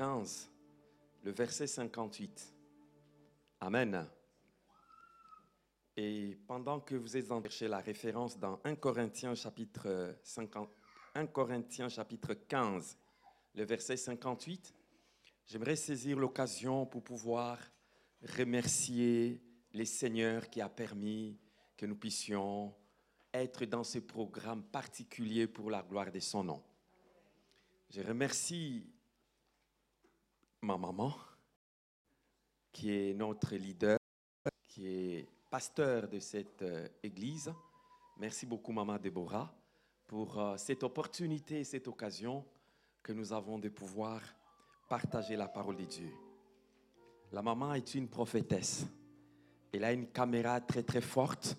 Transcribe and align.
15, 0.00 0.50
le 1.24 1.30
verset 1.30 1.66
58. 1.66 2.54
Amen. 3.60 4.08
Et 5.94 6.38
pendant 6.46 6.80
que 6.80 6.94
vous 6.94 7.18
êtes 7.18 7.30
en 7.30 7.42
chercher 7.42 7.68
la 7.68 7.80
référence 7.80 8.38
dans 8.38 8.58
1 8.64 8.76
Corinthiens 8.76 9.34
chapitre 9.34 10.16
50, 10.22 10.70
1 11.16 11.26
Corinthiens 11.26 11.90
chapitre 11.90 12.32
15, 12.32 12.96
le 13.54 13.64
verset 13.64 13.98
58, 13.98 14.74
j'aimerais 15.46 15.76
saisir 15.76 16.18
l'occasion 16.18 16.86
pour 16.86 17.04
pouvoir 17.04 17.58
remercier 18.38 19.42
les 19.74 19.84
seigneurs 19.84 20.48
qui 20.48 20.62
a 20.62 20.70
permis 20.70 21.38
que 21.76 21.84
nous 21.84 21.96
puissions 21.96 22.74
être 23.34 23.66
dans 23.66 23.84
ce 23.84 23.98
programme 23.98 24.62
particulier 24.62 25.46
pour 25.46 25.70
la 25.70 25.82
gloire 25.82 26.10
de 26.10 26.20
son 26.20 26.42
nom. 26.42 26.62
Je 27.90 28.00
remercie 28.00 28.90
ma 30.62 30.76
maman, 30.76 31.14
qui 32.72 32.90
est 32.90 33.14
notre 33.14 33.54
leader, 33.56 33.98
qui 34.68 34.86
est 34.86 35.28
pasteur 35.48 36.08
de 36.08 36.18
cette 36.18 36.62
euh, 36.62 36.86
église. 37.02 37.52
Merci 38.18 38.46
beaucoup, 38.46 38.72
Maman 38.72 38.98
Déborah, 38.98 39.52
pour 40.06 40.38
euh, 40.38 40.56
cette 40.58 40.82
opportunité, 40.82 41.64
cette 41.64 41.88
occasion 41.88 42.44
que 43.02 43.12
nous 43.12 43.32
avons 43.32 43.58
de 43.58 43.68
pouvoir 43.70 44.20
partager 44.88 45.36
la 45.36 45.48
parole 45.48 45.76
de 45.76 45.84
Dieu. 45.84 46.12
La 47.32 47.42
maman 47.42 47.74
est 47.74 47.94
une 47.94 48.08
prophétesse. 48.08 48.86
Elle 49.72 49.84
a 49.84 49.92
une 49.92 50.08
caméra 50.08 50.60
très 50.60 50.82
très 50.82 51.00
forte 51.00 51.56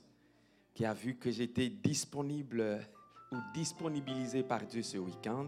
qui 0.73 0.86
a 0.86 0.94
vu 0.94 1.16
que 1.16 1.31
j'étais 1.31 1.70
disponible 1.70 2.88
ou 3.31 3.38
disponibilisé 3.54 4.44
par 4.44 4.66
Dieu 4.66 4.84
ce 4.84 4.98
week-end 4.98 5.48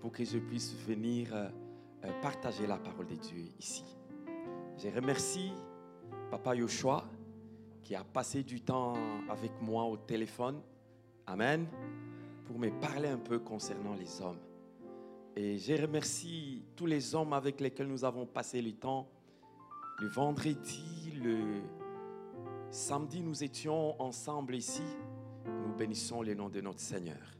pour 0.00 0.12
que 0.12 0.24
je 0.24 0.38
puisse 0.38 0.74
venir 0.74 1.34
euh, 1.34 1.48
partager 2.12 2.66
la 2.66 2.78
parole 2.78 3.06
de 3.06 3.14
Dieu 3.14 3.44
ici. 3.58 3.84
Je 4.78 4.88
remercie 4.88 5.52
Papa 6.30 6.54
Yoshua 6.54 7.04
qui 7.82 7.94
a 7.94 8.02
passé 8.02 8.42
du 8.42 8.60
temps 8.60 8.94
avec 9.28 9.52
moi 9.60 9.84
au 9.84 9.96
téléphone. 9.96 10.60
Amen. 11.26 11.66
Pour 12.46 12.58
me 12.58 12.70
parler 12.80 13.08
un 13.08 13.18
peu 13.18 13.38
concernant 13.38 13.94
les 13.94 14.20
hommes. 14.20 14.40
Et 15.36 15.58
je 15.58 15.74
remercie 15.80 16.64
tous 16.76 16.86
les 16.86 17.14
hommes 17.14 17.32
avec 17.32 17.60
lesquels 17.60 17.88
nous 17.88 18.04
avons 18.04 18.26
passé 18.26 18.62
le 18.62 18.72
temps. 18.72 19.08
Le 20.00 20.08
vendredi, 20.08 21.12
le 21.22 21.62
samedi, 22.70 23.20
nous 23.20 23.42
étions 23.42 24.00
ensemble 24.00 24.54
ici. 24.54 24.82
Nous 25.46 25.74
bénissons 25.74 26.22
le 26.22 26.34
nom 26.34 26.48
de 26.48 26.60
notre 26.60 26.80
Seigneur. 26.80 27.36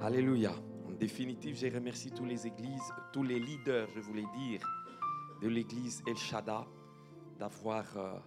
Alléluia. 0.00 0.52
Définitive, 1.00 1.56
je 1.56 1.66
remercie 1.74 2.10
tous 2.10 2.26
les 2.26 2.46
églises, 2.46 2.92
tous 3.10 3.22
les 3.22 3.40
leaders, 3.40 3.88
je 3.94 4.00
voulais 4.00 4.26
dire, 4.36 4.60
de 5.40 5.48
l'église 5.48 6.02
El 6.06 6.18
Shaddai 6.18 6.60
d'avoir 7.38 7.84
euh, 7.96 8.18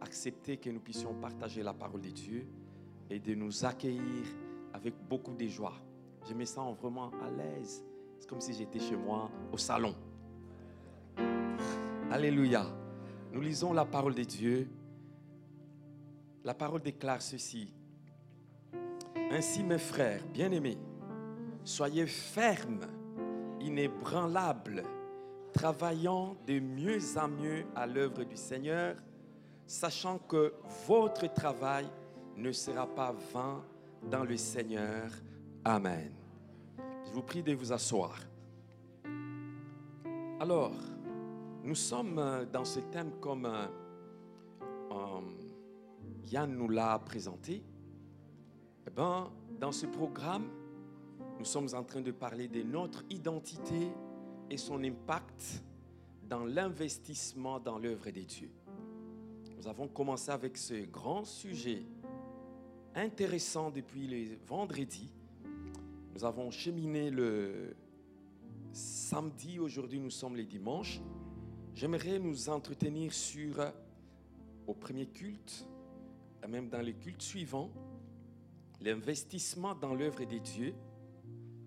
accepté 0.00 0.56
que 0.56 0.70
nous 0.70 0.80
puissions 0.80 1.12
partager 1.12 1.62
la 1.62 1.74
parole 1.74 2.00
de 2.00 2.08
Dieu 2.08 2.46
et 3.10 3.18
de 3.18 3.34
nous 3.34 3.66
accueillir 3.66 4.24
avec 4.72 4.94
beaucoup 5.10 5.34
de 5.34 5.46
joie. 5.46 5.74
Je 6.26 6.32
me 6.32 6.46
sens 6.46 6.74
vraiment 6.78 7.10
à 7.22 7.30
l'aise. 7.30 7.84
C'est 8.18 8.26
comme 8.26 8.40
si 8.40 8.54
j'étais 8.54 8.80
chez 8.80 8.96
moi 8.96 9.30
au 9.52 9.58
salon. 9.58 9.94
Alléluia. 12.10 12.64
Nous 13.30 13.42
lisons 13.42 13.74
la 13.74 13.84
parole 13.84 14.14
de 14.14 14.24
Dieu. 14.24 14.70
La 16.44 16.54
parole 16.54 16.80
déclare 16.80 17.20
ceci. 17.20 17.74
Ainsi, 19.30 19.62
mes 19.62 19.76
frères 19.76 20.24
bien-aimés, 20.32 20.78
soyez 21.64 22.06
fermes, 22.06 22.86
inébranlables, 23.60 24.82
travaillant 25.52 26.36
de 26.46 26.58
mieux 26.60 26.98
en 27.16 27.28
mieux 27.28 27.64
à 27.74 27.86
l'œuvre 27.86 28.24
du 28.24 28.36
Seigneur, 28.36 28.96
sachant 29.66 30.18
que 30.18 30.54
votre 30.86 31.32
travail 31.32 31.86
ne 32.36 32.52
sera 32.52 32.86
pas 32.86 33.14
vain 33.32 33.64
dans 34.10 34.24
le 34.24 34.36
Seigneur. 34.36 35.10
Amen. 35.64 36.12
Je 37.06 37.12
vous 37.12 37.22
prie 37.22 37.42
de 37.42 37.54
vous 37.54 37.72
asseoir. 37.72 38.18
Alors, 40.40 40.72
nous 41.62 41.74
sommes 41.76 42.46
dans 42.52 42.64
ce 42.64 42.80
thème 42.80 43.12
comme 43.20 43.46
euh, 43.46 43.66
euh, 44.90 45.20
Yann 46.32 46.52
nous 46.52 46.68
l'a 46.68 46.98
présenté. 46.98 47.62
Eh 48.84 48.90
ben, 48.90 49.30
dans 49.60 49.70
ce 49.70 49.86
programme, 49.86 50.48
nous 51.42 51.48
sommes 51.48 51.74
en 51.74 51.82
train 51.82 52.00
de 52.00 52.12
parler 52.12 52.46
de 52.46 52.62
notre 52.62 53.02
identité 53.10 53.90
et 54.48 54.56
son 54.56 54.84
impact 54.84 55.64
dans 56.28 56.44
l'investissement 56.44 57.58
dans 57.58 57.80
l'œuvre 57.80 58.12
de 58.12 58.20
Dieu. 58.20 58.48
Nous 59.56 59.66
avons 59.66 59.88
commencé 59.88 60.30
avec 60.30 60.56
ce 60.56 60.84
grand 60.84 61.24
sujet 61.24 61.82
intéressant 62.94 63.72
depuis 63.72 64.06
le 64.06 64.36
vendredi. 64.46 65.10
Nous 66.14 66.24
avons 66.24 66.52
cheminé 66.52 67.10
le 67.10 67.74
samedi, 68.72 69.58
aujourd'hui 69.58 69.98
nous 69.98 70.10
sommes 70.10 70.36
les 70.36 70.46
dimanches. 70.46 71.00
J'aimerais 71.74 72.20
nous 72.20 72.50
entretenir 72.50 73.12
sur, 73.12 73.58
au 74.68 74.74
premier 74.74 75.06
culte, 75.06 75.66
et 76.44 76.46
même 76.46 76.68
dans 76.68 76.82
le 76.82 76.92
culte 76.92 77.22
suivant, 77.22 77.68
l'investissement 78.80 79.74
dans 79.74 79.92
l'œuvre 79.92 80.24
de 80.24 80.38
Dieu, 80.38 80.72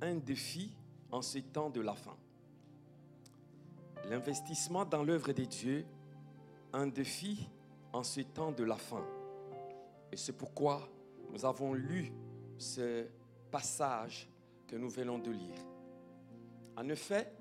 un 0.02 0.16
défi 0.16 0.72
en 1.12 1.22
ce 1.22 1.40
temps 1.40 1.70
de 1.70 1.82
la 1.82 1.94
fin. 1.94 2.16
L'investissement 4.10 4.86
dans 4.86 5.04
l'œuvre 5.04 5.32
de 5.34 5.44
Dieu, 5.44 5.86
un 6.74 6.88
défi 6.88 7.48
en 7.94 8.04
ce 8.04 8.22
temps 8.22 8.52
de 8.52 8.64
la 8.64 8.76
fin. 8.76 9.04
Et 10.12 10.18
c'est 10.18 10.34
pourquoi 10.34 10.88
nous 11.32 11.46
avons 11.46 11.74
lu 11.74 12.12
ce 12.58 13.06
passage 13.50 14.30
que 14.68 14.76
nous 14.76 14.90
venons 14.90 15.20
de 15.20 15.32
lire. 15.32 15.58
En 16.78 16.88
effet, 16.90 17.32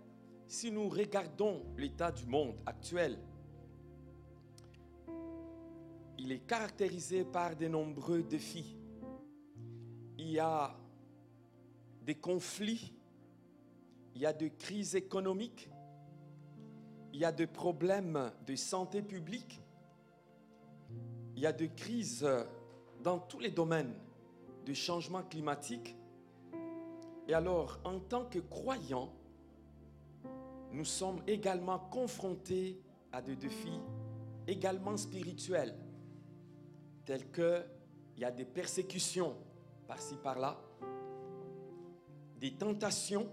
si 0.46 0.70
nous 0.70 0.88
regardons 0.88 1.62
l'état 1.76 2.12
du 2.12 2.26
monde 2.26 2.54
actuel, 2.64 3.18
il 6.18 6.32
est 6.32 6.46
caractérisé 6.46 7.24
par 7.24 7.56
de 7.56 7.66
nombreux 7.66 8.22
défis. 8.22 8.76
Il 10.16 10.30
y 10.30 10.38
a 10.38 10.74
des 12.04 12.14
conflits, 12.14 12.92
il 14.14 14.20
y 14.20 14.26
a 14.26 14.32
des 14.32 14.50
crises 14.50 14.94
économiques, 14.94 15.70
il 17.12 17.20
y 17.20 17.24
a 17.24 17.32
des 17.32 17.46
problèmes 17.46 18.32
de 18.46 18.54
santé 18.54 19.02
publique, 19.02 19.60
il 21.36 21.42
y 21.42 21.46
a 21.46 21.52
des 21.52 21.70
crises 21.70 22.26
dans 23.02 23.18
tous 23.18 23.40
les 23.40 23.50
domaines 23.50 23.94
du 24.64 24.74
changement 24.74 25.22
climatique. 25.22 25.96
Et 27.26 27.34
alors, 27.34 27.78
en 27.84 27.98
tant 28.00 28.26
que 28.26 28.38
croyants, 28.38 29.12
nous 30.72 30.84
sommes 30.84 31.22
également 31.26 31.78
confrontés 31.78 32.80
à 33.12 33.22
des 33.22 33.36
défis 33.36 33.80
également 34.46 34.96
spirituels, 34.96 35.74
tels 37.04 37.30
que 37.30 37.64
il 38.16 38.22
y 38.22 38.24
a 38.24 38.30
des 38.30 38.44
persécutions 38.44 39.34
par-ci 39.88 40.16
par-là, 40.16 40.60
des 42.40 42.52
tentations, 42.52 43.28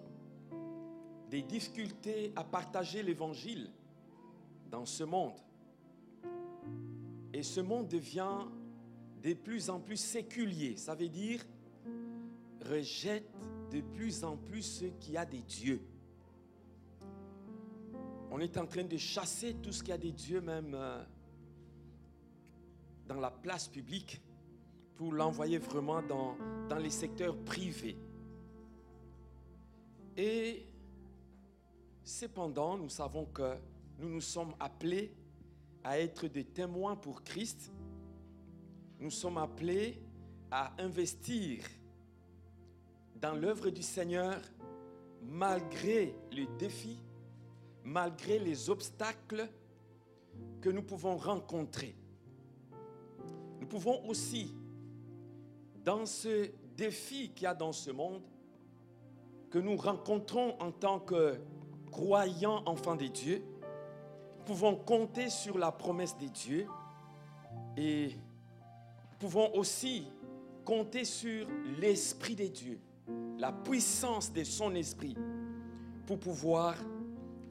des 1.29 1.41
difficultés 1.41 2.31
à 2.35 2.44
partager 2.44 3.03
l'évangile 3.03 3.69
dans 4.69 4.85
ce 4.85 5.03
monde. 5.03 5.38
Et 7.34 7.44
ce 7.44 7.62
monde 7.62 7.88
devient 7.88 8.45
de 9.23 9.34
plus 9.34 9.69
en 9.69 9.79
plus 9.79 9.97
séculier. 9.97 10.75
Ça 10.78 10.95
veut 10.95 11.09
dire 11.09 11.41
rejette 12.69 13.29
de 13.72 13.81
plus 13.81 14.23
en 14.23 14.38
plus 14.38 14.62
ce 14.62 14.85
qui 14.85 15.18
a 15.18 15.25
des 15.25 15.41
dieux. 15.41 15.81
On 18.29 18.39
est 18.39 18.57
en 18.57 18.65
train 18.65 18.83
de 18.83 18.98
chasser 18.98 19.56
tout 19.56 19.71
ce 19.71 19.83
qui 19.83 19.92
a 19.92 19.98
des 19.98 20.12
dieux 20.12 20.42
même 20.42 20.74
euh, 20.74 21.03
dans 23.07 23.19
la 23.19 23.31
place 23.31 23.68
publique 23.68 24.21
pour 24.95 25.12
l'envoyer 25.12 25.57
vraiment 25.57 26.01
dans, 26.01 26.38
dans 26.69 26.77
les 26.77 26.89
secteurs 26.89 27.36
privés. 27.44 27.98
Et 30.18 30.66
cependant, 32.04 32.78
nous 32.78 32.90
savons 32.90 33.25
que 33.25 33.56
nous 34.00 34.10
nous 34.10 34.22
sommes 34.22 34.54
appelés 34.60 35.13
à 35.84 36.00
être 36.00 36.28
des 36.28 36.44
témoins 36.44 36.96
pour 36.96 37.24
Christ. 37.24 37.72
Nous 39.00 39.12
sommes 39.12 39.38
appelés 39.38 40.02
à 40.50 40.74
investir 40.81 41.63
dans 43.16 43.36
l'œuvre 43.36 43.69
du 43.69 43.84
Seigneur 43.84 44.42
malgré 45.24 46.16
les 46.31 46.48
défis, 46.58 47.00
malgré 47.84 48.40
les 48.40 48.69
obstacles 48.69 49.48
que 50.60 50.69
nous 50.69 50.84
pouvons 50.84 51.18
rencontrer. 51.18 51.96
Nous 53.60 53.68
pouvons 53.68 54.04
aussi, 54.08 54.54
dans 55.84 56.06
ce 56.06 56.50
défi 56.75 57.30
qu'il 57.30 57.44
y 57.44 57.48
a 57.48 57.54
dans 57.54 57.72
ce 57.72 57.92
monde, 57.92 58.24
que 59.51 59.59
nous 59.59 59.75
rencontrons 59.75 60.56
en 60.59 60.71
tant 60.71 61.00
que 61.00 61.38
croyants 61.92 62.63
enfants 62.65 62.95
de 62.95 63.07
Dieu, 63.07 63.44
pouvons 64.45 64.75
compter 64.75 65.30
sur 65.30 65.57
la 65.57 65.71
promesse 65.71 66.18
de 66.18 66.27
Dieu 66.27 66.68
et 67.75 68.15
pouvons 69.19 69.53
aussi 69.53 70.07
compter 70.63 71.03
sur 71.03 71.48
l'Esprit 71.80 72.36
de 72.36 72.48
Dieu, 72.48 72.80
la 73.38 73.51
puissance 73.51 74.31
de 74.31 74.44
son 74.45 74.74
Esprit 74.74 75.18
pour 76.07 76.18
pouvoir 76.18 76.75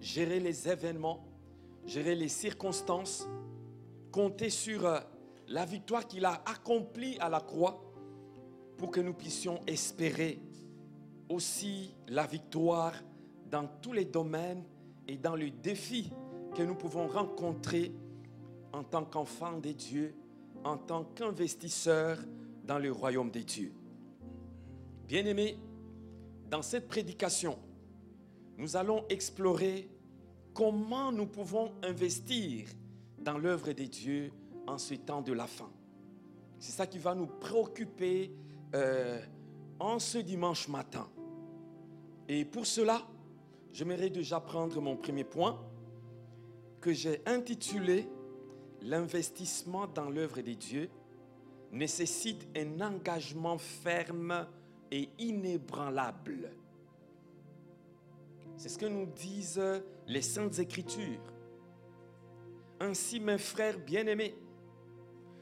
gérer 0.00 0.40
les 0.40 0.68
événements, 0.68 1.22
gérer 1.84 2.14
les 2.14 2.28
circonstances, 2.28 3.28
compter 4.10 4.48
sur 4.48 4.86
euh, 4.86 5.00
la 5.48 5.66
victoire 5.66 6.06
qu'il 6.06 6.24
a 6.24 6.42
accomplie 6.46 7.18
à 7.20 7.28
la 7.28 7.40
croix 7.40 7.82
pour 8.78 8.90
que 8.90 9.00
nous 9.00 9.12
puissions 9.12 9.60
espérer 9.66 10.40
aussi 11.30 11.94
la 12.08 12.26
victoire 12.26 12.92
dans 13.50 13.66
tous 13.80 13.92
les 13.92 14.04
domaines 14.04 14.64
et 15.08 15.16
dans 15.16 15.36
les 15.36 15.50
défis 15.50 16.12
que 16.54 16.62
nous 16.62 16.74
pouvons 16.74 17.06
rencontrer 17.06 17.92
en 18.72 18.82
tant 18.82 19.04
qu'enfants 19.04 19.58
de 19.58 19.70
Dieu, 19.70 20.14
en 20.64 20.76
tant 20.76 21.04
qu'investisseurs 21.04 22.18
dans 22.64 22.78
le 22.78 22.92
royaume 22.92 23.30
des 23.30 23.44
dieux. 23.44 23.72
Bien-aimés, 25.06 25.56
dans 26.50 26.62
cette 26.62 26.88
prédication, 26.88 27.58
nous 28.58 28.76
allons 28.76 29.04
explorer 29.08 29.88
comment 30.52 31.12
nous 31.12 31.26
pouvons 31.26 31.72
investir 31.82 32.68
dans 33.18 33.38
l'œuvre 33.38 33.72
des 33.72 33.88
dieux 33.88 34.32
en 34.66 34.78
ce 34.78 34.94
temps 34.94 35.22
de 35.22 35.32
la 35.32 35.46
fin. 35.46 35.70
C'est 36.58 36.72
ça 36.72 36.86
qui 36.86 36.98
va 36.98 37.14
nous 37.14 37.26
préoccuper 37.26 38.32
euh, 38.74 39.20
en 39.78 39.98
ce 39.98 40.18
dimanche 40.18 40.68
matin. 40.68 41.08
Et 42.28 42.44
pour 42.44 42.66
cela, 42.66 43.06
j'aimerais 43.72 44.10
déjà 44.10 44.40
prendre 44.40 44.80
mon 44.80 44.96
premier 44.96 45.24
point 45.24 45.60
que 46.80 46.92
j'ai 46.92 47.20
intitulé 47.26 48.08
L'investissement 48.82 49.86
dans 49.86 50.08
l'œuvre 50.08 50.40
des 50.40 50.56
dieux 50.56 50.88
nécessite 51.70 52.48
un 52.56 52.80
engagement 52.80 53.58
ferme 53.58 54.46
et 54.90 55.08
inébranlable. 55.18 56.50
C'est 58.56 58.70
ce 58.70 58.78
que 58.78 58.86
nous 58.86 59.06
disent 59.06 59.82
les 60.06 60.22
saintes 60.22 60.58
écritures. 60.58 61.20
Ainsi, 62.80 63.20
mes 63.20 63.38
frères 63.38 63.78
bien-aimés, 63.78 64.34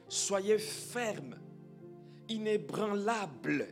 soyez 0.08 0.58
fermes, 0.58 1.36
inébranlables, 2.28 3.68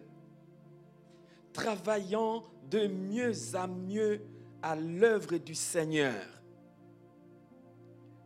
travaillant 1.57 2.45
de 2.71 2.87
mieux 2.87 3.33
à 3.55 3.67
mieux 3.67 4.21
à 4.63 4.77
l'œuvre 4.77 5.39
du 5.39 5.55
Seigneur. 5.55 6.23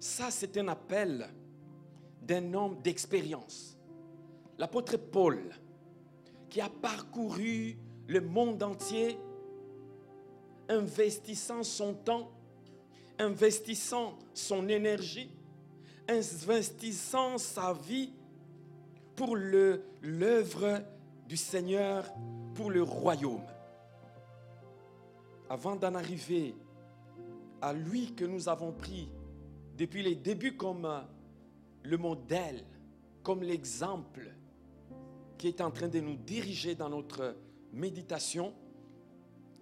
Ça, 0.00 0.30
c'est 0.30 0.56
un 0.56 0.66
appel 0.66 1.28
d'un 2.22 2.52
homme 2.54 2.80
d'expérience. 2.82 3.78
L'apôtre 4.58 4.96
Paul, 4.96 5.38
qui 6.48 6.60
a 6.60 6.68
parcouru 6.68 7.78
le 8.08 8.20
monde 8.20 8.62
entier, 8.64 9.16
investissant 10.68 11.62
son 11.62 11.94
temps, 11.94 12.32
investissant 13.18 14.18
son 14.34 14.68
énergie, 14.68 15.30
investissant 16.08 17.38
sa 17.38 17.74
vie 17.74 18.12
pour 19.14 19.36
l'œuvre 19.36 20.82
du 21.28 21.36
Seigneur, 21.36 22.12
pour 22.54 22.70
le 22.70 22.82
royaume 22.82 23.46
avant 25.48 25.74
d'en 25.74 25.94
arriver 25.94 26.54
à 27.60 27.72
lui 27.72 28.14
que 28.14 28.24
nous 28.24 28.48
avons 28.48 28.72
pris 28.72 29.08
depuis 29.76 30.02
les 30.02 30.14
débuts 30.14 30.56
comme 30.56 30.84
euh, 30.84 31.00
le 31.82 31.96
modèle, 31.96 32.64
comme 33.22 33.42
l'exemple 33.42 34.30
qui 35.36 35.48
est 35.48 35.60
en 35.60 35.70
train 35.70 35.88
de 35.88 36.00
nous 36.00 36.16
diriger 36.16 36.74
dans 36.74 36.88
notre 36.88 37.34
méditation, 37.72 38.52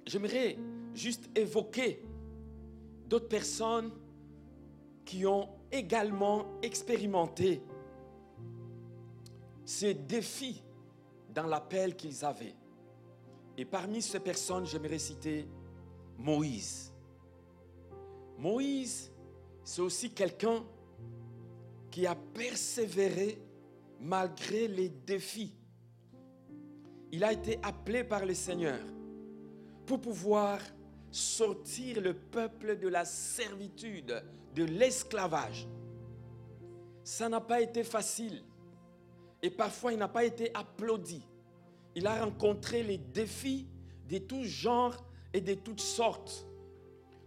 j'aimerais 0.04 0.58
juste 0.92 1.30
évoquer 1.36 2.02
d'autres 3.06 3.28
personnes 3.28 3.92
qui 5.04 5.24
ont 5.24 5.48
également 5.70 6.46
expérimenté 6.62 7.62
ces 9.64 9.94
défis 9.94 10.62
dans 11.32 11.46
l'appel 11.46 11.94
qu'ils 11.94 12.24
avaient. 12.24 12.57
Et 13.58 13.64
parmi 13.64 14.00
ces 14.00 14.20
personnes, 14.20 14.64
j'aimerais 14.64 15.00
citer 15.00 15.44
Moïse. 16.16 16.92
Moïse, 18.38 19.10
c'est 19.64 19.82
aussi 19.82 20.12
quelqu'un 20.12 20.64
qui 21.90 22.06
a 22.06 22.14
persévéré 22.14 23.42
malgré 24.00 24.68
les 24.68 24.88
défis. 24.88 25.52
Il 27.10 27.24
a 27.24 27.32
été 27.32 27.58
appelé 27.64 28.04
par 28.04 28.24
le 28.24 28.32
Seigneur 28.32 28.78
pour 29.86 30.00
pouvoir 30.00 30.60
sortir 31.10 32.00
le 32.00 32.14
peuple 32.14 32.78
de 32.78 32.86
la 32.86 33.04
servitude, 33.04 34.22
de 34.54 34.62
l'esclavage. 34.62 35.66
Ça 37.02 37.28
n'a 37.28 37.40
pas 37.40 37.60
été 37.60 37.82
facile 37.82 38.44
et 39.42 39.50
parfois 39.50 39.92
il 39.92 39.98
n'a 39.98 40.06
pas 40.06 40.24
été 40.24 40.54
applaudi. 40.54 41.26
Il 41.98 42.06
a 42.06 42.24
rencontré 42.24 42.84
les 42.84 42.96
défis 42.96 43.66
de 44.08 44.18
tout 44.18 44.44
genre 44.44 45.04
et 45.32 45.40
de 45.40 45.54
toutes 45.54 45.80
sortes. 45.80 46.46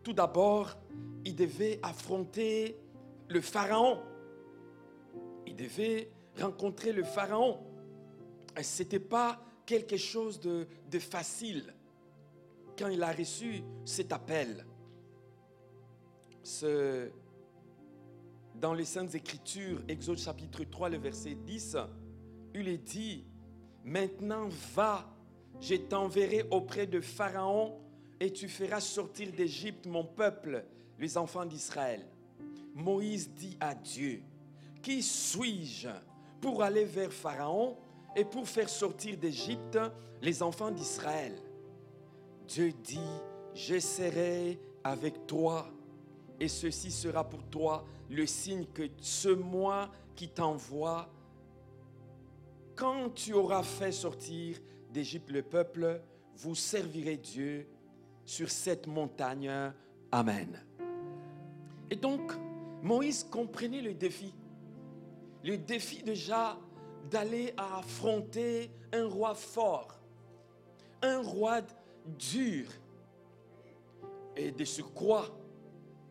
Tout 0.01 0.13
d'abord, 0.13 0.77
il 1.25 1.35
devait 1.35 1.77
affronter 1.83 2.77
le 3.27 3.41
Pharaon. 3.41 3.99
Il 5.45 5.57
devait 5.57 6.09
rencontrer 6.39 6.93
le 6.93 7.03
Pharaon. 7.03 7.59
Ce 8.61 8.81
n'était 8.81 9.01
pas 9.01 9.43
quelque 9.65 9.97
chose 9.97 10.39
de, 10.39 10.65
facile 10.99 11.73
quand 12.79 12.87
il 12.87 13.03
a 13.03 13.11
reçu 13.11 13.63
cet 13.83 14.13
appel. 14.13 14.65
Dans 18.55 18.73
les 18.73 18.85
Saintes 18.85 19.15
Écritures, 19.15 19.81
Exode 19.89 20.17
chapitre 20.17 20.63
3, 20.63 20.87
le 20.87 20.97
verset 20.97 21.35
10, 21.35 21.75
il 22.55 22.69
est 22.69 22.77
dit, 22.77 23.25
maintenant 23.83 24.49
va, 24.75 25.07
je 25.59 25.75
t'enverrai 25.75 26.45
auprès 26.51 26.87
de 26.87 26.99
Pharaon 27.01 27.79
et 28.19 28.31
tu 28.31 28.47
feras 28.47 28.79
sortir 28.79 29.31
d'Égypte 29.31 29.85
mon 29.85 30.03
peuple, 30.03 30.63
les 30.99 31.17
enfants 31.17 31.45
d'Israël. 31.45 32.05
Moïse 32.73 33.29
dit 33.29 33.57
à 33.59 33.75
Dieu, 33.75 34.21
qui 34.81 35.01
suis-je 35.03 35.89
pour 36.39 36.63
aller 36.63 36.85
vers 36.85 37.11
Pharaon 37.11 37.77
et 38.15 38.25
pour 38.25 38.47
faire 38.47 38.69
sortir 38.69 39.17
d'Égypte 39.17 39.77
les 40.21 40.41
enfants 40.41 40.71
d'Israël? 40.71 41.33
Dieu 42.47 42.71
dit, 42.83 42.99
je 43.53 43.79
serai 43.79 44.59
avec 44.83 45.27
toi 45.27 45.67
et 46.39 46.47
ceci 46.47 46.91
sera 46.91 47.27
pour 47.27 47.43
toi 47.43 47.85
le 48.09 48.25
signe 48.25 48.65
que 48.73 48.89
ce 48.99 49.29
moi 49.29 49.89
qui 50.15 50.27
t'envoie, 50.27 51.09
quand 52.81 53.11
tu 53.13 53.33
auras 53.33 53.61
fait 53.61 53.91
sortir 53.91 54.57
d'Égypte 54.89 55.29
le 55.29 55.43
peuple, 55.43 56.01
vous 56.37 56.55
servirez 56.55 57.17
Dieu 57.17 57.67
sur 58.25 58.49
cette 58.49 58.87
montagne. 58.87 59.51
Amen. 60.11 60.59
Et 61.91 61.95
donc, 61.95 62.33
Moïse 62.81 63.23
comprenait 63.23 63.83
le 63.83 63.93
défi. 63.93 64.33
Le 65.43 65.59
défi 65.59 66.01
déjà 66.01 66.57
d'aller 67.11 67.53
affronter 67.55 68.71
un 68.91 69.05
roi 69.05 69.35
fort, 69.35 69.99
un 71.03 71.21
roi 71.21 71.61
dur. 72.17 72.65
Et 74.35 74.51
de 74.51 74.65
ce 74.65 74.81
quoi, 74.81 75.27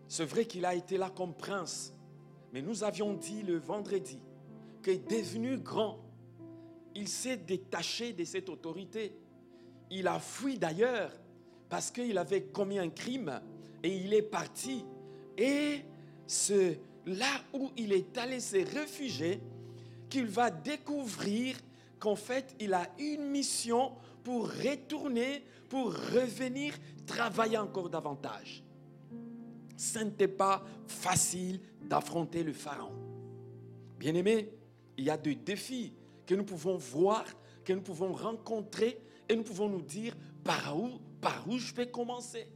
c'est 0.06 0.24
vrai 0.24 0.44
qu'il 0.44 0.64
a 0.64 0.76
été 0.76 0.98
là 0.98 1.10
comme 1.10 1.34
prince, 1.34 1.92
mais 2.52 2.62
nous 2.62 2.84
avions 2.84 3.12
dit 3.12 3.42
le 3.42 3.58
vendredi 3.58 4.20
qu'il 4.84 5.04
devenu 5.04 5.58
grand, 5.58 5.98
il 6.94 7.08
s'est 7.08 7.36
détaché 7.36 8.12
de 8.12 8.24
cette 8.24 8.48
autorité. 8.48 9.12
Il 9.90 10.06
a 10.06 10.18
fui 10.18 10.58
d'ailleurs 10.58 11.12
parce 11.68 11.90
qu'il 11.90 12.16
avait 12.18 12.42
commis 12.42 12.78
un 12.78 12.90
crime 12.90 13.40
et 13.82 13.96
il 13.96 14.12
est 14.14 14.22
parti. 14.22 14.84
Et 15.36 15.80
c'est 16.26 16.80
là 17.06 17.42
où 17.52 17.70
il 17.76 17.92
est 17.92 18.16
allé 18.18 18.40
se 18.40 18.56
réfugier 18.56 19.40
qu'il 20.08 20.26
va 20.26 20.50
découvrir 20.50 21.56
qu'en 21.98 22.16
fait, 22.16 22.54
il 22.58 22.74
a 22.74 22.88
une 22.98 23.24
mission 23.26 23.92
pour 24.24 24.48
retourner, 24.48 25.44
pour 25.68 25.92
revenir 25.92 26.74
travailler 27.06 27.58
encore 27.58 27.88
davantage. 27.88 28.62
Ce 29.76 29.98
n'était 30.00 30.28
pas 30.28 30.64
facile 30.86 31.60
d'affronter 31.82 32.42
le 32.42 32.52
Pharaon. 32.52 32.92
Bien 33.98 34.14
aimé, 34.14 34.50
il 34.96 35.04
y 35.04 35.10
a 35.10 35.16
des 35.16 35.34
défis 35.34 35.94
que 36.26 36.34
nous 36.34 36.44
pouvons 36.44 36.76
voir, 36.76 37.24
que 37.64 37.72
nous 37.72 37.82
pouvons 37.82 38.12
rencontrer 38.12 39.00
et 39.28 39.36
nous 39.36 39.42
pouvons 39.42 39.68
nous 39.68 39.82
dire 39.82 40.16
par 40.44 40.78
où 40.78 40.98
par 41.20 41.46
où 41.48 41.58
je 41.58 41.74
vais 41.74 41.90
commencer? 41.90 42.46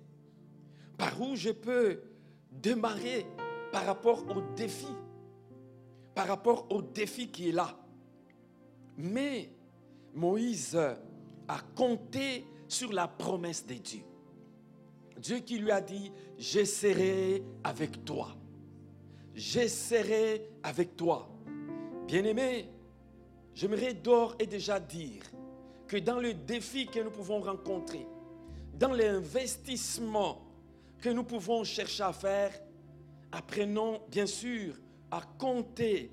Par 0.97 1.21
où 1.21 1.37
je 1.37 1.50
peux 1.50 2.00
démarrer 2.50 3.26
par 3.73 3.85
rapport 3.85 4.25
au 4.37 4.40
défi, 4.54 4.87
par 6.14 6.28
rapport 6.28 6.66
au 6.71 6.80
défi 6.80 7.28
qui 7.28 7.49
est 7.49 7.52
là. 7.52 7.76
Mais 8.97 9.50
Moïse 10.14 10.76
a 10.76 11.61
compté 11.75 12.47
sur 12.68 12.92
la 12.92 13.09
promesse 13.09 13.66
de 13.66 13.75
Dieu. 13.75 14.02
Dieu 15.18 15.38
qui 15.38 15.59
lui 15.59 15.71
a 15.71 15.80
dit, 15.80 16.12
je 16.38 16.64
serai 16.64 17.42
avec 17.62 18.04
toi. 18.04 18.28
Je 19.35 19.66
serai 19.66 20.49
avec 20.62 20.97
toi. 20.97 21.28
Bien-aimé, 22.06 22.68
j'aimerais 23.54 23.94
d'ores 23.94 24.37
et 24.38 24.46
déjà 24.46 24.80
dire 24.80 25.23
que 25.87 25.96
dans 25.99 26.18
le 26.18 26.34
défi 26.34 26.87
que 26.87 27.00
nous 27.00 27.11
pouvons 27.11 27.40
rencontrer, 27.40 28.06
dans 28.75 28.92
l'investissement 28.92 30.42
que 31.00 31.11
nous 31.11 31.25
pouvons 31.25 31.64
chercher 31.64 32.02
à 32.02 32.12
faire, 32.12 32.52
apprenons 33.30 34.00
bien 34.11 34.26
sûr 34.26 34.75
à 35.11 35.20
compter, 35.38 36.11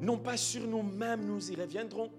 non 0.00 0.18
pas 0.18 0.36
sur 0.36 0.66
nous-mêmes, 0.66 1.24
nous 1.24 1.50
y 1.50 1.54
reviendrons, 1.54 2.10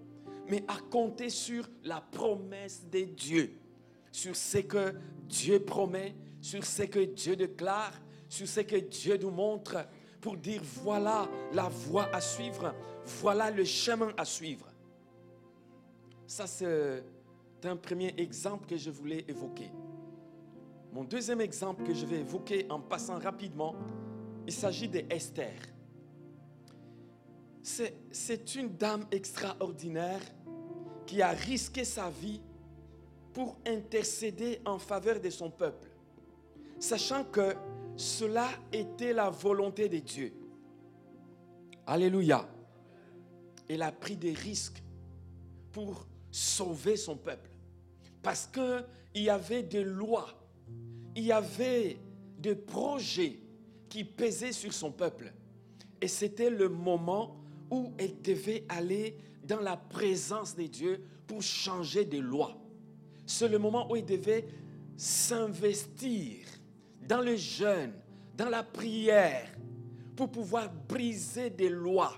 mais 0.48 0.64
à 0.68 0.76
compter 0.90 1.30
sur 1.30 1.68
la 1.84 2.00
promesse 2.00 2.86
de 2.90 3.00
Dieu, 3.00 3.58
sur 4.12 4.36
ce 4.36 4.58
que 4.58 4.94
Dieu 5.28 5.60
promet, 5.60 6.14
sur 6.40 6.64
ce 6.64 6.82
que 6.84 7.00
Dieu 7.00 7.36
déclare, 7.36 7.92
sur 8.28 8.46
ce 8.46 8.60
que 8.60 8.76
Dieu 8.76 9.16
nous 9.16 9.30
montre, 9.30 9.86
pour 10.24 10.38
dire 10.38 10.62
voilà 10.82 11.28
la 11.52 11.68
voie 11.68 12.08
à 12.10 12.18
suivre, 12.18 12.74
voilà 13.20 13.50
le 13.50 13.62
chemin 13.62 14.10
à 14.16 14.24
suivre. 14.24 14.66
Ça, 16.26 16.46
c'est 16.46 17.04
un 17.62 17.76
premier 17.76 18.14
exemple 18.16 18.66
que 18.66 18.78
je 18.78 18.90
voulais 18.90 19.22
évoquer. 19.28 19.70
Mon 20.94 21.04
deuxième 21.04 21.42
exemple 21.42 21.84
que 21.84 21.92
je 21.92 22.06
vais 22.06 22.20
évoquer 22.20 22.66
en 22.70 22.80
passant 22.80 23.18
rapidement, 23.18 23.74
il 24.46 24.52
s'agit 24.54 24.88
d'Esther. 24.88 25.60
C'est 27.62 28.54
une 28.54 28.70
dame 28.78 29.04
extraordinaire 29.10 30.22
qui 31.04 31.20
a 31.20 31.32
risqué 31.32 31.84
sa 31.84 32.08
vie 32.08 32.40
pour 33.34 33.58
intercéder 33.66 34.62
en 34.64 34.78
faveur 34.78 35.20
de 35.20 35.28
son 35.28 35.50
peuple, 35.50 35.90
sachant 36.78 37.24
que 37.24 37.54
cela 37.96 38.48
était 38.72 39.12
la 39.12 39.30
volonté 39.30 39.88
de 39.88 39.98
Dieu. 39.98 40.32
Alléluia. 41.86 42.48
Elle 43.68 43.82
a 43.82 43.92
pris 43.92 44.16
des 44.16 44.32
risques 44.32 44.82
pour 45.72 46.06
sauver 46.30 46.96
son 46.96 47.16
peuple. 47.16 47.50
Parce 48.22 48.46
qu'il 48.46 49.22
y 49.22 49.28
avait 49.28 49.62
des 49.62 49.84
lois, 49.84 50.28
il 51.14 51.24
y 51.24 51.32
avait 51.32 51.98
des 52.38 52.54
projets 52.54 53.38
qui 53.88 54.04
pesaient 54.04 54.52
sur 54.52 54.72
son 54.72 54.90
peuple. 54.90 55.32
Et 56.00 56.08
c'était 56.08 56.50
le 56.50 56.68
moment 56.68 57.36
où 57.70 57.92
elle 57.98 58.20
devait 58.22 58.64
aller 58.68 59.16
dans 59.44 59.60
la 59.60 59.76
présence 59.76 60.56
de 60.56 60.64
Dieu 60.64 61.04
pour 61.26 61.42
changer 61.42 62.04
des 62.04 62.20
lois. 62.20 62.56
C'est 63.26 63.48
le 63.48 63.58
moment 63.58 63.90
où 63.90 63.96
elle 63.96 64.04
devait 64.04 64.46
s'investir 64.96 66.46
dans 67.06 67.20
le 67.20 67.36
jeûne, 67.36 67.92
dans 68.36 68.48
la 68.48 68.62
prière, 68.62 69.50
pour 70.16 70.30
pouvoir 70.30 70.70
briser 70.88 71.50
des 71.50 71.68
lois 71.68 72.14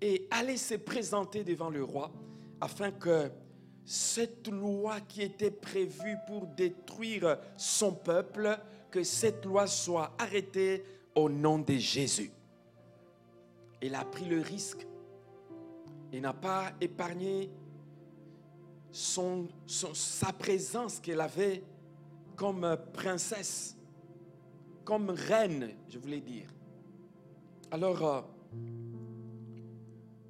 et 0.00 0.26
aller 0.30 0.56
se 0.56 0.74
présenter 0.74 1.44
devant 1.44 1.70
le 1.70 1.82
roi 1.82 2.12
afin 2.60 2.90
que 2.90 3.30
cette 3.84 4.48
loi 4.48 5.00
qui 5.00 5.22
était 5.22 5.50
prévue 5.50 6.16
pour 6.26 6.46
détruire 6.46 7.38
son 7.56 7.92
peuple, 7.92 8.58
que 8.90 9.02
cette 9.02 9.44
loi 9.44 9.66
soit 9.66 10.12
arrêtée 10.18 10.84
au 11.14 11.28
nom 11.28 11.58
de 11.58 11.74
Jésus. 11.74 12.30
Il 13.80 13.94
a 13.94 14.04
pris 14.04 14.26
le 14.26 14.40
risque. 14.40 14.86
Il 16.12 16.20
n'a 16.20 16.32
pas 16.32 16.72
épargné 16.80 17.50
son, 18.92 19.48
sa 19.66 20.32
présence 20.32 21.00
qu'elle 21.00 21.20
avait 21.20 21.64
comme 22.36 22.76
princesse 22.92 23.76
comme 24.84 25.10
reine, 25.10 25.70
je 25.88 25.98
voulais 25.98 26.20
dire. 26.20 26.48
Alors, 27.70 28.02
euh, 28.02 28.20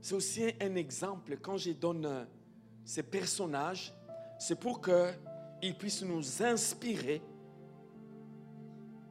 c'est 0.00 0.14
aussi 0.14 0.44
un 0.60 0.74
exemple, 0.74 1.36
quand 1.40 1.56
je 1.56 1.72
donne 1.72 2.06
euh, 2.06 2.24
ces 2.84 3.02
personnages, 3.02 3.92
c'est 4.38 4.58
pour 4.58 4.80
qu'ils 4.80 5.76
puissent 5.78 6.02
nous 6.02 6.42
inspirer 6.42 7.22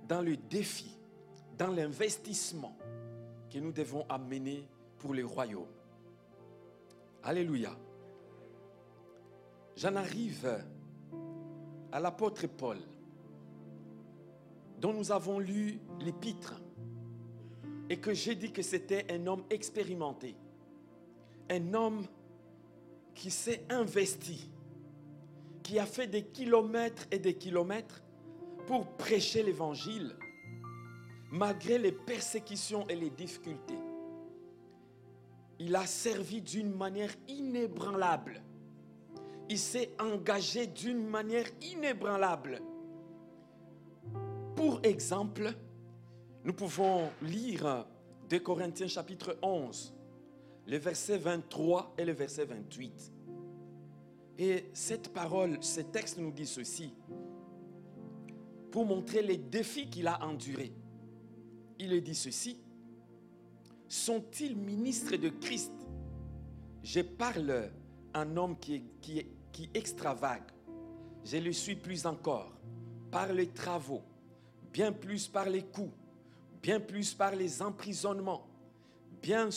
dans 0.08 0.22
le 0.22 0.36
défi, 0.36 0.98
dans 1.58 1.72
l'investissement 1.72 2.78
que 3.50 3.60
nous 3.60 3.72
devons 3.72 4.06
amener 4.10 4.68
pour 4.98 5.14
le 5.14 5.26
royaume. 5.26 5.68
Alléluia. 7.24 7.76
J'en 9.76 9.96
arrive 9.96 10.64
à 11.92 12.00
l'apôtre 12.00 12.48
Paul 12.48 12.78
dont 14.82 14.94
nous 14.94 15.12
avons 15.12 15.38
lu 15.38 15.80
l'épître 16.00 16.60
et 17.88 17.98
que 17.98 18.14
j'ai 18.14 18.34
dit 18.34 18.52
que 18.52 18.64
c'était 18.64 19.06
un 19.14 19.28
homme 19.28 19.44
expérimenté, 19.52 20.36
un 21.52 21.74
homme 21.76 22.04
qui 23.14 23.30
s'est 23.30 23.64
investi, 23.70 24.50
qui 25.62 25.78
a 25.78 25.86
fait 25.86 26.08
des 26.08 26.24
kilomètres 26.24 27.06
et 27.12 27.20
des 27.20 27.36
kilomètres 27.36 28.02
pour 28.66 28.88
prêcher 28.98 29.44
l'évangile, 29.44 30.16
malgré 31.32 31.78
les 31.78 31.92
persécutions 31.92 32.88
et 32.88 32.96
les 32.96 33.12
difficultés. 33.12 33.78
Il 35.60 35.76
a 35.76 35.86
servi 35.86 36.42
d'une 36.42 36.74
manière 36.74 37.14
inébranlable. 37.28 38.42
Il 39.48 39.60
s'est 39.60 39.92
engagé 40.00 40.66
d'une 40.66 41.06
manière 41.06 41.46
inébranlable 41.62 42.62
pour 44.62 44.80
exemple, 44.84 45.56
nous 46.44 46.54
pouvons 46.54 47.10
lire 47.24 47.84
2 48.30 48.40
Corinthiens 48.42 48.88
chapitre 48.88 49.36
11, 49.42 49.92
les 50.68 50.78
versets 50.78 51.18
23 51.18 51.96
et 51.98 52.06
le 52.06 52.12
verset 52.12 52.46
28. 52.46 53.12
Et 54.38 54.66
cette 54.72 55.12
parole, 55.12 55.58
ce 55.62 55.82
texte 55.82 56.20
nous 56.20 56.30
dit 56.30 56.46
ceci, 56.46 56.94
pour 58.70 58.86
montrer 58.86 59.24
les 59.24 59.38
défis 59.38 59.90
qu'il 59.90 60.06
a 60.06 60.24
endurés. 60.24 60.74
Il 61.80 62.00
dit 62.04 62.14
ceci, 62.14 62.60
sont-ils 63.88 64.56
ministres 64.56 65.16
de 65.16 65.30
Christ? 65.30 65.74
Je 66.84 67.02
parle 67.02 67.72
un 68.14 68.38
homme 68.38 68.60
qui, 68.60 68.84
qui 69.02 69.72
extravague. 69.74 70.52
Je 71.26 71.38
le 71.38 71.52
suis 71.52 71.76
plus 71.76 72.06
encore 72.06 72.52
par 73.10 73.34
les 73.34 73.48
travaux, 73.48 74.04
bien 74.72 74.92
plus 74.92 75.28
par 75.28 75.50
les 75.50 75.64
coups, 75.64 75.94
bien 76.62 76.80
plus 76.80 77.14
par 77.14 77.36
les 77.36 77.62
emprisonnements, 77.62 78.48
bien, 79.22 79.50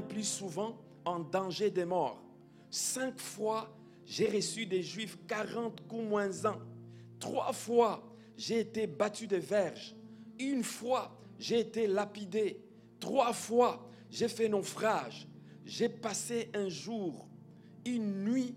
plus 0.00 0.24
souvent 0.24 0.76
en 1.04 1.20
danger 1.20 1.70
de 1.70 1.84
mort. 1.84 2.22
Cinq 2.70 3.20
fois, 3.20 3.70
j'ai 4.06 4.28
reçu 4.28 4.66
des 4.66 4.82
Juifs 4.82 5.18
40 5.26 5.86
coups 5.86 6.04
moins 6.04 6.44
un. 6.46 6.58
Trois 7.20 7.52
fois, 7.52 8.02
j'ai 8.36 8.60
été 8.60 8.86
battu 8.86 9.26
de 9.26 9.36
verges. 9.36 9.94
Une 10.38 10.64
fois, 10.64 11.16
j'ai 11.38 11.60
été 11.60 11.86
lapidé. 11.86 12.60
Trois 12.98 13.32
fois, 13.32 13.88
j'ai 14.10 14.28
fait 14.28 14.48
naufrage. 14.48 15.28
J'ai 15.64 15.88
passé 15.88 16.50
un 16.54 16.68
jour, 16.68 17.26
une 17.86 18.24
nuit 18.24 18.54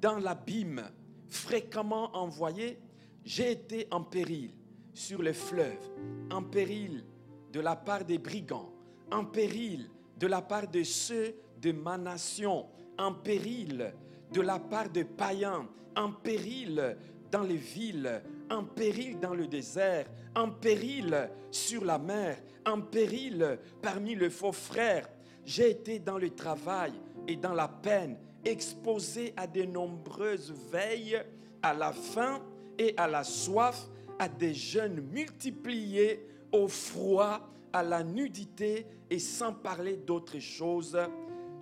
dans 0.00 0.18
l'abîme, 0.18 0.88
fréquemment 1.28 2.16
envoyé. 2.16 2.78
J'ai 3.24 3.50
été 3.50 3.88
en 3.90 4.02
péril 4.02 4.52
sur 4.92 5.22
les 5.22 5.32
fleuves, 5.32 5.90
en 6.30 6.42
péril 6.42 7.04
de 7.52 7.60
la 7.60 7.76
part 7.76 8.04
des 8.04 8.18
brigands, 8.18 8.72
en 9.10 9.24
péril 9.24 9.90
de 10.16 10.26
la 10.26 10.42
part 10.42 10.68
de 10.68 10.82
ceux 10.82 11.34
de 11.60 11.72
ma 11.72 11.96
nation, 11.96 12.66
en 12.98 13.12
péril 13.12 13.92
de 14.32 14.40
la 14.40 14.58
part 14.58 14.90
de 14.90 15.02
païens, 15.02 15.68
en 15.96 16.12
péril 16.12 16.96
dans 17.30 17.42
les 17.42 17.56
villes, 17.56 18.22
en 18.50 18.64
péril 18.64 19.18
dans 19.18 19.34
le 19.34 19.46
désert, 19.46 20.06
en 20.34 20.50
péril 20.50 21.30
sur 21.50 21.84
la 21.84 21.98
mer, 21.98 22.38
en 22.66 22.80
péril 22.80 23.58
parmi 23.82 24.14
les 24.14 24.30
faux 24.30 24.52
frères. 24.52 25.08
J'ai 25.44 25.70
été 25.70 25.98
dans 25.98 26.18
le 26.18 26.30
travail 26.30 26.92
et 27.26 27.36
dans 27.36 27.54
la 27.54 27.68
peine, 27.68 28.18
exposé 28.44 29.32
à 29.36 29.46
de 29.46 29.62
nombreuses 29.62 30.52
veilles, 30.70 31.22
à 31.62 31.74
la 31.74 31.92
faim 31.92 32.40
et 32.78 32.94
à 32.96 33.08
la 33.08 33.24
soif, 33.24 33.88
à 34.18 34.28
des 34.28 34.54
jeunes 34.54 35.00
multipliés, 35.00 36.26
au 36.52 36.68
froid, 36.68 37.48
à 37.72 37.82
la 37.82 38.02
nudité 38.02 38.86
et 39.10 39.18
sans 39.18 39.52
parler 39.52 39.96
d'autre 39.96 40.38
chose. 40.38 40.98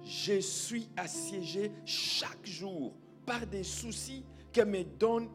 Je 0.02 0.40
suis 0.40 0.88
assiégé 0.96 1.72
chaque 1.84 2.46
jour 2.46 2.94
par 3.24 3.46
des 3.46 3.64
soucis 3.64 4.24
que 4.52 4.62
me 4.62 4.84
donnent 4.84 5.28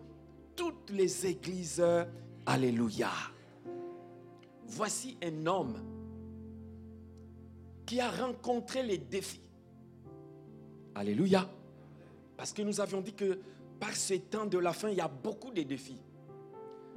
toutes 0.56 0.90
les 0.92 1.26
églises. 1.28 1.84
Alléluia. 2.46 3.12
voici 4.66 5.18
un 5.24 5.46
homme 5.46 5.78
qui 7.86 8.00
a 8.00 8.10
rencontré 8.10 8.84
les 8.84 8.98
défis. 8.98 9.42
Alléluia. 10.96 11.50
Parce 12.38 12.54
que 12.54 12.62
nous 12.62 12.80
avions 12.80 13.02
dit 13.02 13.14
que 13.14 13.40
par 13.80 13.96
ce 13.96 14.14
temps 14.16 14.46
de 14.46 14.58
la 14.58 14.74
fin, 14.74 14.90
il 14.90 14.98
y 14.98 15.02
a 15.02 15.08
beaucoup 15.08 15.52
de 15.52 15.62
défis. 15.64 16.02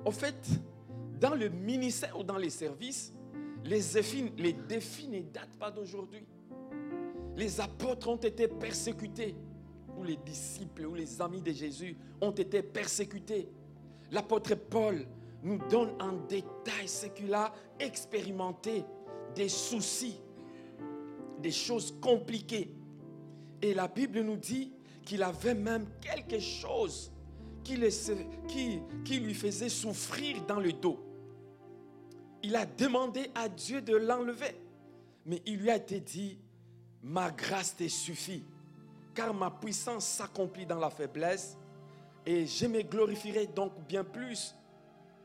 Au 0.05 0.11
fait, 0.11 0.37
dans 1.21 1.35
le 1.35 1.49
ministère 1.49 2.19
ou 2.19 2.23
dans 2.23 2.37
les 2.37 2.51
services, 2.51 3.13
les 3.65 3.81
défis, 3.81 4.33
les 4.37 4.53
défis 4.53 5.09
ne 5.09 5.21
datent 5.23 5.57
pas 5.59 5.71
d'aujourd'hui. 5.71 6.27
Les 7.37 7.61
apôtres 7.61 8.09
ont 8.09 8.17
été 8.17 8.47
persécutés, 8.47 9.35
ou 9.97 10.05
les 10.05 10.17
disciples 10.17 10.87
ou 10.87 10.95
les 10.95 11.21
amis 11.23 11.41
de 11.41 11.53
Jésus 11.53 11.97
ont 12.21 12.33
été 12.33 12.63
persécutés. 12.63 13.49
L'apôtre 14.13 14.55
Paul 14.55 15.07
nous 15.43 15.59
donne 15.69 15.91
en 16.01 16.13
détail 16.29 16.87
ce 16.87 17.07
qu'il 17.07 17.33
a 17.33 17.53
expérimenté, 17.79 18.85
des 19.35 19.49
soucis, 19.49 20.21
des 21.41 21.51
choses 21.51 21.97
compliquées. 22.01 22.75
Et 23.63 23.73
la 23.73 23.89
Bible 23.89 24.21
nous 24.21 24.37
dit 24.37 24.73
qu'il 25.05 25.23
avait 25.23 25.55
même 25.55 25.87
quelque 26.01 26.39
chose 26.39 27.11
qui, 27.65 29.21
lui 29.21 29.35
faisait 29.35 29.69
souffrir 29.69 30.45
dans 30.47 30.61
le 30.61 30.73
dos. 30.73 31.01
Il 32.43 32.55
a 32.57 32.67
demandé 32.67 33.31
à 33.35 33.49
Dieu 33.49 33.81
de 33.81 33.97
l'enlever. 33.97 34.55
Mais 35.27 35.41
il 35.47 35.59
lui 35.59 35.71
a 35.71 35.77
été 35.77 36.01
dit, 36.01 36.39
ma 37.03 37.31
grâce 37.31 37.75
te 37.75 37.89
suffit, 37.89 38.45
car 39.15 39.33
ma 39.33 39.51
puissance 39.51 40.05
s'accomplit 40.07 40.67
dans 40.67 40.79
la 40.79 40.91
faiblesse, 40.91 41.57
et 42.27 42.47
je 42.47 42.67
me 42.67 42.83
glorifierai 42.83 43.47
donc 43.47 43.73
bien 43.89 44.05
plus, 44.05 44.55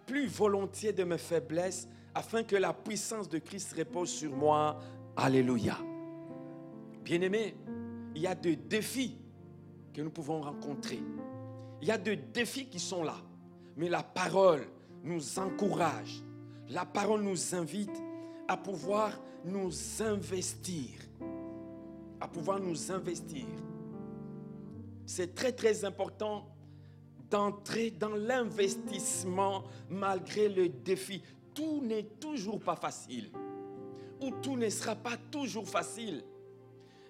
plus 0.05 0.27
volontiers 0.27 0.93
de 0.93 1.03
mes 1.03 1.17
faiblesses, 1.17 1.87
afin 2.15 2.43
que 2.43 2.55
la 2.55 2.73
puissance 2.73 3.27
de 3.27 3.39
Christ 3.39 3.75
repose 3.77 4.09
sur 4.09 4.33
moi. 4.33 4.79
Alléluia. 5.17 5.77
Bien-aimés, 7.03 7.55
il 8.15 8.21
y 8.21 8.27
a 8.27 8.35
des 8.35 8.55
défis 8.55 9.17
que 9.93 10.01
nous 10.01 10.11
pouvons 10.11 10.41
rencontrer. 10.41 11.01
Il 11.81 11.87
y 11.87 11.91
a 11.91 11.97
des 11.97 12.15
défis 12.15 12.67
qui 12.67 12.79
sont 12.79 13.03
là. 13.03 13.15
Mais 13.77 13.89
la 13.89 14.03
parole 14.03 14.67
nous 15.03 15.39
encourage. 15.39 16.21
La 16.69 16.85
parole 16.85 17.21
nous 17.21 17.55
invite 17.55 18.01
à 18.47 18.57
pouvoir 18.57 19.17
nous 19.45 19.71
investir. 20.01 20.89
À 22.19 22.27
pouvoir 22.27 22.59
nous 22.59 22.91
investir. 22.91 23.45
C'est 25.05 25.33
très 25.33 25.53
très 25.53 25.85
important 25.85 26.45
d'entrer 27.29 27.91
dans 27.91 28.15
l'investissement 28.15 29.63
malgré 29.89 30.49
le 30.49 30.69
défi. 30.69 31.21
Tout 31.53 31.81
n'est 31.81 32.03
toujours 32.19 32.59
pas 32.59 32.75
facile. 32.75 33.31
Ou 34.21 34.31
tout 34.41 34.57
ne 34.57 34.69
sera 34.69 34.95
pas 34.95 35.15
toujours 35.31 35.67
facile. 35.67 36.23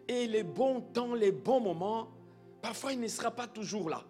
Et 0.07 0.27
les 0.27 0.43
bons 0.43 0.81
temps, 0.81 1.13
les 1.13 1.31
bons 1.31 1.59
moments, 1.59 2.09
parfois 2.61 2.93
il 2.93 2.99
ne 2.99 3.07
sera 3.07 3.31
pas 3.31 3.47
toujours 3.47 3.89
là. 3.89 4.03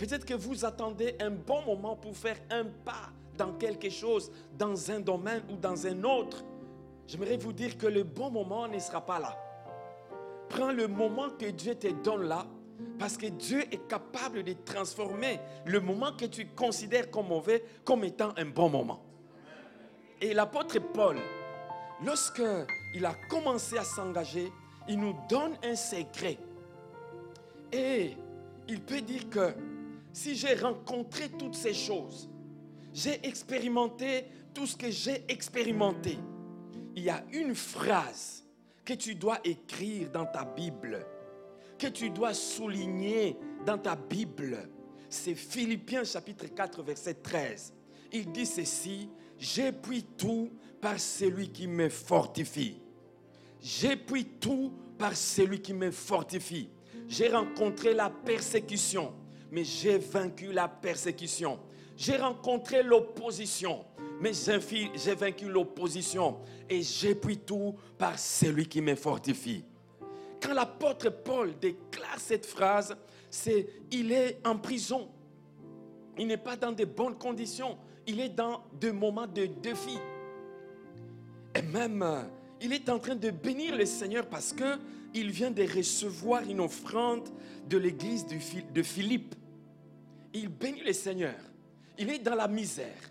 Peut-être 0.00 0.24
que 0.24 0.32
vous 0.32 0.64
attendez 0.64 1.14
un 1.20 1.28
bon 1.28 1.60
moment 1.60 1.94
pour 1.94 2.16
faire 2.16 2.38
un 2.50 2.64
pas 2.64 3.10
dans 3.36 3.52
quelque 3.52 3.90
chose, 3.90 4.32
dans 4.56 4.90
un 4.90 4.98
domaine 4.98 5.42
ou 5.50 5.56
dans 5.56 5.86
un 5.86 6.02
autre. 6.04 6.42
J'aimerais 7.06 7.36
vous 7.36 7.52
dire 7.52 7.76
que 7.76 7.86
le 7.86 8.02
bon 8.02 8.30
moment 8.30 8.66
ne 8.66 8.78
sera 8.78 9.04
pas 9.04 9.20
là. 9.20 9.36
Prends 10.48 10.72
le 10.72 10.88
moment 10.88 11.28
que 11.38 11.44
Dieu 11.50 11.74
te 11.74 11.88
donne 11.88 12.22
là, 12.22 12.46
parce 12.98 13.18
que 13.18 13.26
Dieu 13.26 13.60
est 13.70 13.86
capable 13.88 14.42
de 14.42 14.54
transformer 14.64 15.38
le 15.66 15.80
moment 15.80 16.12
que 16.16 16.24
tu 16.24 16.46
considères 16.46 17.10
comme 17.10 17.28
mauvais 17.28 17.62
comme 17.84 18.02
étant 18.02 18.30
un 18.38 18.46
bon 18.46 18.70
moment. 18.70 19.04
Et 20.18 20.32
l'apôtre 20.32 20.78
Paul, 20.94 21.18
lorsque 22.02 22.42
il 22.94 23.04
a 23.04 23.12
commencé 23.28 23.76
à 23.76 23.84
s'engager, 23.84 24.50
il 24.88 24.98
nous 24.98 25.14
donne 25.28 25.58
un 25.62 25.76
secret. 25.76 26.38
Et 27.70 28.16
il 28.66 28.80
peut 28.80 29.02
dire 29.02 29.28
que 29.28 29.52
si 30.12 30.34
j'ai 30.34 30.54
rencontré 30.54 31.28
toutes 31.28 31.54
ces 31.54 31.74
choses, 31.74 32.28
j'ai 32.92 33.24
expérimenté 33.26 34.24
tout 34.52 34.66
ce 34.66 34.76
que 34.76 34.90
j'ai 34.90 35.24
expérimenté, 35.28 36.18
il 36.96 37.04
y 37.04 37.10
a 37.10 37.24
une 37.32 37.54
phrase 37.54 38.44
que 38.84 38.94
tu 38.94 39.14
dois 39.14 39.38
écrire 39.44 40.10
dans 40.10 40.26
ta 40.26 40.44
Bible, 40.44 41.06
que 41.78 41.86
tu 41.86 42.10
dois 42.10 42.34
souligner 42.34 43.36
dans 43.64 43.78
ta 43.78 43.94
Bible. 43.94 44.68
C'est 45.08 45.34
Philippiens 45.34 46.04
chapitre 46.04 46.46
4 46.46 46.82
verset 46.82 47.14
13. 47.14 47.72
Il 48.12 48.32
dit 48.32 48.46
ceci, 48.46 49.08
j'ai 49.38 49.72
pris 49.72 50.04
tout 50.16 50.50
par 50.80 50.98
celui 50.98 51.50
qui 51.50 51.68
me 51.68 51.88
fortifie. 51.88 52.80
J'ai 53.60 53.96
pris 53.96 54.24
tout 54.24 54.72
par 54.98 55.16
celui 55.16 55.60
qui 55.60 55.72
me 55.72 55.90
fortifie. 55.90 56.70
J'ai 57.08 57.28
rencontré 57.28 57.94
la 57.94 58.10
persécution, 58.10 59.12
mais 59.50 59.64
j'ai 59.64 59.98
vaincu 59.98 60.52
la 60.52 60.68
persécution. 60.68 61.58
J'ai 61.96 62.16
rencontré 62.16 62.82
l'opposition, 62.82 63.84
mais 64.20 64.32
j'ai 64.32 65.14
vaincu 65.14 65.48
l'opposition. 65.48 66.38
Et 66.68 66.82
j'ai 66.82 67.14
pris 67.14 67.38
tout 67.38 67.74
par 67.98 68.18
celui 68.18 68.66
qui 68.66 68.80
me 68.80 68.94
fortifie. 68.94 69.64
Quand 70.40 70.54
l'apôtre 70.54 71.10
Paul 71.10 71.52
déclare 71.60 72.18
cette 72.18 72.46
phrase, 72.46 72.96
c'est 73.28 73.66
il 73.90 74.12
est 74.12 74.40
en 74.46 74.56
prison. 74.56 75.08
Il 76.18 76.26
n'est 76.26 76.36
pas 76.36 76.56
dans 76.56 76.72
de 76.72 76.84
bonnes 76.84 77.18
conditions. 77.18 77.76
Il 78.06 78.20
est 78.20 78.30
dans 78.30 78.64
des 78.72 78.92
moments 78.92 79.26
de 79.26 79.46
défi. 79.46 79.98
Et 81.54 81.62
même 81.62 82.02
euh, 82.02 82.22
il 82.60 82.72
est 82.72 82.88
en 82.88 82.98
train 82.98 83.16
de 83.16 83.30
bénir 83.30 83.76
le 83.76 83.84
Seigneur 83.84 84.26
parce 84.26 84.52
que 84.52 84.78
il 85.14 85.30
vient 85.30 85.50
de 85.50 85.62
recevoir 85.62 86.42
une 86.48 86.60
offrande 86.60 87.28
de 87.68 87.78
l'église 87.78 88.26
de 88.26 88.82
Philippe. 88.82 89.34
Il 90.32 90.48
bénit 90.48 90.82
le 90.82 90.92
Seigneur. 90.92 91.36
Il 91.98 92.10
est 92.10 92.18
dans 92.18 92.34
la 92.34 92.48
misère. 92.48 93.10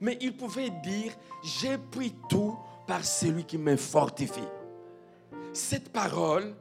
Mais 0.00 0.18
il 0.20 0.36
pouvait 0.36 0.70
dire, 0.82 1.16
j'ai 1.44 1.78
pris 1.78 2.14
tout 2.28 2.56
par 2.86 3.04
celui 3.04 3.44
qui 3.44 3.58
me 3.58 3.76
fortifie. 3.76 4.40
Cette 5.52 5.90
parole 5.90 6.54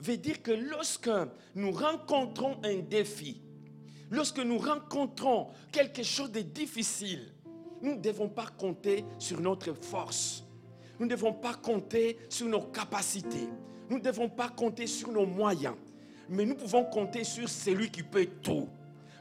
veut 0.00 0.16
dire 0.16 0.42
que 0.42 0.52
lorsque 0.52 1.10
nous 1.54 1.70
rencontrons 1.70 2.58
un 2.64 2.78
défi, 2.78 3.40
lorsque 4.10 4.38
nous 4.38 4.58
rencontrons 4.58 5.48
quelque 5.70 6.02
chose 6.02 6.32
de 6.32 6.40
difficile, 6.40 7.32
nous 7.82 7.94
ne 7.94 8.00
devons 8.00 8.28
pas 8.28 8.46
compter 8.46 9.04
sur 9.18 9.40
notre 9.40 9.72
force 9.74 10.44
nous 10.98 11.06
ne 11.06 11.10
devons 11.10 11.32
pas 11.32 11.54
compter 11.54 12.18
sur 12.28 12.46
nos 12.46 12.62
capacités. 12.62 13.48
Nous 13.88 13.98
ne 13.98 14.02
devons 14.02 14.28
pas 14.28 14.48
compter 14.48 14.86
sur 14.86 15.10
nos 15.10 15.26
moyens. 15.26 15.74
Mais 16.28 16.44
nous 16.44 16.54
pouvons 16.54 16.84
compter 16.84 17.24
sur 17.24 17.48
celui 17.48 17.90
qui 17.90 18.02
peut 18.02 18.28
tout. 18.42 18.68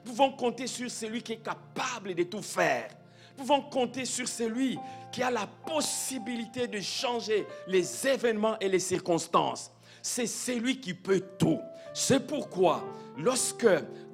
Nous 0.05 0.11
pouvons 0.11 0.31
compter 0.31 0.67
sur 0.67 0.89
celui 0.89 1.21
qui 1.21 1.33
est 1.33 1.43
capable 1.43 2.13
de 2.13 2.23
tout 2.23 2.41
faire. 2.41 2.89
Nous 3.37 3.45
pouvons 3.45 3.61
compter 3.61 4.05
sur 4.05 4.27
celui 4.27 4.77
qui 5.11 5.23
a 5.23 5.31
la 5.31 5.47
possibilité 5.47 6.67
de 6.67 6.79
changer 6.79 7.45
les 7.67 8.07
événements 8.07 8.57
et 8.59 8.67
les 8.67 8.79
circonstances. 8.79 9.71
C'est 10.01 10.27
celui 10.27 10.79
qui 10.79 10.93
peut 10.93 11.23
tout. 11.37 11.59
C'est 11.93 12.25
pourquoi, 12.25 12.83
lorsque 13.17 13.67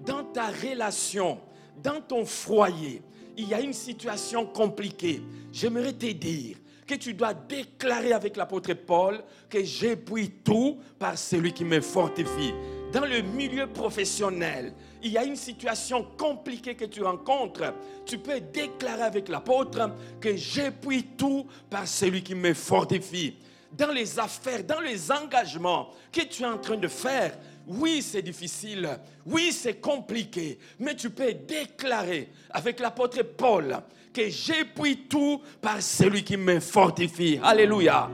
dans 0.06 0.24
ta 0.24 0.48
relation, 0.48 1.40
dans 1.82 2.02
ton 2.02 2.26
foyer, 2.26 3.02
il 3.38 3.48
y 3.48 3.54
a 3.54 3.62
une 3.62 3.74
situation 3.74 4.46
compliquée, 4.46 5.22
j'aimerais 5.52 5.94
te 5.94 6.12
dire, 6.12 6.58
que 6.86 6.96
tu 6.96 7.14
dois 7.14 7.34
déclarer 7.34 8.14
avec 8.14 8.38
l'apôtre 8.38 8.74
Paul 8.74 9.24
que 9.50 9.64
j'ai 9.64 9.96
tout 10.44 10.80
par 11.00 11.18
celui 11.18 11.54
qui 11.54 11.64
me 11.64 11.82
fortifie. 11.82 12.54
Dans 12.92 13.06
le 13.06 13.22
milieu 13.22 13.68
professionnel, 13.68 14.74
il 15.02 15.12
y 15.12 15.18
a 15.18 15.24
une 15.24 15.36
situation 15.36 16.06
compliquée 16.18 16.76
que 16.76 16.86
tu 16.86 17.02
rencontres. 17.02 17.74
Tu 18.06 18.20
peux 18.20 18.40
déclarer 18.40 19.02
avec 19.02 19.30
l'apôtre 19.30 19.92
que 20.22 20.36
j'ai 20.36 20.72
tout 21.18 21.48
par 21.70 21.88
celui 21.88 22.22
qui 22.22 22.36
me 22.36 22.54
fortifie. 22.54 23.36
Dans 23.72 23.92
les 23.92 24.20
affaires, 24.20 24.64
dans 24.64 24.80
les 24.80 25.12
engagements 25.12 25.90
que 26.12 26.22
tu 26.22 26.44
es 26.44 26.46
en 26.46 26.60
train 26.60 26.78
de 26.78 26.88
faire, 26.88 27.36
oui, 27.68 28.02
c'est 28.02 28.22
difficile. 28.22 29.00
Oui, 29.26 29.52
c'est 29.52 29.76
compliqué. 29.76 30.60
Mais 30.80 30.96
tu 30.96 31.10
peux 31.10 31.34
déclarer 31.34 32.30
avec 32.50 32.80
l'apôtre 32.80 33.22
Paul 33.24 33.78
que 34.14 34.30
j'ai 34.30 34.66
tout 35.10 35.42
par 35.62 35.82
celui 35.82 36.24
qui 36.24 36.38
me 36.38 36.60
fortifie. 36.60 37.40
Alléluia. 37.42 38.10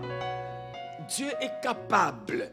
Dieu 1.08 1.28
est 1.42 1.62
capable. 1.62 2.52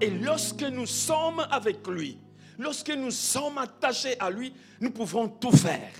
Et 0.00 0.10
lorsque 0.10 0.62
nous 0.62 0.86
sommes 0.86 1.46
avec 1.50 1.86
lui, 1.86 2.18
lorsque 2.58 2.90
nous 2.90 3.10
sommes 3.10 3.58
attachés 3.58 4.18
à 4.18 4.30
lui, 4.30 4.52
nous 4.80 4.90
pouvons 4.90 5.28
tout 5.28 5.52
faire. 5.52 5.92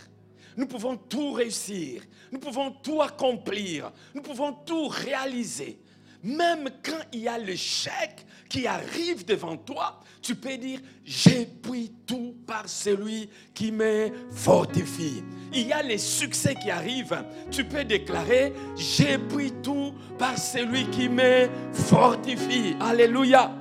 Nous 0.56 0.66
pouvons 0.66 0.96
tout 0.96 1.32
réussir. 1.32 2.02
Nous 2.30 2.38
pouvons 2.38 2.70
tout 2.70 3.02
accomplir. 3.02 3.92
Nous 4.14 4.22
pouvons 4.22 4.52
tout 4.52 4.88
réaliser. 4.88 5.78
Même 6.24 6.70
quand 6.82 7.02
il 7.12 7.20
y 7.20 7.28
a 7.28 7.36
l'échec 7.36 8.24
qui 8.48 8.66
arrive 8.66 9.26
devant 9.26 9.58
toi, 9.58 10.00
tu 10.22 10.34
peux 10.34 10.56
dire, 10.56 10.80
j'ai 11.04 11.44
pris 11.44 11.92
tout 12.06 12.34
par 12.46 12.66
celui 12.66 13.28
qui 13.52 13.70
me 13.70 14.08
fortifie. 14.30 15.22
Il 15.52 15.66
y 15.66 15.72
a 15.74 15.82
les 15.82 15.98
succès 15.98 16.54
qui 16.54 16.70
arrivent, 16.70 17.22
tu 17.50 17.62
peux 17.62 17.84
déclarer, 17.84 18.54
j'ai 18.74 19.18
pris 19.18 19.52
tout 19.62 19.92
par 20.18 20.38
celui 20.38 20.88
qui 20.88 21.10
me 21.10 21.46
fortifie. 21.74 22.74
Alléluia. 22.80 23.52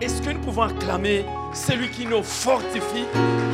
Est-ce 0.00 0.20
que 0.20 0.30
nous 0.30 0.40
pouvons 0.40 0.62
acclamer 0.62 1.24
celui 1.54 1.88
qui 1.88 2.04
nous 2.04 2.24
fortifie, 2.24 3.06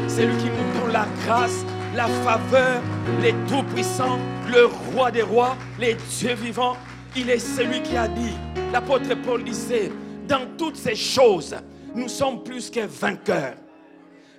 celui 0.09 0.37
qui 0.39 0.49
nous 0.49 0.81
donne 0.81 0.93
la 0.93 1.07
grâce, 1.27 1.67
la 1.95 2.07
faveur, 2.07 2.81
les 3.21 3.35
tout-puissants, 3.47 4.19
le 4.51 4.67
roi 4.67 5.11
des 5.11 5.23
rois, 5.23 5.55
les 5.79 5.95
dieux 5.95 6.35
vivants? 6.35 6.79
Il 7.17 7.31
est 7.31 7.39
celui 7.39 7.81
qui 7.81 7.97
a 7.97 8.09
dit, 8.09 8.35
l'apôtre 8.73 9.15
Paul 9.23 9.45
disait, 9.45 9.93
dans 10.27 10.57
toutes 10.59 10.75
ces 10.77 10.97
choses, 10.97 11.55
nous 11.95 12.09
sommes 12.09 12.43
plus 12.43 12.71
que 12.71 12.81
vainqueurs. 12.81 13.55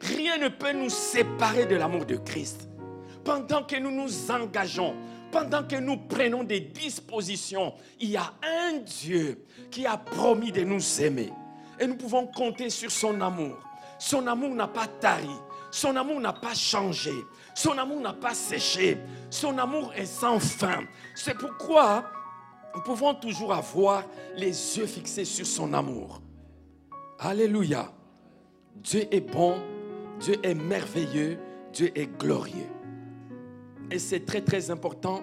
Rien 0.01 0.38
ne 0.38 0.49
peut 0.49 0.73
nous 0.73 0.89
séparer 0.89 1.65
de 1.65 1.77
l'amour 1.77 2.05
de 2.05 2.17
Christ. 2.17 2.67
Pendant 3.23 3.63
que 3.63 3.77
nous 3.77 3.91
nous 3.91 4.29
engageons, 4.29 4.93
pendant 5.31 5.63
que 5.63 5.77
nous 5.77 5.97
prenons 5.97 6.43
des 6.43 6.59
dispositions, 6.59 7.73
il 7.99 8.09
y 8.09 8.17
a 8.17 8.33
un 8.43 8.79
Dieu 8.79 9.45
qui 9.71 9.85
a 9.85 9.95
promis 9.95 10.51
de 10.51 10.61
nous 10.61 11.01
aimer. 11.01 11.31
Et 11.79 11.88
nous 11.88 11.95
pouvons 11.95 12.27
compter 12.27 12.69
sur 12.69 12.91
son 12.91 13.21
amour. 13.21 13.57
Son 13.97 14.27
amour 14.27 14.53
n'a 14.53 14.67
pas 14.67 14.88
tari. 14.88 15.29
Son 15.71 15.95
amour 15.95 16.19
n'a 16.19 16.33
pas 16.33 16.53
changé. 16.53 17.13
Son 17.53 17.77
amour 17.77 18.01
n'a 18.01 18.13
pas 18.13 18.33
séché. 18.33 18.97
Son 19.29 19.57
amour 19.57 19.93
est 19.95 20.05
sans 20.05 20.39
fin. 20.39 20.83
C'est 21.15 21.38
pourquoi 21.38 22.03
nous 22.75 22.81
pouvons 22.81 23.13
toujours 23.13 23.53
avoir 23.53 24.03
les 24.35 24.77
yeux 24.77 24.85
fixés 24.85 25.25
sur 25.25 25.45
son 25.45 25.73
amour. 25.73 26.21
Alléluia. 27.19 27.91
Dieu 28.75 29.07
est 29.09 29.21
bon, 29.21 29.55
Dieu 30.19 30.35
est 30.43 30.53
merveilleux, 30.53 31.39
Dieu 31.71 31.91
est 31.95 32.07
glorieux. 32.17 32.69
Et 33.89 33.97
c'est 33.97 34.25
très 34.25 34.41
très 34.41 34.69
important 34.69 35.21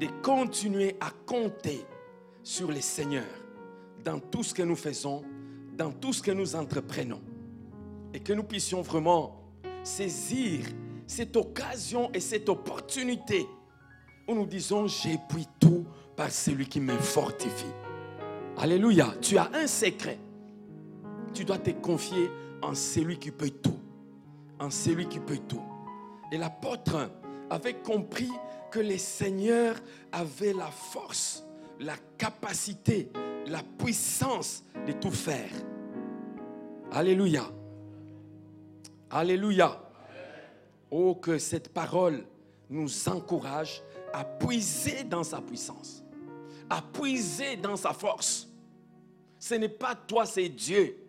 de 0.00 0.06
continuer 0.22 0.96
à 1.00 1.10
compter 1.26 1.84
sur 2.42 2.72
les 2.72 2.80
seigneurs 2.80 3.24
dans 4.02 4.18
tout 4.18 4.42
ce 4.42 4.54
que 4.54 4.62
nous 4.62 4.76
faisons, 4.76 5.22
dans 5.76 5.92
tout 5.92 6.14
ce 6.14 6.22
que 6.22 6.30
nous 6.30 6.56
entreprenons. 6.56 7.20
Et 8.14 8.20
que 8.20 8.32
nous 8.32 8.44
puissions 8.44 8.80
vraiment 8.80 9.42
saisir 9.82 10.64
cette 11.06 11.36
occasion 11.36 12.10
et 12.14 12.20
cette 12.20 12.48
opportunité 12.48 13.46
où 14.26 14.34
nous 14.34 14.46
disons, 14.46 14.86
j'ai 14.86 15.18
pris 15.28 15.46
tout 15.60 15.84
par 16.18 16.30
celui 16.30 16.66
qui 16.66 16.80
me 16.80 16.98
fortifie. 16.98 17.72
Alléluia. 18.58 19.14
Tu 19.22 19.38
as 19.38 19.48
un 19.54 19.66
secret 19.66 20.18
tu 21.38 21.44
dois 21.44 21.58
te 21.58 21.70
confier 21.70 22.30
en 22.62 22.74
celui 22.74 23.16
qui 23.16 23.30
peut 23.30 23.50
tout. 23.50 23.78
En 24.58 24.70
celui 24.70 25.06
qui 25.06 25.20
peut 25.20 25.38
tout. 25.38 25.62
Et 26.32 26.36
l'apôtre 26.36 27.10
avait 27.48 27.74
compris 27.74 28.30
que 28.72 28.80
les 28.80 28.98
seigneurs 28.98 29.76
avaient 30.10 30.52
la 30.52 30.66
force, 30.66 31.44
la 31.78 31.94
capacité, 32.18 33.10
la 33.46 33.62
puissance 33.78 34.64
de 34.84 34.92
tout 34.92 35.12
faire. 35.12 35.50
Alléluia. 36.90 37.44
Alléluia. 39.10 39.80
Oh, 40.90 41.14
que 41.14 41.38
cette 41.38 41.72
parole 41.72 42.24
nous 42.68 43.08
encourage 43.08 43.82
à 44.12 44.24
puiser 44.24 45.04
dans 45.04 45.22
sa 45.22 45.40
puissance, 45.40 46.02
à 46.70 46.82
puiser 46.82 47.56
dans 47.56 47.76
sa 47.76 47.92
force. 47.92 48.48
Ce 49.38 49.54
n'est 49.54 49.68
pas 49.68 49.94
toi, 49.94 50.26
c'est 50.26 50.48
Dieu 50.48 51.08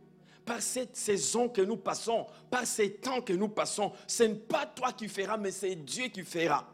par 0.49 0.63
cette 0.63 0.95
saison 0.95 1.47
que 1.47 1.61
nous 1.61 1.77
passons, 1.77 2.25
par 2.49 2.65
ces 2.65 2.93
temps 2.93 3.21
que 3.21 3.33
nous 3.33 3.49
passons, 3.49 3.91
ce 4.07 4.23
n'est 4.23 4.33
pas 4.33 4.65
toi 4.65 4.91
qui 4.93 5.07
feras, 5.07 5.37
mais 5.37 5.51
c'est 5.51 5.75
Dieu 5.75 6.07
qui 6.07 6.23
fera. 6.23 6.67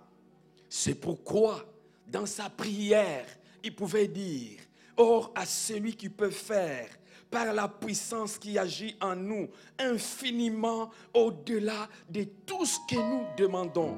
C'est 0.70 0.96
pourquoi, 0.96 1.66
dans 2.08 2.26
sa 2.26 2.50
prière, 2.50 3.26
il 3.62 3.76
pouvait 3.76 4.08
dire, 4.08 4.60
Or 4.96 5.34
à 5.36 5.46
celui 5.46 5.94
qui 5.94 6.08
peut 6.08 6.30
faire, 6.30 6.88
par 7.30 7.54
la 7.54 7.68
puissance 7.68 8.38
qui 8.38 8.58
agit 8.58 8.96
en 9.02 9.14
nous, 9.14 9.50
infiniment 9.78 10.90
au-delà 11.14 11.90
de 12.10 12.24
tout 12.46 12.66
ce 12.66 12.78
que 12.90 12.96
nous 12.96 13.26
demandons 13.38 13.98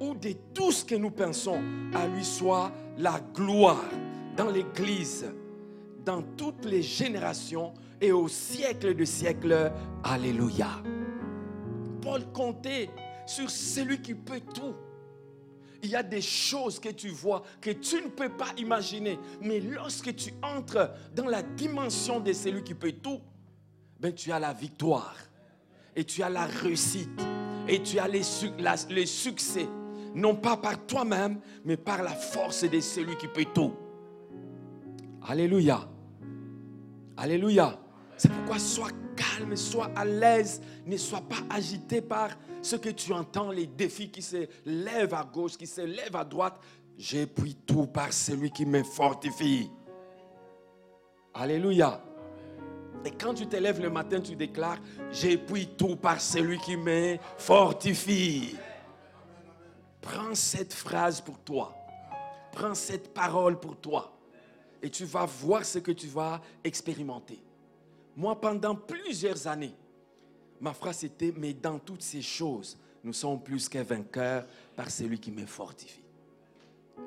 ou 0.00 0.14
de 0.14 0.32
tout 0.52 0.72
ce 0.72 0.84
que 0.84 0.96
nous 0.96 1.12
pensons, 1.12 1.62
à 1.94 2.08
lui 2.08 2.24
soit 2.24 2.72
la 2.98 3.20
gloire 3.32 3.84
dans 4.36 4.50
l'Église, 4.50 5.32
dans 6.04 6.22
toutes 6.22 6.64
les 6.64 6.82
générations 6.82 7.72
et 8.00 8.12
au 8.12 8.28
siècle 8.28 8.94
de 8.94 9.04
siècles. 9.04 9.72
Alléluia. 10.02 10.82
Paul 12.02 12.24
comptait 12.32 12.90
sur 13.26 13.48
celui 13.50 14.00
qui 14.02 14.14
peut 14.14 14.40
tout. 14.54 14.74
Il 15.82 15.90
y 15.90 15.96
a 15.96 16.02
des 16.02 16.22
choses 16.22 16.80
que 16.80 16.88
tu 16.88 17.08
vois 17.08 17.42
que 17.60 17.70
tu 17.70 17.96
ne 17.96 18.08
peux 18.08 18.30
pas 18.30 18.52
imaginer. 18.56 19.18
Mais 19.40 19.60
lorsque 19.60 20.14
tu 20.14 20.32
entres 20.42 20.90
dans 21.14 21.26
la 21.26 21.42
dimension 21.42 22.20
de 22.20 22.32
celui 22.32 22.62
qui 22.62 22.74
peut 22.74 22.92
tout, 22.92 23.20
ben 24.00 24.12
tu 24.12 24.32
as 24.32 24.38
la 24.38 24.52
victoire. 24.52 25.16
Et 25.96 26.04
tu 26.04 26.22
as 26.22 26.30
la 26.30 26.46
réussite. 26.46 27.20
Et 27.68 27.82
tu 27.82 27.98
as 27.98 28.08
les, 28.08 28.22
succès. 29.06 29.68
Non 30.14 30.34
pas 30.34 30.56
par 30.56 30.86
toi-même, 30.86 31.40
mais 31.64 31.76
par 31.76 32.02
la 32.02 32.10
force 32.10 32.64
de 32.64 32.80
celui 32.80 33.16
qui 33.16 33.28
peut 33.28 33.46
tout. 33.54 33.72
Alléluia. 35.26 35.88
Alléluia. 37.16 37.78
C'est 38.16 38.30
pourquoi 38.30 38.58
sois 38.58 38.90
calme, 39.16 39.56
sois 39.56 39.90
à 39.96 40.04
l'aise, 40.04 40.60
ne 40.86 40.96
sois 40.96 41.22
pas 41.22 41.54
agité 41.54 42.02
par 42.02 42.30
ce 42.60 42.76
que 42.76 42.90
tu 42.90 43.12
entends, 43.12 43.50
les 43.50 43.66
défis 43.66 44.10
qui 44.10 44.22
se 44.22 44.46
lèvent 44.66 45.14
à 45.14 45.24
gauche, 45.24 45.56
qui 45.56 45.66
se 45.66 45.80
lèvent 45.80 46.16
à 46.16 46.24
droite. 46.24 46.60
J'ai 46.98 47.26
pris 47.26 47.54
tout 47.54 47.86
par 47.86 48.12
celui 48.12 48.50
qui 48.50 48.66
me 48.66 48.82
fortifie. 48.82 49.70
Alléluia. 51.32 52.00
Et 53.04 53.10
quand 53.10 53.34
tu 53.34 53.46
te 53.46 53.56
lèves 53.56 53.80
le 53.80 53.90
matin, 53.90 54.20
tu 54.20 54.36
déclares, 54.36 54.78
j'ai 55.10 55.36
pris 55.36 55.68
tout 55.76 55.96
par 55.96 56.20
celui 56.20 56.58
qui 56.58 56.76
me 56.76 57.16
fortifie. 57.38 58.56
Prends 60.00 60.34
cette 60.34 60.72
phrase 60.72 61.20
pour 61.20 61.38
toi. 61.38 61.74
Prends 62.52 62.74
cette 62.74 63.12
parole 63.12 63.58
pour 63.58 63.76
toi. 63.76 64.13
Et 64.84 64.90
tu 64.90 65.06
vas 65.06 65.24
voir 65.24 65.64
ce 65.64 65.78
que 65.78 65.92
tu 65.92 66.08
vas 66.08 66.42
expérimenter. 66.62 67.42
Moi, 68.14 68.38
pendant 68.38 68.74
plusieurs 68.74 69.46
années, 69.46 69.74
ma 70.60 70.74
phrase 70.74 71.04
était, 71.04 71.32
mais 71.34 71.54
dans 71.54 71.78
toutes 71.78 72.02
ces 72.02 72.20
choses, 72.20 72.76
nous 73.02 73.14
sommes 73.14 73.42
plus 73.42 73.66
qu'un 73.66 73.82
vainqueur 73.82 74.44
par 74.76 74.90
celui 74.90 75.18
qui 75.18 75.32
me 75.32 75.46
fortifie. 75.46 76.04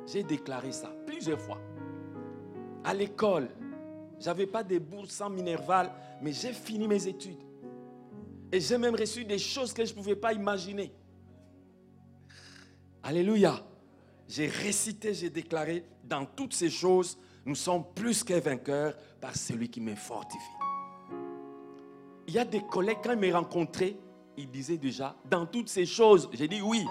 J'ai 0.08 0.24
déclaré 0.24 0.72
ça 0.72 0.92
plusieurs 1.06 1.40
fois. 1.40 1.62
À 2.84 2.96
l'école, 2.96 3.48
j'avais 4.20 4.48
pas 4.48 4.63
de 4.63 4.80
bourse 4.80 5.22
en 5.22 5.30
minerval, 5.30 5.94
mais 6.20 6.34
j'ai 6.34 6.54
fini 6.54 6.88
mes 6.88 7.06
études. 7.06 7.44
Et 8.52 8.60
j'ai 8.60 8.80
même 8.80 8.96
reçu 8.96 9.24
des 9.24 9.38
choses 9.38 9.72
que 9.72 9.86
je 9.86 9.92
ne 9.92 9.98
pouvais 9.98 10.16
pas 10.16 10.34
imaginer. 10.34 10.92
Alléluia. 13.04 13.63
J'ai 14.28 14.48
récité, 14.48 15.13
j'ai 15.13 15.30
déclaré, 15.30 15.86
dans 16.04 16.26
toutes 16.26 16.56
ces 16.56 16.72
choses, 16.72 17.20
nous 17.48 17.56
sommes 17.56 17.86
plus 17.96 18.26
qu'un 18.26 18.42
vainqueur 18.42 18.94
par 19.22 19.34
celui 19.36 19.70
qui 19.70 19.80
me 19.80 19.96
fortifie. 19.96 20.44
Il 22.28 22.34
y 22.34 22.40
a 22.40 22.44
des 22.44 22.62
collègues, 22.62 22.98
quand 23.02 23.14
ils 23.14 23.18
me 23.18 23.34
rencontraient, 23.34 23.96
ils 24.36 24.52
disaient 24.52 24.78
déjà, 24.78 25.16
dans 25.24 25.46
toutes 25.46 25.70
ces 25.70 25.86
choses, 25.86 26.30
j'ai 26.34 26.50
dit 26.50 26.62
oui, 26.62 26.86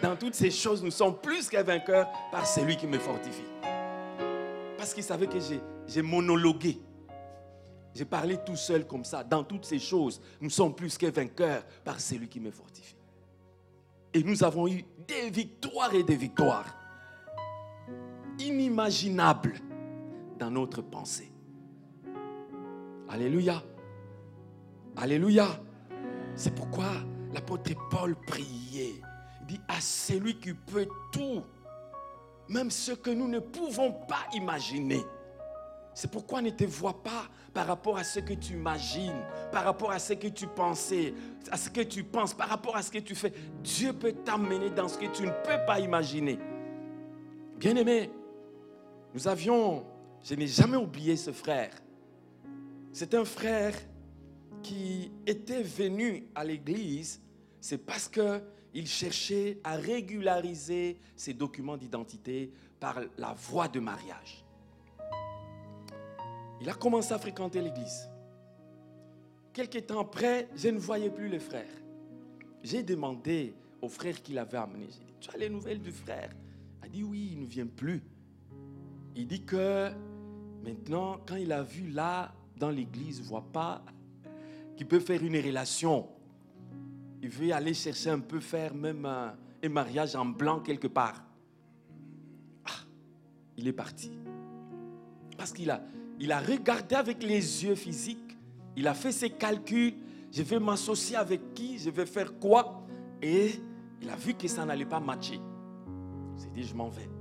dans 0.00 0.14
toutes 0.14 0.36
ces 0.36 0.52
choses, 0.52 0.82
nous 0.82 0.92
sommes 0.92 1.20
plus 1.20 1.48
qu'un 1.48 1.64
vainqueur 1.64 2.08
par 2.30 2.46
celui 2.46 2.76
qui 2.76 2.86
me 2.86 3.00
fortifie. 3.00 3.42
Parce 4.78 4.94
qu'ils 4.94 5.02
savaient 5.02 5.26
que 5.26 5.38
j'ai 5.86 6.02
monologué. 6.02 6.80
J'ai 7.92 8.04
parlé 8.04 8.38
tout 8.46 8.56
seul 8.56 8.86
comme 8.86 9.04
ça. 9.04 9.24
Dans 9.24 9.42
toutes 9.42 9.64
ces 9.64 9.80
choses, 9.80 10.22
nous 10.40 10.50
sommes 10.50 10.74
plus 10.74 10.96
qu'un 10.96 11.10
vainqueur 11.10 11.64
par 11.84 12.00
celui 12.00 12.28
qui 12.28 12.38
me 12.38 12.52
fortifie. 12.52 12.94
Et 14.14 14.22
nous 14.22 14.44
avons 14.44 14.68
eu 14.68 14.84
des 15.08 15.30
victoires 15.30 15.92
et 15.92 16.04
des 16.04 16.16
victoires 16.16 16.76
inimaginables 18.38 19.60
dans 20.40 20.50
notre 20.50 20.80
pensée. 20.82 21.30
Alléluia. 23.08 23.62
Alléluia. 24.96 25.46
C'est 26.34 26.54
pourquoi 26.54 26.88
l'apôtre 27.32 27.72
Paul 27.90 28.16
priait. 28.26 28.94
Dit 29.46 29.60
à 29.68 29.80
celui 29.80 30.38
qui 30.38 30.54
peut 30.54 30.88
tout, 31.12 31.42
même 32.48 32.70
ce 32.70 32.92
que 32.92 33.10
nous 33.10 33.28
ne 33.28 33.38
pouvons 33.38 33.92
pas 33.92 34.26
imaginer. 34.34 35.02
C'est 35.92 36.10
pourquoi 36.10 36.40
ne 36.40 36.50
te 36.50 36.64
vois 36.64 37.02
pas 37.02 37.24
par 37.52 37.66
rapport 37.66 37.98
à 37.98 38.04
ce 38.04 38.20
que 38.20 38.32
tu 38.32 38.54
imagines, 38.54 39.22
par 39.52 39.64
rapport 39.64 39.90
à 39.90 39.98
ce 39.98 40.14
que 40.14 40.28
tu 40.28 40.46
pensais, 40.46 41.12
à 41.50 41.56
ce 41.56 41.68
que 41.68 41.80
tu 41.80 42.04
penses, 42.04 42.32
par 42.32 42.48
rapport 42.48 42.76
à 42.76 42.82
ce 42.82 42.90
que 42.90 43.00
tu 43.00 43.14
fais. 43.14 43.32
Dieu 43.62 43.92
peut 43.92 44.12
t'amener 44.24 44.70
dans 44.70 44.88
ce 44.88 44.96
que 44.96 45.06
tu 45.06 45.22
ne 45.24 45.30
peux 45.30 45.66
pas 45.66 45.80
imaginer. 45.80 46.38
Bien-aimé, 47.58 48.10
nous 49.12 49.26
avions 49.26 49.84
Je 50.22 50.34
n'ai 50.34 50.46
jamais 50.46 50.76
oublié 50.76 51.16
ce 51.16 51.32
frère. 51.32 51.72
C'est 52.92 53.14
un 53.14 53.24
frère 53.24 53.74
qui 54.62 55.10
était 55.26 55.62
venu 55.62 56.26
à 56.34 56.44
l'église, 56.44 57.20
c'est 57.60 57.78
parce 57.78 58.08
qu'il 58.08 58.86
cherchait 58.86 59.58
à 59.64 59.76
régulariser 59.76 60.98
ses 61.16 61.32
documents 61.32 61.76
d'identité 61.76 62.52
par 62.78 63.00
la 63.16 63.32
voie 63.32 63.68
de 63.68 63.80
mariage. 63.80 64.44
Il 66.60 66.68
a 66.68 66.74
commencé 66.74 67.12
à 67.14 67.18
fréquenter 67.18 67.62
l'église. 67.62 68.10
Quelques 69.52 69.86
temps 69.86 70.00
après, 70.00 70.48
je 70.54 70.68
ne 70.68 70.78
voyais 70.78 71.10
plus 71.10 71.28
le 71.28 71.38
frère. 71.38 71.70
J'ai 72.62 72.82
demandé 72.82 73.54
au 73.80 73.88
frère 73.88 74.20
qui 74.22 74.34
l'avait 74.34 74.58
amené, 74.58 74.88
tu 75.20 75.30
as 75.30 75.38
les 75.38 75.48
nouvelles 75.48 75.80
du 75.80 75.92
frère? 75.92 76.30
Il 76.82 76.86
a 76.86 76.88
dit, 76.88 77.02
oui, 77.02 77.30
il 77.32 77.42
ne 77.42 77.46
vient 77.46 77.66
plus. 77.66 78.02
Il 79.16 79.26
dit 79.26 79.42
que 79.42 79.90
maintenant, 80.64 81.18
quand 81.26 81.36
il 81.36 81.52
a 81.52 81.62
vu 81.62 81.90
là, 81.90 82.32
dans 82.56 82.70
l'église, 82.70 83.18
il 83.18 83.22
ne 83.22 83.28
voit 83.28 83.46
pas 83.52 83.82
qu'il 84.76 84.86
peut 84.86 85.00
faire 85.00 85.22
une 85.22 85.36
relation. 85.36 86.08
Il 87.22 87.28
veut 87.28 87.52
aller 87.52 87.74
chercher 87.74 88.10
un 88.10 88.20
peu, 88.20 88.40
faire 88.40 88.74
même 88.74 89.04
un, 89.04 89.34
mariage 89.68 90.14
en 90.14 90.24
blanc 90.24 90.60
quelque 90.60 90.86
part. 90.86 91.22
Ah, 92.66 92.84
il 93.56 93.66
est 93.68 93.72
parti. 93.72 94.10
Parce 95.36 95.52
qu'il 95.52 95.70
a, 95.70 95.82
il 96.18 96.32
a 96.32 96.40
regardé 96.40 96.94
avec 96.94 97.22
les 97.22 97.64
yeux 97.64 97.74
physiques, 97.74 98.38
il 98.76 98.86
a 98.86 98.94
fait 98.94 99.12
ses 99.12 99.30
calculs, 99.30 99.94
je 100.32 100.42
vais 100.42 100.58
m'associer 100.58 101.16
avec 101.16 101.54
qui, 101.54 101.78
je 101.78 101.90
vais 101.90 102.06
faire 102.06 102.38
quoi, 102.38 102.86
et 103.20 103.52
il 104.00 104.08
a 104.08 104.16
vu 104.16 104.34
que 104.34 104.48
ça 104.48 104.64
n'allait 104.64 104.86
pas 104.86 105.00
matcher. 105.00 105.40
Il 106.36 106.42
s'est 106.42 106.50
dit, 106.50 106.62
je 106.62 106.74
m'en 106.74 106.88
vais. 106.88 107.19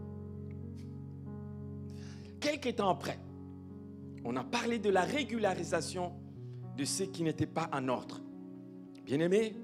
Quelques 2.39 2.75
temps 2.75 2.89
après, 2.89 3.19
on 4.23 4.35
a 4.35 4.43
parlé 4.43 4.79
de 4.79 4.89
la 4.89 5.03
régularisation 5.03 6.13
de 6.77 6.85
ceux 6.85 7.05
qui 7.05 7.23
n'étaient 7.23 7.45
pas 7.45 7.69
en 7.73 7.87
ordre. 7.87 8.21
Bien-aimé, 9.05 9.55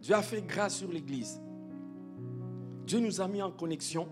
Dieu 0.00 0.14
a 0.14 0.22
fait 0.22 0.42
grâce 0.42 0.78
sur 0.78 0.90
l'Église. 0.90 1.40
Dieu 2.86 3.00
nous 3.00 3.20
a 3.20 3.28
mis 3.28 3.40
en 3.40 3.50
connexion, 3.50 4.08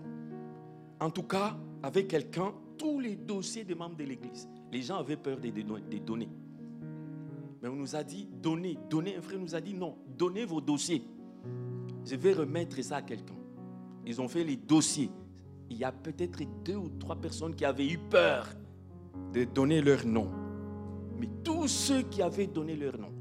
en 0.99 1.09
tout 1.09 1.23
cas 1.23 1.57
avec 1.83 2.07
quelqu'un, 2.07 2.53
tous 2.77 2.99
les 2.99 3.15
dossiers 3.15 3.63
des 3.63 3.75
membres 3.75 3.97
de 3.97 4.03
l'Église. 4.03 4.47
Les 4.71 4.81
gens 4.81 4.97
avaient 4.97 5.17
peur 5.17 5.37
des 5.39 5.51
données. 5.99 6.29
Mais 7.61 7.67
on 7.67 7.75
nous 7.75 7.95
a 7.95 8.03
dit, 8.03 8.27
donnez, 8.41 8.77
donnez. 8.89 9.17
Un 9.17 9.21
frère 9.21 9.39
nous 9.39 9.55
a 9.55 9.61
dit, 9.61 9.73
non, 9.73 9.97
donnez 10.17 10.45
vos 10.45 10.61
dossiers. 10.61 11.03
Je 12.05 12.15
vais 12.15 12.33
remettre 12.33 12.81
ça 12.81 12.97
à 12.97 13.01
quelqu'un. 13.01 13.35
Ils 14.05 14.21
ont 14.21 14.27
fait 14.27 14.43
les 14.43 14.55
dossiers. 14.55 15.11
Il 15.69 15.77
y 15.77 15.83
a 15.83 15.91
peut-être 15.91 16.39
deux 16.63 16.75
ou 16.75 16.89
trois 16.99 17.15
personnes 17.15 17.55
qui 17.55 17.65
avaient 17.65 17.87
eu 17.87 17.97
peur 17.97 18.47
de 19.33 19.43
donner 19.43 19.81
leur 19.81 20.05
nom. 20.05 20.29
Mais 21.17 21.29
tous 21.43 21.67
ceux 21.67 22.01
qui 22.03 22.21
avaient 22.21 22.47
donné 22.47 22.75
leur 22.75 22.97
nom, 22.97 23.11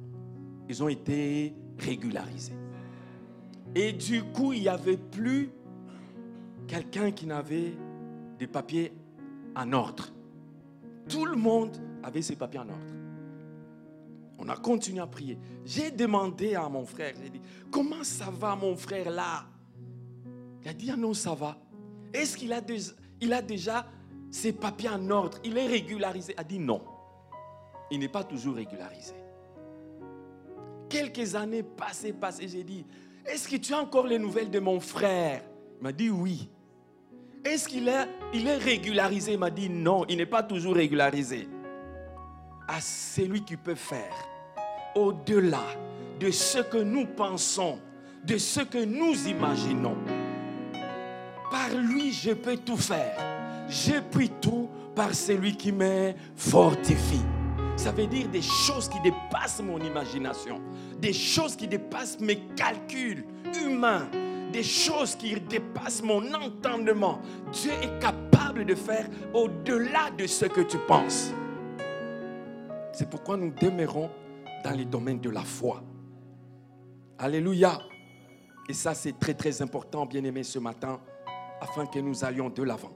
ils 0.69 0.83
ont 0.83 0.89
été 0.89 1.55
régularisés. 1.79 2.57
Et 3.75 3.93
du 3.93 4.23
coup, 4.23 4.53
il 4.53 4.63
n'y 4.63 4.69
avait 4.69 4.97
plus 4.97 5.51
quelqu'un 6.67 7.11
qui 7.11 7.27
n'avait 7.27 7.75
des 8.39 8.47
papiers 8.47 8.93
en 9.55 9.73
ordre. 9.73 10.09
Tout 11.09 11.27
le 11.27 11.37
monde 11.37 11.77
avait 12.03 12.23
ses 12.23 12.37
papiers 12.37 12.61
en 12.61 12.69
ordre. 12.69 12.95
On 14.39 14.49
a 14.49 14.57
continué 14.57 15.01
à 15.01 15.07
prier. 15.07 15.39
J'ai 15.65 15.91
demandé 15.91 16.55
à 16.55 16.69
mon 16.69 16.85
frère, 16.85 17.15
j'ai 17.21 17.31
dit, 17.31 17.41
comment 17.71 18.05
ça 18.05 18.31
va 18.31 18.55
mon 18.55 18.77
frère 18.77 19.11
là? 19.11 19.47
Il 20.63 20.69
a 20.69 20.73
dit, 20.73 20.91
ah 20.91 20.97
non, 20.97 21.13
ça 21.13 21.35
va. 21.35 21.57
Est-ce 22.13 22.37
qu'il 22.37 22.53
a, 22.53 22.61
déjà 23.43 23.87
ses 24.31 24.53
papiers 24.53 24.89
en 24.89 25.11
ordre? 25.11 25.39
Il 25.45 25.57
est 25.59 25.67
régularisé 25.67 26.35
Il 26.37 26.41
a 26.41 26.45
dit 26.45 26.59
non. 26.59 26.83
Il 27.91 28.01
n'est 28.01 28.09
pas 28.09 28.25
toujours 28.25 28.57
régularisé. 28.57 29.15
Quelques 30.89 31.35
années 31.35 31.63
passées, 31.63 32.13
passées, 32.13 32.49
j'ai 32.49 32.65
dit, 32.65 32.85
est-ce 33.27 33.49
que 33.49 33.57
tu 33.57 33.75
as 33.75 33.79
encore 33.79 34.07
les 34.07 34.19
nouvelles 34.19 34.51
de 34.51 34.59
mon 34.59 34.81
frère? 34.81 35.43
Il 35.79 35.83
m'a 35.83 35.93
dit 35.93 36.11
oui. 36.11 36.49
Est-ce 37.45 37.69
qu'il 37.69 37.89
est, 37.89 38.09
il 38.35 38.47
est 38.47 38.57
régularisé? 38.57 39.33
Il 39.33 39.39
m'a 39.39 39.51
dit 39.51 39.69
non, 39.69 40.05
il 40.09 40.17
n'est 40.17 40.27
pas 40.27 40.43
toujours 40.43 40.75
régularisé. 40.75 41.49
Ah, 42.67 42.81
c'est 42.81 43.25
lui 43.25 43.43
qui 43.43 43.57
peut 43.57 43.75
faire 43.75 44.15
au-delà 44.95 45.65
de 46.19 46.31
ce 46.31 46.59
que 46.59 46.79
nous 46.79 47.07
pensons, 47.07 47.79
de 48.25 48.37
ce 48.37 48.61
que 48.61 48.85
nous 48.85 49.29
imaginons. 49.29 49.97
Par 51.69 51.79
lui, 51.79 52.13
je 52.13 52.33
peux 52.33 52.57
tout 52.57 52.77
faire. 52.77 53.17
Je 53.69 54.01
puis 54.11 54.31
tout 54.41 54.69
par 54.95 55.15
celui 55.15 55.57
qui 55.57 55.73
me 55.73 56.13
fortifie. 56.35 57.25
Ça 57.77 57.93
veut 57.93 58.07
dire 58.07 58.29
des 58.29 58.43
choses 58.43 58.89
qui 58.89 58.99
dépassent 59.01 59.63
mon 59.63 59.79
imagination, 59.79 60.61
des 60.99 61.13
choses 61.13 61.55
qui 61.55 61.69
dépassent 61.69 62.19
mes 62.21 62.39
calculs 62.57 63.25
humains, 63.63 64.09
des 64.53 64.63
choses 64.63 65.15
qui 65.15 65.39
dépassent 65.41 66.03
mon 66.03 66.33
entendement. 66.35 67.21
Dieu 67.53 67.73
est 67.83 68.01
capable 68.01 68.65
de 68.65 68.75
faire 68.75 69.07
au-delà 69.35 70.11
de 70.17 70.27
ce 70.27 70.47
que 70.47 70.63
tu 70.63 70.79
penses. 70.79 71.33
C'est 72.93 73.09
pourquoi 73.09 73.37
nous 73.37 73.53
demeurons 73.53 74.11
dans 74.65 74.73
les 74.73 74.87
domaines 74.87 75.21
de 75.21 75.31
la 75.31 75.43
foi. 75.43 75.83
Alléluia. 77.19 77.79
Et 78.69 78.75
ça, 78.75 78.95
c'est 78.95 79.19
très, 79.19 79.35
très 79.35 79.63
important, 79.63 80.05
bien 80.05 80.25
aimé, 80.25 80.43
ce 80.43 80.59
matin, 80.59 81.01
afin 81.61 81.87
que 81.87 81.99
nous 81.99 82.25
allions 82.25 82.51
de 82.51 82.63
l'avant. 82.63 82.93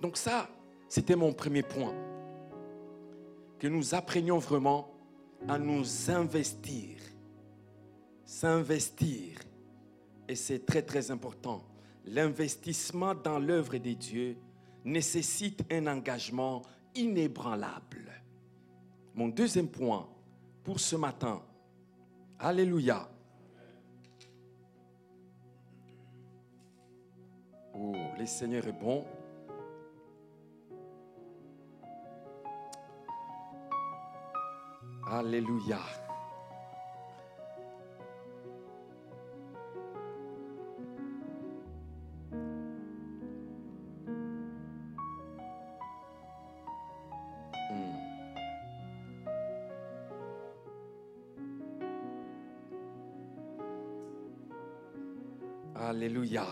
Donc 0.00 0.16
ça, 0.16 0.48
c'était 0.88 1.16
mon 1.16 1.32
premier 1.32 1.62
point. 1.62 1.94
Que 3.58 3.68
nous 3.68 3.94
apprenions 3.94 4.38
vraiment 4.38 4.92
à 5.48 5.58
nous 5.58 6.10
investir. 6.10 6.98
S'investir. 8.24 9.38
Et 10.28 10.34
c'est 10.34 10.64
très, 10.64 10.82
très 10.82 11.10
important. 11.10 11.64
L'investissement 12.06 13.14
dans 13.14 13.38
l'œuvre 13.38 13.76
de 13.76 13.92
Dieu 13.92 14.36
nécessite 14.84 15.62
un 15.70 15.86
engagement 15.86 16.62
inébranlable. 16.94 18.10
Mon 19.14 19.28
deuxième 19.28 19.68
point 19.68 20.08
pour 20.64 20.80
ce 20.80 20.96
matin, 20.96 21.42
Alléluia. 22.42 23.09
Oh, 27.82 27.94
le 28.18 28.26
Seigneur 28.26 28.66
est 28.66 28.72
bon. 28.72 29.06
Alléluia. 35.10 35.78
Hmm. 47.70 47.96
Alléluia. 55.74 56.44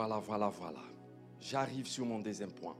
Voilà, 0.00 0.18
voilà, 0.18 0.48
voilà. 0.48 0.80
J'arrive 1.42 1.86
sur 1.86 2.06
mon 2.06 2.20
deuxième 2.20 2.52
point. 2.52 2.74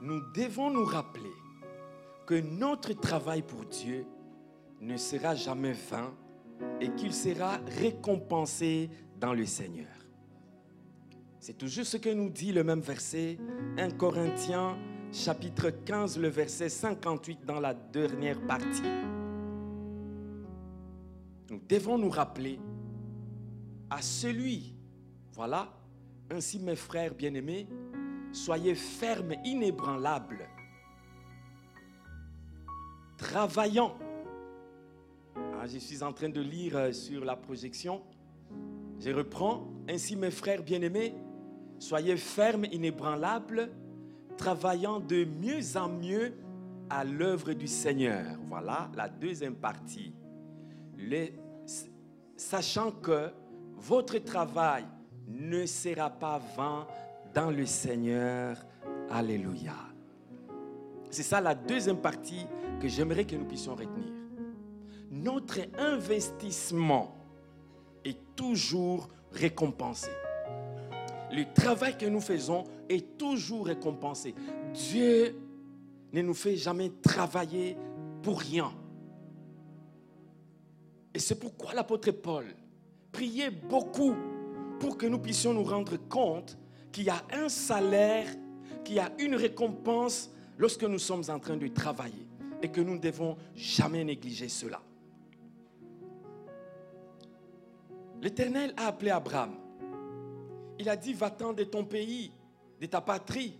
Nous 0.00 0.20
devons 0.32 0.70
nous 0.70 0.84
rappeler 0.84 1.32
que 2.24 2.40
notre 2.40 2.92
travail 2.92 3.42
pour 3.42 3.64
Dieu 3.64 4.06
ne 4.80 4.96
sera 4.96 5.34
jamais 5.34 5.72
vain 5.72 6.14
et 6.80 6.88
qu'il 6.90 7.12
sera 7.12 7.56
récompensé 7.80 8.90
dans 9.18 9.34
le 9.34 9.44
Seigneur. 9.44 9.88
C'est 11.40 11.58
toujours 11.58 11.84
ce 11.84 11.96
que 11.96 12.10
nous 12.10 12.30
dit 12.30 12.52
le 12.52 12.62
même 12.62 12.78
verset, 12.78 13.36
1 13.76 13.90
Corinthiens 13.90 14.78
chapitre 15.10 15.70
15, 15.70 16.16
le 16.16 16.28
verset 16.28 16.68
58 16.68 17.44
dans 17.44 17.58
la 17.58 17.74
dernière 17.74 18.40
partie. 18.46 18.82
Nous 21.50 21.60
devons 21.68 21.98
nous 21.98 22.10
rappeler 22.10 22.60
à 23.90 24.00
celui, 24.00 24.76
voilà, 25.32 25.72
ainsi 26.30 26.58
mes 26.58 26.76
frères 26.76 27.14
bien-aimés, 27.14 27.66
soyez 28.32 28.74
fermes, 28.74 29.34
inébranlables, 29.44 30.46
travaillant. 33.16 33.96
Ah, 35.36 35.66
je 35.66 35.78
suis 35.78 36.02
en 36.02 36.12
train 36.12 36.28
de 36.28 36.40
lire 36.40 36.76
euh, 36.76 36.92
sur 36.92 37.24
la 37.24 37.36
projection. 37.36 38.02
Je 38.98 39.10
reprends. 39.10 39.68
Ainsi 39.88 40.16
mes 40.16 40.30
frères 40.30 40.62
bien-aimés, 40.62 41.14
soyez 41.78 42.16
fermes, 42.16 42.66
inébranlables, 42.66 43.70
travaillant 44.36 45.00
de 45.00 45.24
mieux 45.24 45.76
en 45.76 45.88
mieux 45.88 46.34
à 46.90 47.04
l'œuvre 47.04 47.52
du 47.52 47.66
Seigneur. 47.66 48.36
Voilà 48.48 48.90
la 48.94 49.08
deuxième 49.08 49.56
partie. 49.56 50.14
sachant 52.36 52.90
que 52.90 53.30
votre 53.76 54.18
travail 54.18 54.84
ne 55.28 55.66
sera 55.66 56.10
pas 56.10 56.40
vain 56.56 56.86
dans 57.34 57.50
le 57.50 57.66
Seigneur. 57.66 58.56
Alléluia. 59.10 59.74
C'est 61.10 61.22
ça 61.22 61.40
la 61.40 61.54
deuxième 61.54 61.98
partie 61.98 62.46
que 62.80 62.88
j'aimerais 62.88 63.24
que 63.24 63.36
nous 63.36 63.44
puissions 63.44 63.74
retenir. 63.74 64.12
Notre 65.10 65.60
investissement 65.78 67.14
est 68.04 68.18
toujours 68.34 69.08
récompensé. 69.30 70.10
Le 71.30 71.44
travail 71.52 71.96
que 71.96 72.06
nous 72.06 72.20
faisons 72.20 72.64
est 72.88 73.18
toujours 73.18 73.66
récompensé. 73.66 74.34
Dieu 74.74 75.36
ne 76.12 76.22
nous 76.22 76.34
fait 76.34 76.56
jamais 76.56 76.90
travailler 77.02 77.76
pour 78.22 78.40
rien. 78.40 78.72
Et 81.14 81.18
c'est 81.18 81.38
pourquoi 81.38 81.74
l'apôtre 81.74 82.10
Paul 82.10 82.46
priait 83.10 83.50
beaucoup 83.50 84.14
pour 84.82 84.98
que 84.98 85.06
nous 85.06 85.20
puissions 85.20 85.54
nous 85.54 85.62
rendre 85.62 85.96
compte 86.08 86.58
qu'il 86.90 87.04
y 87.04 87.08
a 87.08 87.22
un 87.32 87.48
salaire, 87.48 88.26
qu'il 88.82 88.96
y 88.96 88.98
a 88.98 89.12
une 89.20 89.36
récompense 89.36 90.28
lorsque 90.58 90.82
nous 90.82 90.98
sommes 90.98 91.22
en 91.28 91.38
train 91.38 91.56
de 91.56 91.68
travailler 91.68 92.26
et 92.60 92.68
que 92.68 92.80
nous 92.80 92.94
ne 92.94 92.98
devons 92.98 93.36
jamais 93.54 94.02
négliger 94.02 94.48
cela. 94.48 94.82
L'Éternel 98.20 98.74
a 98.76 98.88
appelé 98.88 99.12
Abraham. 99.12 99.52
Il 100.80 100.88
a 100.88 100.96
dit, 100.96 101.12
va-t'en 101.12 101.52
de 101.52 101.62
ton 101.62 101.84
pays, 101.84 102.32
de 102.80 102.86
ta 102.86 103.00
patrie, 103.00 103.56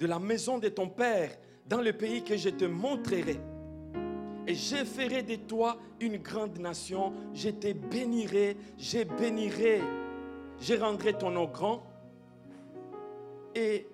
de 0.00 0.06
la 0.06 0.18
maison 0.18 0.58
de 0.58 0.70
ton 0.70 0.88
père, 0.88 1.38
dans 1.68 1.80
le 1.80 1.92
pays 1.92 2.24
que 2.24 2.36
je 2.36 2.48
te 2.48 2.64
montrerai. 2.64 3.38
Et 4.48 4.56
je 4.56 4.84
ferai 4.84 5.22
de 5.22 5.36
toi 5.36 5.78
une 6.00 6.16
grande 6.16 6.58
nation, 6.58 7.12
je 7.32 7.50
te 7.50 7.72
bénirai, 7.72 8.56
je 8.76 9.04
bénirai, 9.04 9.80
je 10.62 10.74
rendrai 10.74 11.12
ton 11.12 11.30
nom 11.30 11.46
grand, 11.46 11.82
et 13.54 13.86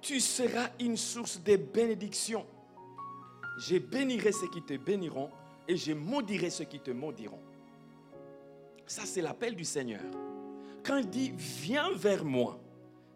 tu 0.00 0.20
seras 0.20 0.68
une 0.78 0.96
source 0.96 1.42
de 1.42 1.56
bénédiction. 1.56 2.46
Je 3.58 3.78
bénirai 3.78 4.30
ceux 4.30 4.48
qui 4.50 4.62
te 4.62 4.76
béniront, 4.76 5.30
et 5.66 5.76
je 5.76 5.92
maudirai 5.92 6.50
ceux 6.50 6.64
qui 6.64 6.80
te 6.80 6.90
maudiront. 6.90 7.40
Ça, 8.86 9.02
c'est 9.06 9.22
l'appel 9.22 9.56
du 9.56 9.64
Seigneur. 9.64 10.02
Quand 10.84 10.98
il 10.98 11.08
dit 11.08 11.32
viens 11.36 11.90
vers 11.92 12.24
moi, 12.24 12.58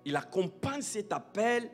il 0.04 0.16
accompagne 0.16 0.82
cet 0.82 1.12
appel 1.12 1.70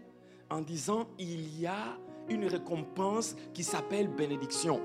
en 0.48 0.61
disant 0.61 1.07
il 1.18 1.61
y 1.61 1.66
a 1.66 1.96
une 2.29 2.46
récompense 2.46 3.37
qui 3.55 3.62
s'appelle 3.62 4.09
bénédiction. 4.09 4.81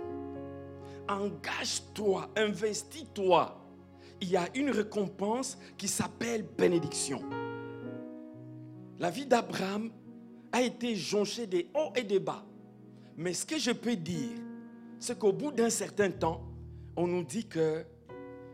Engage-toi, 1.08 2.30
investis-toi. 2.36 3.65
Il 4.22 4.30
y 4.30 4.38
a 4.38 4.48
une 4.56 4.70
récompense 4.70 5.58
qui 5.78 5.88
s'appelle 5.88 6.46
bénédiction. 6.58 7.22
La 8.98 9.10
vie 9.10 9.26
d'Abraham 9.26 9.92
a 10.52 10.62
été 10.62 10.96
jonchée 10.96 11.48
des 11.48 11.70
hauts 11.74 11.92
et 11.96 12.04
des 12.04 12.20
bas. 12.20 12.46
Mais 13.18 13.34
ce 13.34 13.46
que 13.46 13.58
je 13.58 13.72
peux 13.72 13.96
dire, 13.96 14.38
c'est 15.00 15.20
qu'au 15.20 15.34
bout 15.34 15.52
d'un 15.52 15.70
certain 15.70 16.10
temps, 16.12 16.42
on 16.96 17.08
nous 17.08 17.24
dit 17.24 17.46
que 17.46 17.86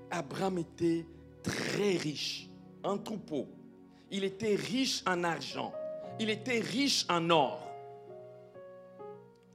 Abraham 0.09 0.57
était 0.57 1.05
très 1.43 1.95
riche 1.97 2.49
en 2.83 2.97
troupeaux. 2.97 3.47
Il 4.09 4.23
était 4.23 4.55
riche 4.55 5.03
en 5.07 5.23
argent. 5.23 5.71
Il 6.19 6.29
était 6.29 6.59
riche 6.59 7.05
en 7.09 7.29
or. 7.29 7.67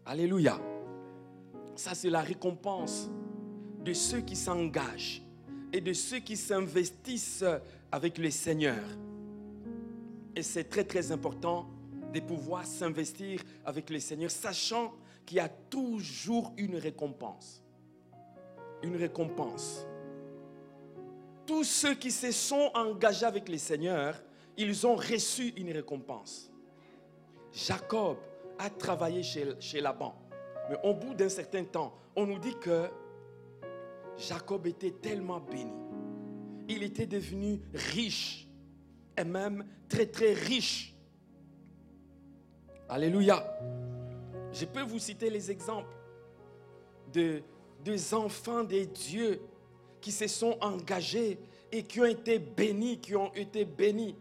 Alléluia. 0.05 0.59
Ça, 1.75 1.95
c'est 1.95 2.11
la 2.11 2.23
récompense 2.23 3.11
de 3.85 3.93
ceux 3.93 4.21
qui 4.21 4.37
s'engagent 4.37 5.23
et 5.73 5.81
de 5.81 5.93
ceux 5.93 6.19
qui 6.19 6.37
s'investissent 6.37 7.45
avec 7.91 8.19
le 8.19 8.31
Seigneur. 8.31 8.83
Et 10.35 10.43
c'est 10.43 10.65
très, 10.65 10.85
très 10.85 11.13
important 11.13 11.69
de 12.13 12.21
pouvoir 12.21 12.65
s'investir 12.65 13.41
avec 13.65 13.91
le 13.91 13.99
Seigneur, 14.01 14.31
sachant 14.31 14.95
qu'il 15.25 15.39
y 15.39 15.41
a 15.41 15.49
toujours 15.49 16.53
une 16.57 16.77
récompense. 16.77 17.63
Une 18.83 18.97
récompense 18.97 19.87
tous 21.47 21.65
ceux 21.65 21.95
qui 21.95 22.11
se 22.11 22.33
sont 22.33 22.71
engagés 22.75 23.25
avec 23.25 23.49
le 23.49 23.57
Seigneur, 23.57 24.21
ils 24.57 24.87
ont 24.87 24.97
reçu 24.97 25.55
une 25.57 25.71
récompense. 25.71 26.51
Jacob 27.53 28.17
a 28.59 28.69
travaillé 28.69 29.23
chez, 29.23 29.55
chez 29.61 29.81
Laban. 29.81 30.15
Mais 30.69 30.77
au 30.83 30.95
bout 30.95 31.15
d'un 31.15 31.29
certain 31.29 31.65
temps, 31.65 31.95
on 32.17 32.27
nous 32.27 32.39
dit 32.39 32.57
que 32.61 32.91
Jacob 34.19 34.67
était 34.67 34.93
tellement 34.93 35.41
béni. 35.41 35.73
Il 36.69 36.83
était 36.83 37.07
devenu 37.07 37.61
riche. 37.75 38.49
Et 39.17 39.25
même 39.25 39.65
très 39.89 40.07
très 40.07 40.33
riche. 40.33 40.95
Alléluia. 42.89 43.45
Je 44.53 44.65
peux 44.65 44.83
vous 44.83 44.99
citer 44.99 45.31
les 45.31 45.51
exemples 45.51 45.97
de, 47.13 47.43
des 47.85 48.15
enfants 48.15 48.65
de 48.65 48.85
Dieu 48.85 49.41
qui 50.01 50.13
se 50.13 50.27
sont 50.27 50.57
engagés 50.61 51.39
et 51.73 51.83
qui 51.83 52.01
ont 52.01 52.07
été 52.07 52.39
bénis, 52.39 53.01
qui 53.01 53.17
ont 53.17 53.33
été 53.35 53.65
bénis. 53.65 54.15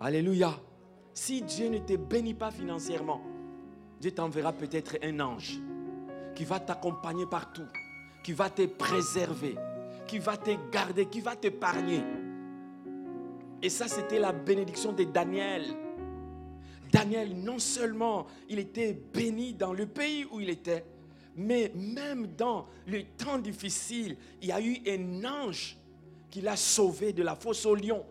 Alléluia. 0.00 0.58
Si 1.14 1.42
Dieu 1.42 1.68
ne 1.68 1.78
te 1.78 1.96
bénit 1.96 2.34
pas 2.34 2.50
financièrement, 2.50 3.22
Dieu 4.00 4.10
t'enverra 4.10 4.52
peut-être 4.52 4.98
un 5.02 5.20
ange 5.20 5.60
qui 6.36 6.44
va 6.44 6.60
t'accompagner 6.60 7.26
partout, 7.26 7.66
qui 8.22 8.32
va 8.32 8.50
te 8.50 8.66
préserver, 8.66 9.56
qui 10.06 10.18
va 10.18 10.36
te 10.36 10.50
garder, 10.70 11.06
qui 11.06 11.20
va 11.20 11.34
t'épargner. 11.34 12.02
Et 13.62 13.70
ça, 13.70 13.88
c'était 13.88 14.20
la 14.20 14.32
bénédiction 14.32 14.92
de 14.92 15.04
Daniel. 15.04 15.64
Daniel, 16.92 17.34
non 17.34 17.58
seulement 17.58 18.26
il 18.48 18.58
était 18.58 18.92
béni 18.92 19.54
dans 19.54 19.72
le 19.72 19.86
pays 19.86 20.26
où 20.30 20.38
il 20.38 20.50
était, 20.50 20.84
mais 21.34 21.72
même 21.74 22.28
dans 22.36 22.66
le 22.86 23.02
temps 23.02 23.38
difficile, 23.38 24.16
il 24.42 24.48
y 24.48 24.52
a 24.52 24.60
eu 24.60 24.78
un 24.86 25.24
ange 25.24 25.78
qui 26.30 26.42
l'a 26.42 26.56
sauvé 26.56 27.12
de 27.14 27.22
la 27.22 27.34
fosse 27.34 27.64
au 27.64 27.74
lion. 27.74 28.04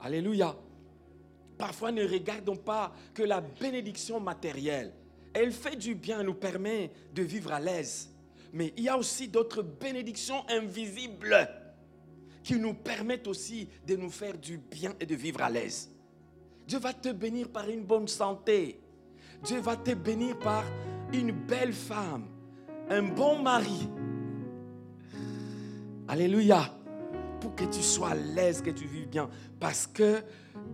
Alléluia. 0.00 0.54
Parfois, 1.56 1.92
ne 1.92 2.02
regardons 2.02 2.56
pas 2.56 2.92
que 3.14 3.22
la 3.22 3.40
bénédiction 3.40 4.18
matérielle. 4.18 4.92
Elle 5.34 5.52
fait 5.52 5.76
du 5.76 5.94
bien, 5.94 6.22
nous 6.22 6.34
permet 6.34 6.92
de 7.12 7.22
vivre 7.22 7.52
à 7.52 7.60
l'aise. 7.60 8.10
Mais 8.52 8.72
il 8.76 8.84
y 8.84 8.88
a 8.88 8.96
aussi 8.96 9.28
d'autres 9.28 9.62
bénédictions 9.62 10.44
invisibles 10.48 11.48
qui 12.44 12.56
nous 12.56 12.74
permettent 12.74 13.26
aussi 13.26 13.68
de 13.86 13.96
nous 13.96 14.10
faire 14.10 14.38
du 14.38 14.58
bien 14.58 14.94
et 15.00 15.06
de 15.06 15.14
vivre 15.14 15.42
à 15.42 15.50
l'aise. 15.50 15.90
Dieu 16.66 16.78
va 16.78 16.92
te 16.92 17.10
bénir 17.10 17.48
par 17.48 17.68
une 17.68 17.82
bonne 17.82 18.06
santé. 18.06 18.80
Dieu 19.42 19.60
va 19.60 19.76
te 19.76 19.92
bénir 19.92 20.38
par 20.38 20.64
une 21.12 21.32
belle 21.32 21.72
femme, 21.72 22.26
un 22.88 23.02
bon 23.02 23.42
mari. 23.42 23.88
Alléluia. 26.06 26.70
Que 27.56 27.64
tu 27.64 27.82
sois 27.82 28.10
à 28.10 28.14
l'aise, 28.14 28.62
que 28.62 28.70
tu 28.70 28.86
vives 28.86 29.08
bien. 29.08 29.28
Parce 29.60 29.86
que 29.86 30.22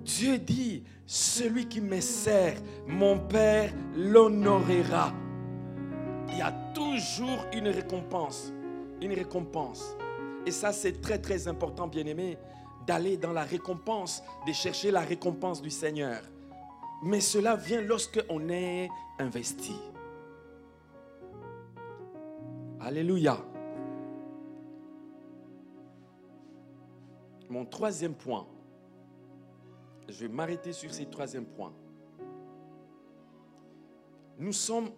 Dieu 0.05 0.39
dit, 0.39 0.85
celui 1.05 1.67
qui 1.67 1.81
me 1.81 2.01
sert, 2.01 2.57
mon 2.87 3.19
Père 3.19 3.73
l'honorera. 3.97 5.13
Il 6.29 6.39
y 6.39 6.43
a 6.43 6.53
toujours 6.75 7.45
une 7.53 7.69
récompense. 7.69 8.53
Une 9.03 9.13
récompense. 9.13 9.97
Et 10.47 10.51
ça, 10.51 10.73
c'est 10.73 11.01
très, 11.01 11.19
très 11.19 11.49
important, 11.49 11.87
bien-aimé, 11.87 12.39
d'aller 12.87 13.17
dans 13.17 13.33
la 13.33 13.43
récompense, 13.43 14.23
de 14.47 14.53
chercher 14.53 14.91
la 14.91 15.01
récompense 15.01 15.61
du 15.61 15.71
Seigneur. 15.71 16.23
Mais 17.03 17.21
cela 17.21 17.57
vient 17.57 17.81
lorsque 17.81 18.23
on 18.29 18.49
est 18.49 18.89
investi. 19.19 19.77
Alléluia. 22.81 23.50
Mon 27.51 27.65
troisième 27.65 28.15
point, 28.15 28.47
je 30.09 30.21
vais 30.21 30.29
m'arrêter 30.29 30.73
sur 30.73 30.95
ces 30.95 31.07
troisième 31.07 31.47
point. 31.47 31.73
Nous 34.39 34.53
sommes 34.53 34.91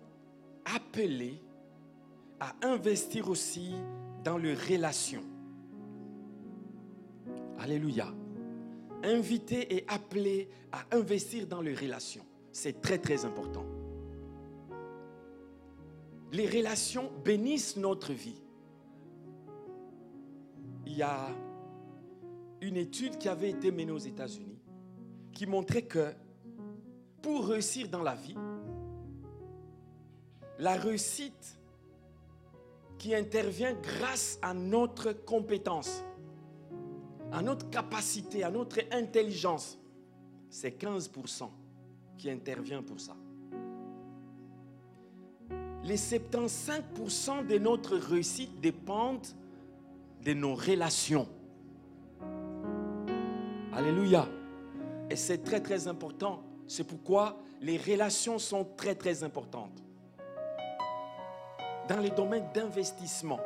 appelés 0.67 1.43
à 2.39 2.55
investir 2.61 3.31
aussi 3.31 3.73
dans 4.23 4.37
les 4.37 4.55
relations. 4.55 5.25
Alléluia. 7.59 8.13
Invité 9.03 9.75
et 9.75 9.85
appelé 9.89 10.51
à 10.73 10.95
investir 10.95 11.47
dans 11.47 11.63
les 11.63 11.75
relations. 11.75 12.25
C'est 12.53 12.83
très 12.83 12.99
très 12.99 13.25
important. 13.25 13.65
Les 16.33 16.47
relations 16.47 17.11
bénissent 17.25 17.79
notre 17.79 18.13
vie. 18.13 18.43
Il 20.85 20.99
y 20.99 21.03
a 21.03 21.29
une 22.63 22.77
étude 22.77 23.19
qui 23.19 23.29
avait 23.29 23.51
été 23.51 23.71
menée 23.73 23.91
aux 23.91 23.99
États-Unis 23.99 24.59
qui 25.33 25.47
montrait 25.47 25.83
que 25.83 26.15
pour 27.21 27.49
réussir 27.49 27.89
dans 27.89 28.03
la 28.03 28.15
vie, 28.15 28.37
la 30.59 30.75
réussite 30.75 31.59
qui 32.99 33.15
intervient 33.15 33.75
grâce 33.75 34.39
à 34.43 34.55
notre 34.55 35.13
compétence, 35.13 36.05
à 37.33 37.43
notre 37.43 37.69
capacité, 37.69 38.45
à 38.45 38.51
notre 38.51 38.79
intelligence, 38.93 39.79
c'est 40.49 40.81
15% 40.81 41.49
qui 42.17 42.31
intervient 42.31 42.83
pour 42.83 43.01
ça. 43.01 43.17
Les 45.83 45.97
75% 45.97 47.45
de 47.45 47.59
notre 47.59 47.97
réussite 47.97 48.61
dépendent 48.61 49.27
de 50.23 50.33
nos 50.33 50.55
relations. 50.55 51.27
Alléluia. 53.75 54.29
Et 55.09 55.17
c'est 55.17 55.39
très 55.39 55.61
très 55.61 55.89
important. 55.89 56.43
C'est 56.67 56.85
pourquoi 56.85 57.39
les 57.61 57.79
relations 57.79 58.39
sont 58.39 58.67
très 58.77 58.95
très 58.95 59.25
importantes. 59.25 59.83
Dans 61.89 61.99
les 61.99 62.11
domaines 62.11 62.49
d'investissement, 62.55 63.41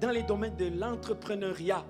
dans 0.00 0.10
les 0.10 0.22
domaines 0.22 0.56
de 0.56 0.66
l'entrepreneuriat, 0.66 1.84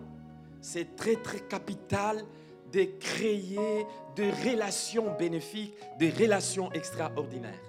c'est 0.60 0.96
très 0.96 1.16
très 1.16 1.40
capital 1.40 2.24
de 2.72 2.84
créer 3.00 3.86
des 4.14 4.30
relations 4.30 5.16
bénéfiques, 5.18 5.74
des 5.98 6.10
relations 6.10 6.70
extraordinaires. 6.72 7.62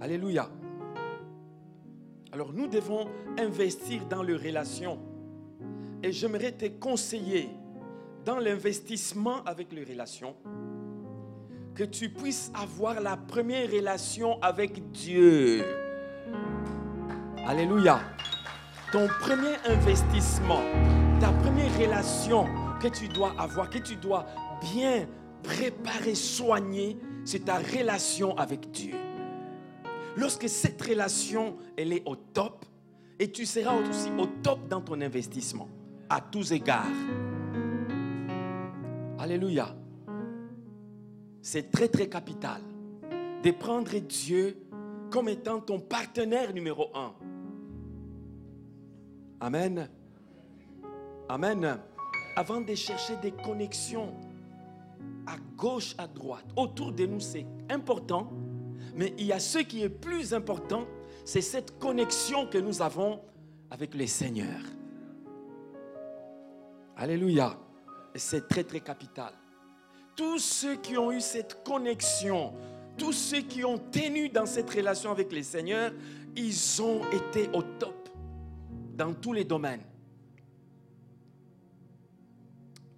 Alléluia. 0.00 0.48
Alors 2.32 2.52
nous 2.52 2.68
devons 2.68 3.06
investir 3.38 4.06
dans 4.06 4.22
les 4.22 4.36
relations. 4.36 4.98
Et 6.02 6.12
j'aimerais 6.12 6.52
te 6.52 6.66
conseiller 6.66 7.50
dans 8.24 8.38
l'investissement 8.38 9.42
avec 9.44 9.72
les 9.72 9.84
relations 9.84 10.34
que 11.74 11.84
tu 11.84 12.10
puisses 12.10 12.52
avoir 12.54 13.00
la 13.00 13.16
première 13.16 13.70
relation 13.70 14.40
avec 14.42 14.90
Dieu. 14.90 15.64
Alléluia. 17.46 18.00
Ton 18.92 19.06
premier 19.20 19.54
investissement, 19.66 20.60
ta 21.20 21.30
première 21.32 21.72
relation 21.78 22.46
que 22.80 22.88
tu 22.88 23.08
dois 23.08 23.32
avoir, 23.38 23.70
que 23.70 23.78
tu 23.78 23.96
dois 23.96 24.26
bien 24.74 25.06
préparer, 25.42 26.14
soigner, 26.14 26.98
c'est 27.24 27.46
ta 27.46 27.58
relation 27.58 28.36
avec 28.36 28.70
Dieu. 28.72 28.94
Lorsque 30.16 30.48
cette 30.48 30.82
relation, 30.82 31.56
elle 31.76 31.92
est 31.92 32.02
au 32.04 32.16
top, 32.16 32.64
et 33.18 33.30
tu 33.30 33.46
seras 33.46 33.74
aussi 33.74 34.10
au 34.18 34.26
top 34.42 34.66
dans 34.68 34.80
ton 34.80 35.00
investissement, 35.00 35.68
à 36.08 36.20
tous 36.20 36.52
égards. 36.52 36.86
Alléluia. 39.20 39.76
C'est 41.42 41.70
très, 41.70 41.88
très 41.88 42.08
capital 42.08 42.62
de 43.42 43.50
prendre 43.50 43.94
Dieu 43.98 44.56
comme 45.10 45.28
étant 45.28 45.60
ton 45.60 45.78
partenaire 45.78 46.54
numéro 46.54 46.88
un. 46.94 47.12
Amen. 49.40 49.90
Amen. 51.28 51.80
Avant 52.34 52.62
de 52.62 52.74
chercher 52.74 53.16
des 53.16 53.32
connexions 53.32 54.14
à 55.26 55.36
gauche, 55.54 55.94
à 55.98 56.06
droite, 56.06 56.46
autour 56.56 56.92
de 56.92 57.04
nous, 57.04 57.20
c'est 57.20 57.46
important. 57.68 58.32
Mais 58.94 59.12
il 59.18 59.26
y 59.26 59.32
a 59.32 59.38
ce 59.38 59.58
qui 59.58 59.82
est 59.82 59.90
plus 59.90 60.32
important, 60.32 60.86
c'est 61.26 61.42
cette 61.42 61.78
connexion 61.78 62.46
que 62.46 62.56
nous 62.56 62.80
avons 62.80 63.20
avec 63.70 63.94
le 63.94 64.06
Seigneur. 64.06 64.60
Alléluia. 66.96 67.58
C'est 68.14 68.48
très, 68.48 68.64
très 68.64 68.80
capital. 68.80 69.32
Tous 70.16 70.38
ceux 70.38 70.76
qui 70.76 70.98
ont 70.98 71.12
eu 71.12 71.20
cette 71.20 71.62
connexion, 71.64 72.52
tous 72.98 73.12
ceux 73.12 73.42
qui 73.42 73.64
ont 73.64 73.78
tenu 73.78 74.28
dans 74.28 74.46
cette 74.46 74.68
relation 74.70 75.10
avec 75.10 75.32
le 75.32 75.42
Seigneur, 75.42 75.92
ils 76.36 76.82
ont 76.82 77.00
été 77.10 77.48
au 77.54 77.62
top 77.62 78.08
dans 78.94 79.14
tous 79.14 79.32
les 79.32 79.44
domaines. 79.44 79.82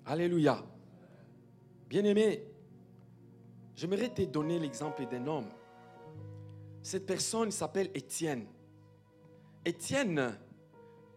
Alléluia. 0.04 0.64
Bien-aimé, 1.88 2.42
j'aimerais 3.76 4.08
te 4.08 4.22
donner 4.22 4.58
l'exemple 4.58 5.06
d'un 5.06 5.26
homme. 5.26 5.48
Cette 6.82 7.06
personne 7.06 7.50
s'appelle 7.52 7.90
Étienne. 7.94 8.46
Étienne, 9.64 10.36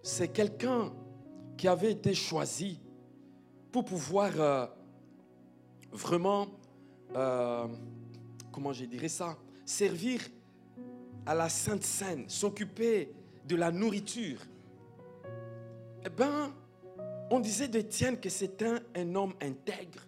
c'est 0.04 0.28
quelqu'un 0.28 0.94
qui 1.58 1.68
avait 1.68 1.94
été 1.94 2.14
choisi 2.14 2.80
pour 3.76 3.84
pouvoir 3.84 4.32
euh, 4.40 4.66
vraiment, 5.92 6.48
euh, 7.14 7.68
comment 8.50 8.72
je 8.72 8.86
dirais 8.86 9.10
ça, 9.10 9.36
servir 9.66 10.22
à 11.26 11.36
la 11.36 11.50
Sainte 11.50 11.84
Seine, 11.84 12.30
s'occuper 12.30 13.12
de 13.46 13.58
la 13.58 13.74
nourriture. 13.74 14.40
Eh 16.06 16.10
bien, 16.10 16.56
on 17.30 17.42
disait 17.42 17.68
d'Étienne 17.68 18.18
que 18.18 18.30
c'était 18.30 18.76
un, 18.96 19.14
homme 19.14 19.34
intègre, 19.42 20.08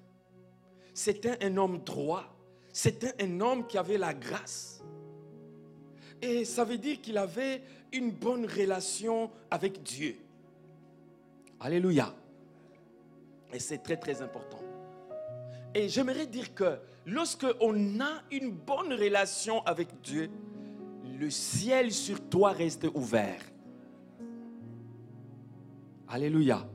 c'était 0.94 1.44
un 1.44 1.58
homme 1.58 1.80
droit, 1.84 2.24
c'était 2.72 3.22
un 3.22 3.42
homme 3.42 3.68
qui 3.68 3.78
avait 3.78 3.98
la 3.98 4.14
grâce. 4.14 4.82
Et 6.22 6.46
ça 6.46 6.64
veut 6.64 6.78
dire 6.78 7.02
qu'il 7.02 7.18
avait 7.18 7.62
une 7.92 8.12
bonne 8.12 8.46
relation 8.46 9.30
avec 9.52 9.84
Dieu. 9.84 10.16
Alléluia. 11.60 12.16
Et 13.54 13.60
c'est 13.60 13.80
très 13.80 13.98
très 13.98 14.22
important. 14.22 14.60
Et 15.74 15.90
j'aimerais 15.90 16.28
dire 16.28 16.54
que 16.54 16.80
lorsque 17.06 17.46
on 17.62 18.00
a 18.00 18.24
une 18.32 18.52
bonne 18.52 18.94
relation 18.94 19.64
avec 19.66 20.02
Dieu, 20.02 20.30
le 21.20 21.30
ciel 21.30 21.92
sur 21.92 22.30
toi 22.30 22.52
reste 22.52 22.88
ouvert. 22.94 23.42
Alléluia. 26.08 26.68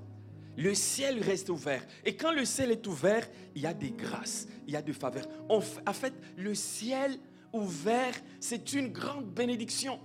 Le 0.56 0.74
ciel 0.74 1.22
reste 1.22 1.48
ouvert. 1.48 1.86
Et 2.04 2.16
quand 2.16 2.32
le 2.32 2.44
ciel 2.44 2.70
est 2.70 2.86
ouvert, 2.86 3.26
il 3.54 3.62
y 3.62 3.66
a 3.66 3.72
des 3.72 3.90
grâces, 3.90 4.46
il 4.66 4.74
y 4.74 4.76
a 4.76 4.82
des 4.82 4.92
faveurs. 4.92 5.26
En 5.48 5.60
fait, 5.60 6.12
le 6.36 6.54
ciel 6.54 7.18
ouvert, 7.52 8.14
c'est 8.40 8.72
une 8.72 8.88
grande 8.88 9.26
bénédiction. 9.26 9.98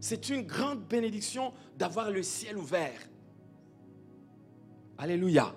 C'est 0.00 0.28
une 0.28 0.42
grande 0.42 0.84
bénédiction 0.84 1.52
d'avoir 1.78 2.10
le 2.10 2.22
ciel 2.22 2.58
ouvert. 2.58 3.00
Alléluia. 4.98 5.54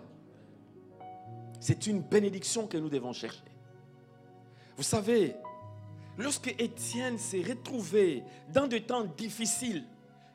C'est 1.60 1.88
une 1.88 2.02
bénédiction 2.02 2.68
que 2.68 2.78
nous 2.78 2.90
devons 2.90 3.14
chercher. 3.14 3.44
Vous 4.76 4.84
savez, 4.84 5.36
lorsque 6.18 6.54
Étienne 6.60 7.18
s'est 7.18 7.42
retrouvé 7.42 8.24
dans 8.54 8.68
des 8.68 8.82
temps 8.82 9.04
difficiles, 9.04 9.84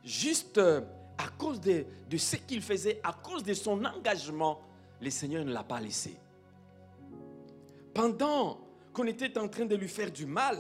juste 0.05 0.59
euh, 0.59 0.81
à 1.19 1.29
cause 1.39 1.61
de, 1.61 1.85
de 2.09 2.17
ce 2.17 2.37
qu'il 2.37 2.61
faisait, 2.61 3.01
à 3.05 3.13
cause 3.13 3.43
de 3.45 3.55
son 3.55 3.85
engagement, 3.85 4.61
le 5.01 5.11
Seigneur 5.11 5.45
ne 5.45 5.53
l'a 5.53 5.63
pas 5.63 5.81
laissé. 5.81 6.17
Pendant 7.95 8.61
qu'on 8.93 9.05
était 9.05 9.39
en 9.39 9.49
train 9.49 9.65
de 9.65 9.77
lui 9.77 9.89
faire 9.89 10.11
du 10.11 10.27
mal, 10.27 10.59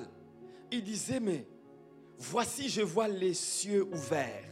il 0.71 0.83
disait, 0.83 1.21
mais 1.21 1.47
voici 2.19 2.69
je 2.69 2.83
vois 2.83 3.09
les 3.09 3.35
cieux 3.35 3.85
ouverts 3.85 4.52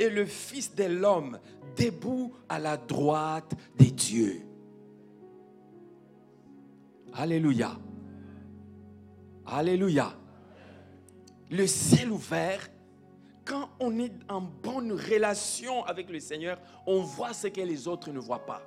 et 0.00 0.08
le 0.08 0.24
Fils 0.24 0.74
de 0.74 0.84
l'homme 0.84 1.38
debout 1.76 2.32
à 2.48 2.58
la 2.58 2.76
droite 2.78 3.52
des 3.76 3.90
dieux. 3.90 4.40
Alléluia. 7.12 7.78
Alléluia. 9.46 10.12
Le 11.50 11.66
ciel 11.66 12.10
ouvert, 12.10 12.70
quand 13.44 13.68
on 13.78 13.98
est 13.98 14.12
en 14.28 14.40
bonne 14.40 14.92
relation 14.92 15.84
avec 15.84 16.08
le 16.08 16.18
Seigneur, 16.18 16.58
on 16.86 17.02
voit 17.02 17.34
ce 17.34 17.48
que 17.48 17.60
les 17.60 17.86
autres 17.86 18.10
ne 18.10 18.20
voient 18.20 18.46
pas. 18.46 18.62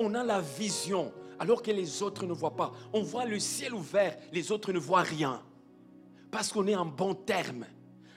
On 0.00 0.14
a 0.14 0.24
la 0.24 0.40
vision 0.40 1.12
alors 1.38 1.62
que 1.62 1.70
les 1.70 2.02
autres 2.02 2.24
ne 2.24 2.32
voient 2.32 2.56
pas. 2.56 2.72
On 2.94 3.02
voit 3.02 3.26
le 3.26 3.38
ciel 3.38 3.74
ouvert, 3.74 4.16
les 4.32 4.50
autres 4.50 4.72
ne 4.72 4.78
voient 4.78 5.02
rien. 5.02 5.42
Parce 6.30 6.52
qu'on 6.52 6.66
est 6.66 6.76
en 6.76 6.86
bon 6.86 7.14
terme. 7.14 7.66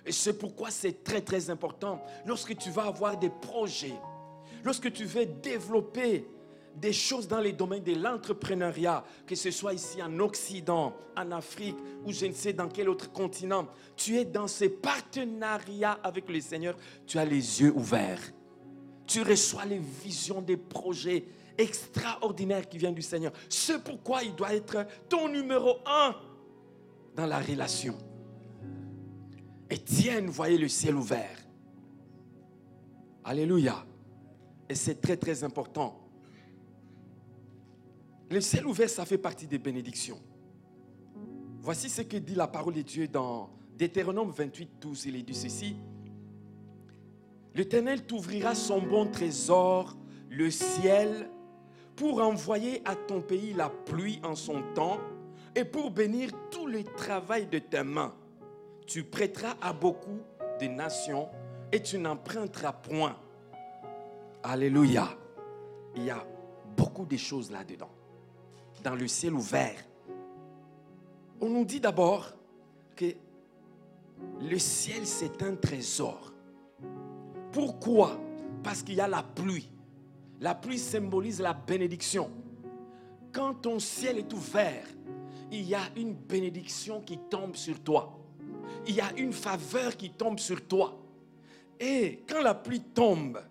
Et 0.06 0.12
c'est 0.12 0.38
pourquoi 0.38 0.72
c'est 0.72 1.04
très 1.04 1.22
très 1.22 1.50
important 1.50 2.04
lorsque 2.26 2.58
tu 2.58 2.72
vas 2.72 2.86
avoir 2.86 3.18
des 3.18 3.30
projets, 3.30 4.00
lorsque 4.64 4.92
tu 4.92 5.06
veux 5.06 5.26
développer 5.26 6.28
des 6.76 6.94
choses 6.94 7.28
dans 7.28 7.40
les 7.40 7.52
domaines 7.52 7.84
de 7.84 7.96
l'entrepreneuriat, 7.96 9.04
que 9.28 9.36
ce 9.36 9.52
soit 9.52 9.74
ici 9.74 10.02
en 10.02 10.20
Occident, 10.20 10.94
en 11.18 11.32
Afrique 11.32 11.76
ou 12.06 12.12
je 12.12 12.26
ne 12.26 12.34
sais 12.34 12.54
dans 12.54 12.68
quel 12.68 12.90
autre 12.90 13.12
continent, 13.12 13.68
tu 13.96 14.18
es 14.18 14.26
dans 14.26 14.48
ces 14.48 14.70
partenariats 14.70 16.00
avec 16.04 16.30
le 16.30 16.40
Seigneur, 16.40 16.76
tu 17.06 17.20
as 17.20 17.26
les 17.26 17.62
yeux 17.62 17.74
ouverts. 17.76 18.22
Tu 19.06 19.22
reçois 19.22 19.66
les 19.66 19.80
visions 19.80 20.42
des 20.42 20.56
projets 20.56 21.26
extraordinaires 21.58 22.68
qui 22.70 22.78
viennent 22.78 22.96
du 22.96 23.02
Seigneur. 23.02 23.34
C'est 23.50 23.84
pourquoi 23.84 24.24
il 24.24 24.34
doit 24.36 24.56
être 24.56 24.86
ton 25.10 25.28
numéro 25.28 25.80
un 25.86 26.16
dans 27.16 27.26
la 27.26 27.40
relation. 27.40 27.98
Étienne 29.72 30.28
voyait 30.28 30.58
le 30.58 30.68
ciel 30.68 30.96
ouvert. 30.96 31.40
Alléluia. 33.24 33.86
Et 34.68 34.76
c'est 34.76 35.00
très 35.00 35.16
très 35.16 35.46
important. 35.46 35.98
Le 38.30 38.42
ciel 38.42 38.66
ouvert, 38.68 38.90
ça 38.90 39.06
fait 39.06 39.18
partie 39.18 39.48
des 39.48 39.60
bénédictions. 39.60 40.20
Voici 41.62 41.90
ce 41.90 42.02
que 42.02 42.18
dit 42.18 42.36
la 42.36 42.48
parole 42.48 42.74
de 42.74 42.82
Dieu 42.82 43.08
dans 43.08 43.50
Deutéronome 43.78 44.32
28, 44.32 44.72
12. 44.82 45.06
Il 45.06 45.16
est 45.16 45.24
dit 45.24 45.34
ceci. 45.34 45.78
L'Éternel 47.56 48.06
t'ouvrira 48.06 48.56
son 48.56 48.82
bon 48.82 49.08
trésor, 49.08 49.96
le 50.30 50.52
ciel, 50.52 51.30
pour 51.96 52.22
envoyer 52.22 52.82
à 52.84 52.96
ton 52.96 53.22
pays 53.22 53.54
la 53.54 53.70
pluie 53.70 54.20
en 54.24 54.36
son 54.36 54.64
temps 54.74 55.00
et 55.56 55.64
pour 55.64 55.92
bénir 55.92 56.32
tout 56.50 56.68
le 56.68 56.84
travail 56.84 57.48
de 57.48 57.60
tes 57.60 57.84
mains. 57.84 58.14
Tu 58.86 59.04
prêteras 59.04 59.56
à 59.62 59.74
beaucoup 59.74 60.20
de 60.60 60.68
nations 60.68 61.30
et 61.72 61.82
tu 61.82 61.98
n'emprunteras 61.98 62.74
point. 62.74 63.16
Alléluia. 64.44 65.08
Il 65.96 66.04
y 66.04 66.10
a 66.10 66.26
beaucoup 66.76 67.06
de 67.06 67.18
choses 67.18 67.52
là-dedans. 67.52 67.90
Dans 68.84 68.96
le 68.96 69.08
ciel 69.08 69.34
ouvert. 69.34 69.86
On 71.40 71.50
nous 71.50 71.66
dit 71.66 71.80
d'abord 71.80 72.32
que 72.96 73.14
le 74.42 74.60
ciel, 74.60 75.06
c'est 75.06 75.42
un 75.44 75.56
trésor. 75.56 76.34
Pourquoi? 77.52 78.20
Parce 78.64 78.84
qu'il 78.84 78.96
y 78.96 79.02
a 79.02 79.08
la 79.08 79.24
pluie. 79.24 79.70
La 80.40 80.56
pluie 80.56 80.80
symbolise 80.80 81.42
la 81.42 81.54
bénédiction. 81.54 82.32
Quand 83.32 83.54
ton 83.56 83.80
ciel 83.80 84.18
est 84.18 84.34
ouvert, 84.34 84.86
il 85.52 85.64
y 85.64 85.76
a 85.76 85.82
une 85.96 86.14
bénédiction 86.14 87.02
qui 87.02 87.18
tombe 87.18 87.56
sur 87.56 87.80
toi. 87.82 88.21
Il 88.88 88.96
y 88.96 89.02
a 89.02 89.12
une 89.18 89.34
faveur 89.34 89.96
qui 89.96 90.10
tombe 90.10 90.40
sur 90.40 90.66
toi. 90.66 90.98
Et 91.80 92.24
quand 92.28 92.42
la 92.42 92.54
pluie 92.54 92.82
tombe, 92.82 93.42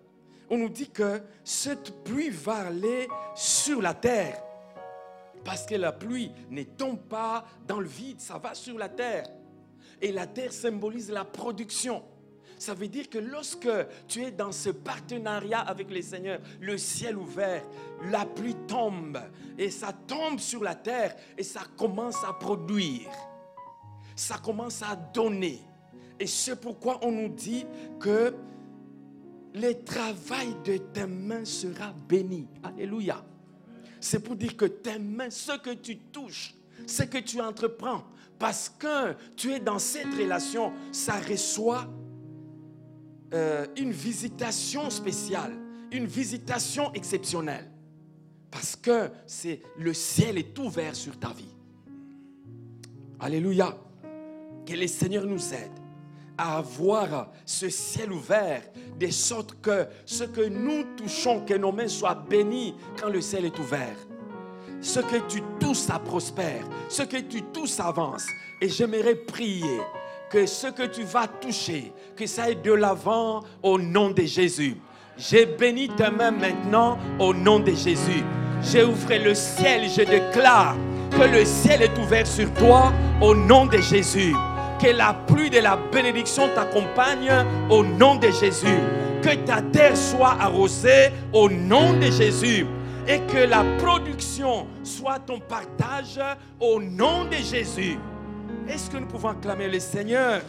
on 0.49 0.59
nous 0.59 0.69
dit 0.69 0.91
que 0.91 1.23
cette 1.45 2.03
pluie 2.05 2.31
va 2.31 2.67
aller 2.67 3.09
sur 3.35 3.81
la 3.81 3.95
terre. 3.95 4.43
Parce 5.45 5.65
que 5.65 5.75
la 5.75 5.93
pluie 5.93 6.31
ne 6.51 6.63
tombe 6.65 6.99
pas 6.99 7.45
dans 7.67 7.81
le 7.81 7.89
vide, 7.89 8.21
ça 8.21 8.39
va 8.39 8.55
sur 8.55 8.77
la 8.77 8.89
terre. 8.89 9.27
Et 10.03 10.13
la 10.13 10.27
terre 10.27 10.53
symbolise 10.53 11.11
la 11.11 11.25
production. 11.25 12.03
Ça 12.59 12.75
veut 12.75 12.89
dire 12.89 13.09
que 13.09 13.19
lorsque 13.19 13.71
tu 14.07 14.23
es 14.23 14.31
dans 14.31 14.53
ce 14.53 14.69
partenariat 14.69 15.61
avec 15.61 15.91
le 15.91 16.03
Seigneur, 16.03 16.41
le 16.61 16.77
ciel 16.77 17.17
ouvert, 17.17 17.65
la 18.11 18.27
pluie 18.27 18.57
tombe 18.69 19.19
et 19.57 19.71
ça 19.71 19.95
tombe 20.07 20.39
sur 20.39 20.63
la 20.63 20.75
terre 20.75 21.17
et 21.39 21.43
ça 21.43 21.63
commence 21.79 22.23
à 22.23 22.35
produire. 22.35 23.09
Ça 24.21 24.37
commence 24.37 24.83
à 24.83 24.95
donner. 24.97 25.63
Et 26.19 26.27
c'est 26.27 26.61
pourquoi 26.61 26.99
on 27.03 27.11
nous 27.11 27.31
dit 27.31 27.65
que 27.99 28.35
le 29.55 29.73
travail 29.83 30.55
de 30.63 30.77
tes 30.77 31.07
mains 31.07 31.47
sera 31.47 31.95
béni. 32.07 32.47
Alléluia. 32.63 33.25
C'est 33.99 34.21
pour 34.21 34.37
dire 34.37 34.59
que 34.59 34.67
tes 34.67 34.99
mains, 34.99 35.31
ce 35.31 35.57
que 35.59 35.73
tu 35.73 35.97
touches, 35.97 36.55
ce 36.87 37.05
que 37.05 37.17
tu 37.17 37.41
entreprends, 37.41 38.05
parce 38.39 38.69
que 38.69 39.15
tu 39.37 39.53
es 39.53 39.59
dans 39.59 39.79
cette 39.79 40.13
relation, 40.15 40.75
ça 40.93 41.15
reçoit 41.19 41.89
euh, 43.33 43.67
une 43.79 43.93
visitation 43.93 44.91
spéciale, 44.91 45.57
une 45.93 46.05
visitation 46.05 46.93
exceptionnelle. 46.93 47.71
Parce 48.51 48.77
que 48.77 49.09
c'est 49.27 49.63
le 49.79 49.95
ciel 49.95 50.37
est 50.37 50.59
ouvert 50.59 50.95
sur 50.95 51.19
ta 51.19 51.31
vie. 51.31 51.57
Alléluia. 53.19 53.79
Que 54.71 54.77
le 54.77 54.87
Seigneur 54.87 55.27
nous 55.27 55.53
aide 55.53 55.73
à 56.39 56.59
avoir 56.59 57.33
ce 57.45 57.69
ciel 57.69 58.13
ouvert, 58.13 58.63
de 59.01 59.09
sorte 59.09 59.61
que 59.61 59.89
ce 60.07 60.23
que 60.23 60.43
nous 60.49 60.85
touchons, 60.97 61.41
que 61.45 61.55
nos 61.55 61.73
mains 61.73 61.89
soient 61.89 62.15
bénies 62.15 62.77
quand 63.01 63.09
le 63.09 63.21
ciel 63.21 63.47
est 63.47 63.59
ouvert. 63.59 63.97
Ce 64.81 65.01
que 65.01 65.17
tu 65.29 65.43
touches, 65.59 65.79
ça 65.79 65.99
prospère. 65.99 66.63
Ce 66.89 67.03
que 67.03 67.17
tu 67.17 67.43
touches, 67.43 67.81
avance. 67.81 68.29
Et 68.61 68.69
j'aimerais 68.69 69.17
prier 69.17 69.81
que 70.31 70.47
ce 70.47 70.69
que 70.69 70.87
tu 70.87 71.03
vas 71.03 71.27
toucher, 71.27 71.93
que 72.15 72.27
ça 72.27 72.45
aille 72.45 72.63
de 72.63 72.73
l'avant 72.73 73.43
au 73.65 73.77
nom 73.77 74.11
de 74.11 74.23
Jésus. 74.23 74.77
J'ai 75.19 75.47
béni 75.47 75.89
tes 75.89 76.11
mains 76.11 76.31
maintenant 76.31 76.97
au 77.19 77.35
nom 77.35 77.59
de 77.59 77.73
Jésus. 77.73 78.23
J'ai 78.63 78.85
ouvert 78.85 79.25
le 79.25 79.35
ciel, 79.35 79.91
je 79.91 80.03
déclare 80.03 80.77
que 81.11 81.25
le 81.25 81.45
ciel 81.45 81.83
est 81.83 81.99
ouvert 81.99 82.27
sur 82.27 82.55
toi 82.55 82.93
au 83.21 83.35
nom 83.35 83.67
de 83.67 83.79
Jésus. 83.79 84.33
Que 84.81 84.89
la 84.89 85.13
pluie 85.13 85.51
de 85.51 85.59
la 85.59 85.77
bénédiction 85.77 86.49
t'accompagne 86.55 87.31
au 87.69 87.85
nom 87.85 88.17
de 88.17 88.31
Jésus. 88.31 88.79
Que 89.23 89.35
ta 89.45 89.61
terre 89.61 89.95
soit 89.95 90.37
arrosée 90.41 91.11
au 91.35 91.51
nom 91.51 91.93
de 91.93 92.11
Jésus. 92.11 92.67
Et 93.07 93.21
que 93.21 93.39
la 93.39 93.63
production 93.79 94.67
soit 94.83 95.19
ton 95.19 95.39
partage 95.39 96.19
au 96.59 96.81
nom 96.81 97.27
de 97.27 97.37
Jésus. 97.37 97.99
Est-ce 98.67 98.89
que 98.89 98.97
nous 98.97 99.07
pouvons 99.07 99.29
acclamer 99.29 99.69
le 99.69 99.81
Seigneur, 99.81 100.41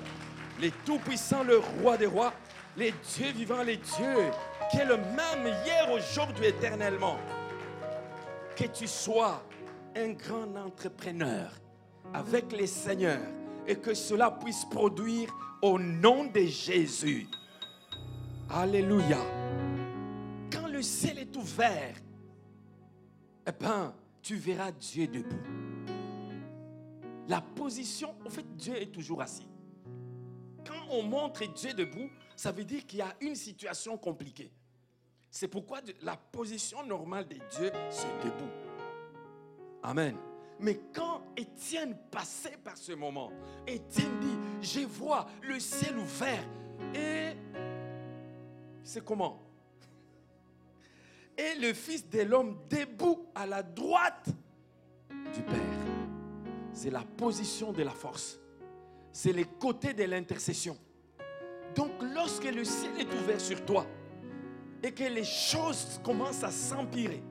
le 0.61 0.69
Tout-Puissant, 0.85 1.43
le 1.43 1.59
Roi 1.81 1.97
des 1.97 2.05
Rois, 2.05 2.33
les 2.77 2.93
dieux 3.15 3.31
vivants, 3.35 3.63
les 3.65 3.77
dieux, 3.77 4.31
qui 4.69 4.77
est 4.77 4.85
le 4.85 4.95
même 4.95 5.53
hier, 5.65 5.89
aujourd'hui, 5.91 6.45
éternellement. 6.45 7.17
Que 8.55 8.65
tu 8.65 8.87
sois 8.87 9.43
un 9.97 10.09
grand 10.11 10.55
entrepreneur 10.55 11.51
avec 12.13 12.51
les 12.53 12.67
seigneurs 12.67 13.19
et 13.67 13.75
que 13.75 13.93
cela 13.93 14.31
puisse 14.31 14.65
produire 14.65 15.33
au 15.61 15.77
nom 15.77 16.25
de 16.25 16.41
Jésus. 16.41 17.27
Alléluia. 18.49 19.19
Quand 20.51 20.67
le 20.67 20.81
ciel 20.81 21.19
est 21.19 21.35
ouvert, 21.37 21.95
eh 23.47 23.51
bien, 23.51 23.93
tu 24.21 24.35
verras 24.35 24.71
Dieu 24.71 25.07
debout. 25.07 25.41
La 27.27 27.41
position, 27.41 28.13
en 28.25 28.29
fait, 28.29 28.45
Dieu 28.57 28.75
est 28.75 28.91
toujours 28.91 29.21
assis. 29.21 29.47
Quand 30.65 30.85
on 30.89 31.03
montre 31.03 31.45
Dieu 31.53 31.73
debout, 31.73 32.09
ça 32.35 32.51
veut 32.51 32.65
dire 32.65 32.85
qu'il 32.85 32.99
y 32.99 33.03
a 33.03 33.15
une 33.21 33.35
situation 33.35 33.97
compliquée. 33.97 34.51
C'est 35.29 35.47
pourquoi 35.47 35.79
la 36.01 36.17
position 36.17 36.85
normale 36.85 37.27
de 37.27 37.35
Dieu, 37.35 37.71
c'est 37.89 38.25
debout. 38.25 38.51
Amen. 39.81 40.17
Mais 40.61 40.79
quand 40.93 41.23
Étienne 41.35 41.97
passait 42.11 42.57
par 42.63 42.77
ce 42.77 42.91
moment, 42.91 43.31
Étienne 43.65 44.19
dit, 44.19 44.37
je 44.61 44.81
vois 44.81 45.27
le 45.41 45.59
ciel 45.59 45.97
ouvert. 45.97 46.43
Et 46.93 47.31
c'est 48.83 49.03
comment? 49.03 49.41
Et 51.37 51.59
le 51.59 51.73
Fils 51.73 52.07
de 52.07 52.21
l'homme 52.21 52.59
debout 52.69 53.25
à 53.33 53.47
la 53.47 53.63
droite 53.63 54.29
du 55.33 55.41
Père. 55.41 55.55
C'est 56.73 56.91
la 56.91 57.03
position 57.03 57.71
de 57.71 57.81
la 57.81 57.91
force. 57.91 58.39
C'est 59.11 59.33
les 59.33 59.45
côtés 59.45 59.93
de 59.93 60.03
l'intercession. 60.03 60.77
Donc 61.75 61.91
lorsque 62.13 62.45
le 62.45 62.63
ciel 62.63 62.91
est 62.99 63.13
ouvert 63.13 63.41
sur 63.41 63.65
toi 63.65 63.85
et 64.83 64.91
que 64.91 65.03
les 65.03 65.23
choses 65.23 65.99
commencent 66.03 66.43
à 66.43 66.51
s'empirer, 66.51 67.23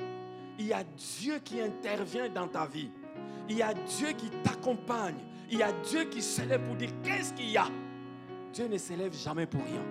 il 0.58 0.66
y 0.66 0.72
a 0.72 0.82
Dieu 0.82 1.38
qui 1.38 1.60
intervient 1.60 2.28
dans 2.28 2.48
ta 2.48 2.66
vie. 2.66 2.90
Il 3.50 3.56
y 3.56 3.62
a 3.62 3.74
Dieu 3.74 4.12
qui 4.16 4.30
t'accompagne. 4.44 5.18
Il 5.50 5.58
y 5.58 5.62
a 5.64 5.72
Dieu 5.72 6.04
qui 6.04 6.22
s'élève 6.22 6.62
pour 6.62 6.76
dire 6.76 6.90
qu'est-ce 7.02 7.32
qu'il 7.32 7.50
y 7.50 7.56
a? 7.56 7.66
Dieu 8.52 8.68
ne 8.68 8.78
s'élève 8.78 9.12
jamais 9.12 9.44
pour 9.44 9.60
rien. 9.64 9.82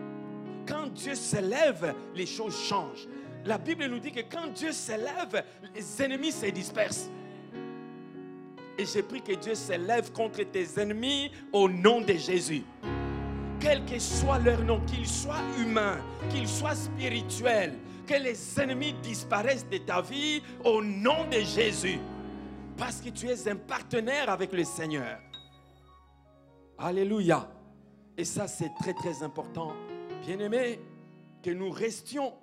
Quand 0.65 0.87
Dieu 0.87 1.13
s'élève, 1.13 1.93
les 2.15 2.25
choses 2.25 2.57
changent. 2.57 3.09
La 3.43 3.57
Bible 3.57 3.87
nous 3.87 3.99
dit 3.99 4.13
que 4.13 4.21
quand 4.21 4.47
Dieu 4.53 4.71
s'élève, 4.71 5.43
les 5.75 6.01
ennemis 6.01 6.31
se 6.31 6.45
dispersent. 6.45 7.11
Et 8.77 8.85
j'ai 8.85 9.03
pris 9.03 9.21
que 9.21 9.33
Dieu 9.33 9.55
s'élève 9.55 10.13
contre 10.13 10.41
tes 10.43 10.79
ennemis 10.79 11.29
au 11.51 11.67
nom 11.67 11.99
de 11.99 12.13
Jésus. 12.13 12.63
Quel 13.59 13.83
que 13.83 13.99
soit 13.99 14.39
leur 14.39 14.63
nom, 14.63 14.79
qu'ils 14.85 15.07
soient 15.07 15.43
humains, 15.59 15.99
qu'ils 16.29 16.47
soient 16.47 16.75
spirituels, 16.75 17.77
que 18.07 18.13
les 18.13 18.37
ennemis 18.57 18.93
disparaissent 19.03 19.67
de 19.69 19.79
ta 19.79 20.01
vie 20.01 20.41
au 20.63 20.81
nom 20.81 21.27
de 21.29 21.39
Jésus. 21.41 21.99
Parce 22.79 23.01
que 23.01 23.09
tu 23.09 23.27
es 23.27 23.47
un 23.49 23.57
partenaire 23.57 24.29
avec 24.29 24.53
le 24.53 24.63
Seigneur. 24.63 25.19
Alléluia. 26.77 27.51
Et 28.17 28.23
ça, 28.23 28.47
c'est 28.47 28.73
très, 28.79 28.93
très 28.93 29.21
important. 29.21 29.73
Bien-aimés, 30.25 30.79
que 31.43 31.49
nous 31.51 31.69
restions 31.71 32.33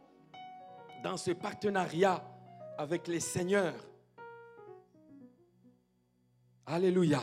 dans 1.02 1.16
ce 1.16 1.30
partenariat 1.30 2.22
avec 2.76 3.08
le 3.08 3.18
Seigneur. 3.18 3.72
Alléluia. 6.66 7.22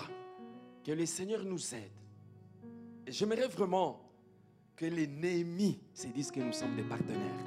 Que 0.83 0.91
le 0.91 1.05
Seigneur 1.05 1.43
nous 1.43 1.75
aide. 1.75 1.91
J'aimerais 3.07 3.47
vraiment 3.47 4.01
que 4.75 4.85
les 4.85 5.05
Néhémies 5.05 5.79
se 5.93 6.07
disent 6.07 6.31
que 6.31 6.39
nous 6.39 6.53
sommes 6.53 6.75
des 6.75 6.83
partenaires. 6.83 7.45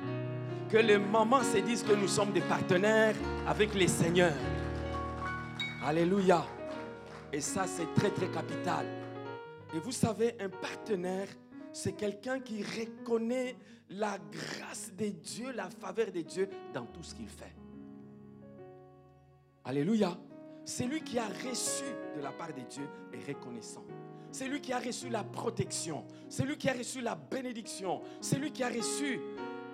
Que 0.70 0.78
les 0.78 0.98
mamans 0.98 1.42
se 1.42 1.58
disent 1.58 1.82
que 1.82 1.92
nous 1.92 2.08
sommes 2.08 2.32
des 2.32 2.40
partenaires 2.40 3.16
avec 3.46 3.74
les 3.74 3.88
Seigneurs. 3.88 4.34
Alléluia. 5.86 6.44
Et 7.32 7.40
ça, 7.40 7.64
c'est 7.68 7.94
très, 7.94 8.10
très 8.10 8.28
capital. 8.28 8.84
Et 9.72 9.78
vous 9.78 9.92
savez, 9.92 10.34
un 10.40 10.48
partenaire, 10.48 11.28
c'est 11.72 11.92
quelqu'un 11.92 12.40
qui 12.40 12.64
reconnaît 12.64 13.54
la 13.90 14.18
grâce 14.18 14.92
de 14.98 15.06
Dieu, 15.10 15.52
la 15.52 15.70
faveur 15.70 16.10
de 16.10 16.22
Dieu 16.22 16.48
dans 16.74 16.86
tout 16.86 17.04
ce 17.04 17.14
qu'il 17.14 17.28
fait. 17.28 17.54
Alléluia. 19.64 20.18
celui 20.64 21.04
qui 21.04 21.20
a 21.20 21.28
reçu 21.48 21.84
de 22.16 22.20
la 22.20 22.32
part 22.32 22.52
de 22.52 22.62
Dieu 22.62 22.88
est 23.12 23.24
reconnaissant. 23.28 23.84
C'est 24.32 24.48
lui 24.48 24.60
qui 24.60 24.72
a 24.72 24.80
reçu 24.80 25.08
la 25.08 25.22
protection. 25.22 26.04
C'est 26.28 26.44
lui 26.44 26.58
qui 26.58 26.68
a 26.68 26.72
reçu 26.72 27.00
la 27.00 27.14
bénédiction. 27.14 28.02
C'est 28.20 28.40
lui 28.40 28.50
qui 28.50 28.64
a 28.64 28.68
reçu 28.70 29.20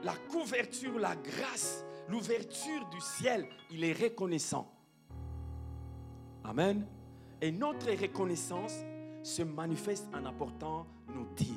la 0.02 0.14
couverture, 0.30 0.98
la 0.98 1.16
grâce, 1.16 1.86
l'ouverture 2.06 2.86
du 2.90 3.00
ciel. 3.00 3.46
Il 3.70 3.82
est 3.82 3.94
reconnaissant. 3.94 4.70
Amen. 6.52 6.86
Et 7.40 7.50
notre 7.50 7.90
reconnaissance 7.90 8.74
se 9.22 9.40
manifeste 9.40 10.06
en 10.14 10.26
apportant 10.26 10.86
nos 11.08 11.24
dîmes, 11.34 11.56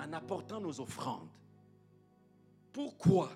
en 0.00 0.10
apportant 0.14 0.62
nos 0.62 0.80
offrandes. 0.80 1.28
Pourquoi? 2.72 3.28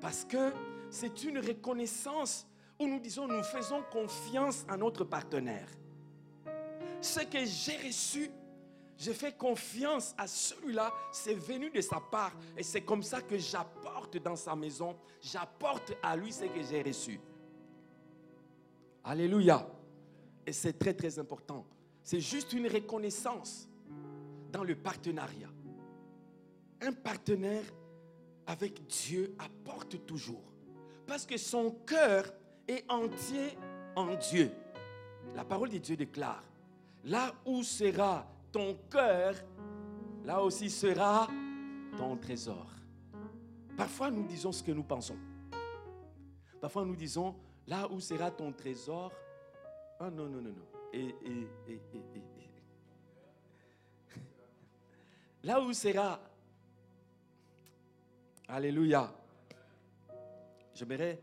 Parce 0.00 0.24
que 0.24 0.50
c'est 0.88 1.24
une 1.24 1.40
reconnaissance 1.40 2.46
où 2.78 2.86
nous 2.86 2.98
disons 2.98 3.28
nous 3.28 3.42
faisons 3.42 3.82
confiance 3.92 4.64
à 4.66 4.78
notre 4.78 5.04
partenaire. 5.04 5.68
Ce 7.02 7.20
que 7.20 7.44
j'ai 7.44 7.76
reçu, 7.88 8.30
je 8.96 9.12
fais 9.12 9.32
confiance 9.32 10.14
à 10.16 10.26
celui-là, 10.26 10.90
c'est 11.12 11.34
venu 11.34 11.68
de 11.68 11.82
sa 11.82 12.00
part. 12.00 12.32
Et 12.56 12.62
c'est 12.62 12.80
comme 12.80 13.02
ça 13.02 13.20
que 13.20 13.36
j'apporte 13.36 14.16
dans 14.16 14.36
sa 14.36 14.56
maison, 14.56 14.96
j'apporte 15.20 15.92
à 16.02 16.16
lui 16.16 16.32
ce 16.32 16.44
que 16.44 16.62
j'ai 16.62 16.80
reçu. 16.80 17.20
Alléluia. 19.04 19.66
Et 20.46 20.52
c'est 20.52 20.78
très 20.78 20.94
très 20.94 21.18
important. 21.18 21.64
C'est 22.02 22.20
juste 22.20 22.52
une 22.52 22.66
reconnaissance 22.66 23.68
dans 24.50 24.64
le 24.64 24.74
partenariat. 24.74 25.50
Un 26.80 26.92
partenaire 26.92 27.64
avec 28.46 28.86
Dieu 28.86 29.34
apporte 29.38 30.04
toujours. 30.06 30.52
Parce 31.06 31.26
que 31.26 31.36
son 31.36 31.70
cœur 31.86 32.32
est 32.66 32.84
entier 32.90 33.56
en 33.94 34.14
Dieu. 34.16 34.50
La 35.34 35.44
parole 35.44 35.68
de 35.68 35.78
Dieu 35.78 35.96
déclare, 35.96 36.42
là 37.04 37.34
où 37.44 37.62
sera 37.62 38.26
ton 38.50 38.76
cœur, 38.90 39.34
là 40.24 40.42
aussi 40.42 40.70
sera 40.70 41.28
ton 41.96 42.16
trésor. 42.16 42.66
Parfois 43.76 44.10
nous 44.10 44.24
disons 44.24 44.52
ce 44.52 44.62
que 44.62 44.72
nous 44.72 44.82
pensons. 44.82 45.16
Parfois 46.60 46.84
nous 46.84 46.96
disons, 46.96 47.34
là 47.66 47.90
où 47.90 48.00
sera 48.00 48.30
ton 48.30 48.52
trésor, 48.52 49.12
oh 50.00 50.10
non, 50.10 50.28
non, 50.28 50.40
non, 50.40 50.50
non. 50.50 50.66
Et, 50.92 51.14
et, 51.24 51.48
et, 51.68 51.80
Là 55.44 55.60
où 55.60 55.72
sera, 55.72 56.20
Alléluia. 58.52 59.12
J'aimerais 60.74 61.20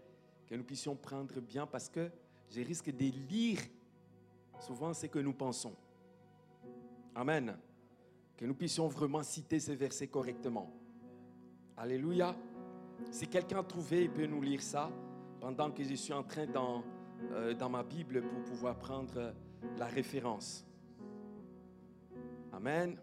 que 0.47 0.55
nous 0.55 0.63
puissions 0.63 0.95
prendre 0.95 1.41
bien 1.41 1.67
parce 1.67 1.89
que 1.89 2.09
je 2.49 2.61
risque 2.61 2.89
de 2.89 3.11
lire 3.29 3.59
souvent 4.61 4.93
ce 4.93 5.07
que 5.07 5.19
nous 5.19 5.33
pensons. 5.33 5.75
Amen. 7.13 7.57
Que 8.37 8.45
nous 8.45 8.53
puissions 8.53 8.87
vraiment 8.87 9.23
citer 9.23 9.59
ces 9.59 9.75
versets 9.75 10.07
correctement. 10.07 10.71
Alléluia. 11.75 12.33
Si 13.11 13.27
quelqu'un 13.27 13.61
trouvé, 13.61 14.03
il 14.03 14.09
peut 14.09 14.25
nous 14.25 14.41
lire 14.41 14.61
ça 14.61 14.89
pendant 15.41 15.69
que 15.71 15.83
je 15.83 15.95
suis 15.95 16.13
en 16.13 16.23
train 16.23 16.45
dans, 16.45 16.81
euh, 17.31 17.53
dans 17.53 17.69
ma 17.69 17.83
Bible 17.83 18.21
pour 18.21 18.43
pouvoir 18.43 18.77
prendre 18.77 19.33
la 19.77 19.85
référence. 19.85 20.65
Amen. 22.51 22.97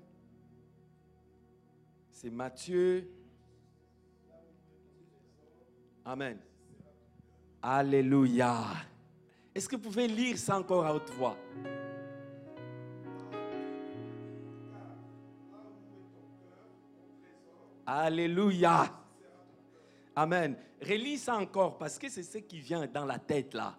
C'est 2.10 2.30
Matthieu. 2.30 3.08
Amen. 6.04 6.38
Alléluia. 7.62 8.64
Est-ce 9.54 9.68
que 9.68 9.76
vous 9.76 9.82
pouvez 9.82 10.08
lire 10.08 10.36
ça 10.36 10.58
encore 10.58 10.84
à 10.84 10.94
haute 10.94 11.10
voix? 11.10 11.36
Alléluia. 17.86 18.90
Amen. 20.16 20.56
Relis 20.80 21.18
ça 21.18 21.36
encore 21.36 21.78
parce 21.78 21.98
que 21.98 22.08
c'est 22.08 22.22
ce 22.22 22.38
qui 22.38 22.60
vient 22.60 22.86
dans 22.86 23.04
la 23.04 23.18
tête 23.18 23.54
là. 23.54 23.76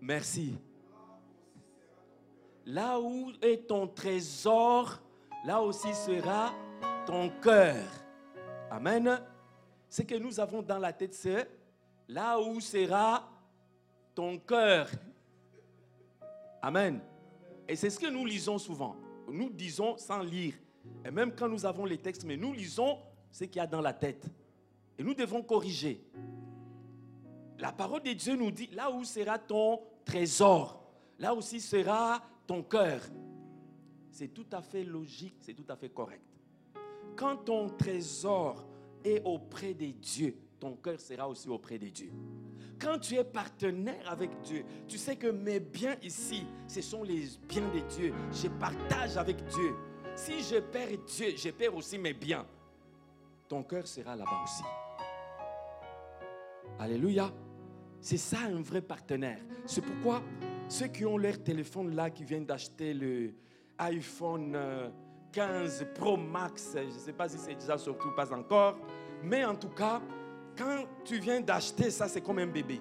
Merci. 0.00 0.56
Là 2.66 2.98
où 3.00 3.32
est 3.42 3.66
ton 3.66 3.86
trésor, 3.86 5.00
là 5.44 5.60
aussi 5.60 5.92
sera 5.94 6.52
ton 7.06 7.30
cœur. 7.42 7.84
Amen. 8.70 9.20
Ce 9.88 10.02
que 10.02 10.14
nous 10.14 10.40
avons 10.40 10.62
dans 10.62 10.78
la 10.78 10.92
tête, 10.92 11.14
c'est 11.14 11.48
là 12.08 12.40
où 12.40 12.60
sera 12.60 13.30
ton 14.14 14.38
cœur. 14.38 14.90
Amen. 16.62 17.00
Et 17.68 17.76
c'est 17.76 17.90
ce 17.90 17.98
que 17.98 18.06
nous 18.06 18.24
lisons 18.24 18.58
souvent. 18.58 18.96
Nous 19.28 19.50
disons 19.50 19.96
sans 19.98 20.22
lire. 20.22 20.54
Et 21.04 21.10
même 21.10 21.34
quand 21.34 21.48
nous 21.48 21.64
avons 21.64 21.84
les 21.84 21.98
textes, 21.98 22.24
mais 22.24 22.36
nous 22.36 22.52
lisons 22.52 22.98
ce 23.30 23.44
qu'il 23.44 23.56
y 23.56 23.60
a 23.60 23.66
dans 23.66 23.80
la 23.80 23.92
tête. 23.92 24.26
Et 24.98 25.02
nous 25.02 25.14
devons 25.14 25.42
corriger. 25.42 26.02
La 27.58 27.72
parole 27.72 28.02
de 28.02 28.12
Dieu 28.12 28.36
nous 28.36 28.50
dit, 28.50 28.68
là 28.72 28.90
où 28.90 29.04
sera 29.04 29.38
ton 29.38 29.80
trésor, 30.04 30.82
là 31.18 31.34
aussi 31.34 31.60
sera 31.60 32.20
ton 32.46 32.62
cœur. 32.62 33.00
C'est 34.10 34.28
tout 34.28 34.46
à 34.52 34.62
fait 34.62 34.84
logique, 34.84 35.36
c'est 35.40 35.54
tout 35.54 35.66
à 35.68 35.76
fait 35.76 35.88
correct. 35.88 36.22
Quand 37.16 37.36
ton 37.36 37.68
trésor 37.68 38.64
est 39.04 39.22
auprès 39.24 39.74
de 39.74 39.86
Dieu, 39.86 40.36
ton 40.58 40.76
cœur 40.76 41.00
sera 41.00 41.28
aussi 41.28 41.48
auprès 41.48 41.78
de 41.78 41.88
Dieu. 41.88 42.10
Quand 42.80 42.98
tu 42.98 43.14
es 43.14 43.24
partenaire 43.24 44.10
avec 44.10 44.30
Dieu, 44.42 44.64
tu 44.88 44.98
sais 44.98 45.16
que 45.16 45.28
mes 45.28 45.60
biens 45.60 45.96
ici, 46.02 46.44
ce 46.66 46.80
sont 46.80 47.02
les 47.02 47.28
biens 47.48 47.68
de 47.68 47.80
Dieu. 47.80 48.14
Je 48.32 48.48
partage 48.48 49.16
avec 49.16 49.44
Dieu. 49.46 49.74
Si 50.16 50.42
je 50.42 50.56
perds 50.58 50.98
Dieu, 51.06 51.34
je 51.36 51.50
perds 51.50 51.74
aussi 51.74 51.98
mes 51.98 52.12
biens. 52.12 52.46
Ton 53.48 53.62
cœur 53.62 53.86
sera 53.86 54.16
là-bas 54.16 54.42
aussi. 54.44 54.62
Alléluia. 56.78 57.32
C'est 58.04 58.18
ça 58.18 58.40
un 58.40 58.60
vrai 58.60 58.82
partenaire. 58.82 59.38
C'est 59.64 59.80
pourquoi 59.80 60.22
ceux 60.68 60.88
qui 60.88 61.06
ont 61.06 61.16
leur 61.16 61.42
téléphone 61.42 61.96
là, 61.96 62.10
qui 62.10 62.22
viennent 62.22 62.44
d'acheter 62.44 62.92
le 62.92 63.32
iPhone 63.78 64.54
15 65.32 65.80
euh, 65.80 65.94
Pro 65.94 66.18
Max, 66.18 66.72
je 66.74 66.80
ne 66.80 66.90
sais 66.90 67.14
pas 67.14 67.30
si 67.30 67.38
c'est 67.38 67.54
déjà 67.54 67.78
surtout 67.78 68.10
pas 68.14 68.30
encore, 68.34 68.76
mais 69.22 69.42
en 69.46 69.54
tout 69.54 69.70
cas, 69.70 70.02
quand 70.54 70.84
tu 71.02 71.18
viens 71.18 71.40
d'acheter 71.40 71.90
ça, 71.90 72.06
c'est 72.06 72.20
comme 72.20 72.40
un 72.40 72.46
bébé. 72.46 72.78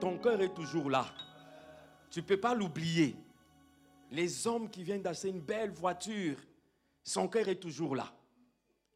Ton 0.00 0.16
cœur 0.16 0.40
est 0.40 0.54
toujours 0.54 0.88
là. 0.88 1.04
Tu 2.10 2.20
ne 2.20 2.24
peux 2.24 2.40
pas 2.40 2.54
l'oublier. 2.54 3.16
Les 4.10 4.46
hommes 4.46 4.70
qui 4.70 4.82
viennent 4.82 5.02
d'acheter 5.02 5.28
une 5.28 5.42
belle 5.42 5.72
voiture, 5.72 6.38
son 7.04 7.28
cœur 7.28 7.46
est 7.48 7.60
toujours 7.60 7.96
là. 7.96 8.10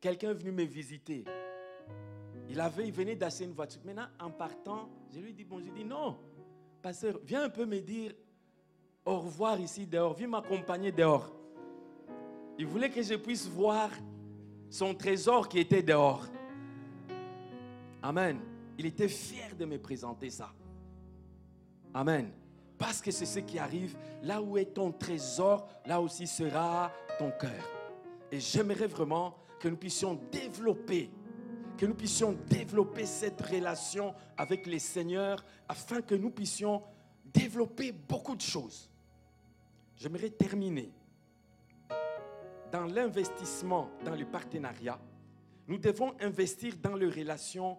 Quelqu'un 0.01 0.31
est 0.31 0.35
venu 0.35 0.53
me 0.53 0.65
visiter. 0.65 1.27
Il, 2.57 2.61
avait, 2.61 2.89
il 2.89 2.93
venait 2.93 3.15
d'acheter 3.15 3.45
une 3.45 3.53
voiture. 3.53 3.83
Maintenant, 3.85 4.07
en 4.19 4.31
partant, 4.31 4.89
je 5.13 5.21
lui 5.21 5.35
dis 5.35 5.45
bon, 5.45 5.61
je 5.61 5.71
dis 5.71 5.85
non, 5.85 6.17
pasteur, 6.81 7.21
viens 7.23 7.45
un 7.45 7.49
peu 7.51 7.67
me 7.67 7.81
dire 7.81 8.15
au 9.05 9.19
revoir 9.19 9.61
ici 9.61 9.87
dehors, 9.87 10.15
viens 10.15 10.29
m'accompagner 10.29 10.91
dehors. 10.91 11.31
Il 12.59 12.67
voulait 12.67 12.89
que 12.89 13.03
je 13.03 13.13
puisse 13.17 13.47
voir 13.47 13.91
son 14.71 14.95
trésor 14.95 15.51
qui 15.51 15.59
était 15.59 15.83
dehors. 15.83 16.25
Amen. 18.03 18.41
Il 18.79 18.87
était 18.87 19.09
fier 19.09 19.55
de 19.55 19.67
me 19.67 19.79
présenter 19.79 20.31
ça. 20.31 20.51
Amen. 21.93 22.31
Parce 22.79 23.03
que 23.03 23.11
c'est 23.11 23.27
ce 23.27 23.41
qui 23.41 23.59
arrive. 23.59 23.99
Là 24.23 24.41
où 24.41 24.57
est 24.57 24.73
ton 24.73 24.93
trésor, 24.93 25.69
là 25.85 26.01
aussi 26.01 26.27
sera 26.27 26.91
ton 27.19 27.31
cœur. 27.33 27.69
Et 28.33 28.41
j'aimerais 28.41 28.87
vraiment 28.87 29.37
que 29.61 29.69
nous 29.69 29.77
puissions 29.77 30.19
développer, 30.33 31.11
que 31.77 31.87
nous 31.87 31.95
puissions 31.95 32.37
développer 32.49 33.07
cette 33.07 33.41
relation 33.41 34.15
avec 34.37 34.67
les 34.67 34.79
seigneurs 34.79 35.45
afin 35.69 36.01
que 36.01 36.15
nous 36.15 36.31
puissions 36.31 36.83
développer 37.25 37.93
beaucoup 37.93 38.37
de 38.37 38.43
choses. 38.43 38.91
J'aimerais 39.97 40.31
terminer. 40.31 40.91
Dans 42.73 42.85
l'investissement, 42.85 43.91
dans 44.05 44.15
le 44.15 44.25
partenariat, 44.25 44.99
nous 45.69 45.79
devons 45.79 46.15
investir 46.21 46.75
dans 46.83 46.95
les 46.95 47.09
relations 47.09 47.79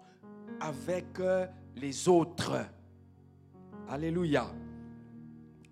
avec 0.59 1.19
euh, 1.19 1.45
les 1.75 2.07
autres. 2.07 2.53
Alléluia 3.89 4.47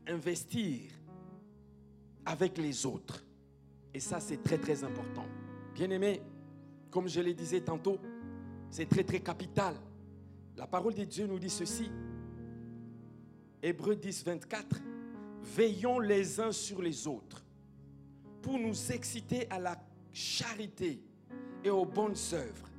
investir 0.07 0.91
avec 2.26 2.57
les 2.57 2.86
autres. 2.86 3.23
Et 3.93 3.99
ça, 3.99 4.19
c'est 4.19 4.41
très, 4.43 4.57
très 4.57 4.84
important. 4.84 5.26
Bien 5.73 5.89
aimé, 5.89 6.21
comme 6.89 7.07
je 7.07 7.21
le 7.21 7.34
disais 7.34 7.61
tantôt, 7.61 7.99
c'est 8.70 8.88
très, 8.88 9.03
très 9.03 9.20
capital. 9.20 9.76
La 10.57 10.68
parole 10.68 10.93
de 10.93 11.03
Dieu 11.03 11.28
nous 11.28 11.39
dit 11.39 11.49
ceci. 11.49 11.89
Hébreu 13.61 13.95
10, 13.95 14.24
24. 14.26 14.82
Veillons 15.43 15.99
les 15.99 16.39
uns 16.39 16.51
sur 16.51 16.82
les 16.82 17.07
autres 17.07 17.45
pour 18.41 18.59
nous 18.59 18.91
exciter 18.91 19.49
à 19.49 19.59
la 19.59 19.76
charité 20.11 21.01
et 21.63 21.70
aux 21.70 21.86
bonnes 21.86 22.16
œuvres. 22.34 22.70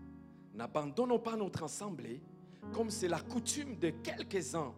N'abandonnons 0.54 1.18
pas 1.18 1.36
notre 1.36 1.64
assemblée, 1.64 2.20
comme 2.72 2.90
c'est 2.90 3.08
la 3.08 3.20
coutume 3.20 3.76
de 3.78 3.90
quelques-uns, 3.90 4.72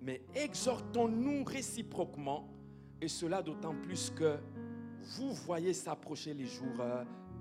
mais 0.00 0.22
exhortons-nous 0.34 1.44
réciproquement, 1.44 2.48
et 3.00 3.08
cela 3.08 3.42
d'autant 3.42 3.74
plus 3.74 4.10
que 4.10 4.38
vous 5.16 5.32
voyez 5.32 5.72
s'approcher 5.74 6.34
les 6.34 6.46
jours. 6.46 6.82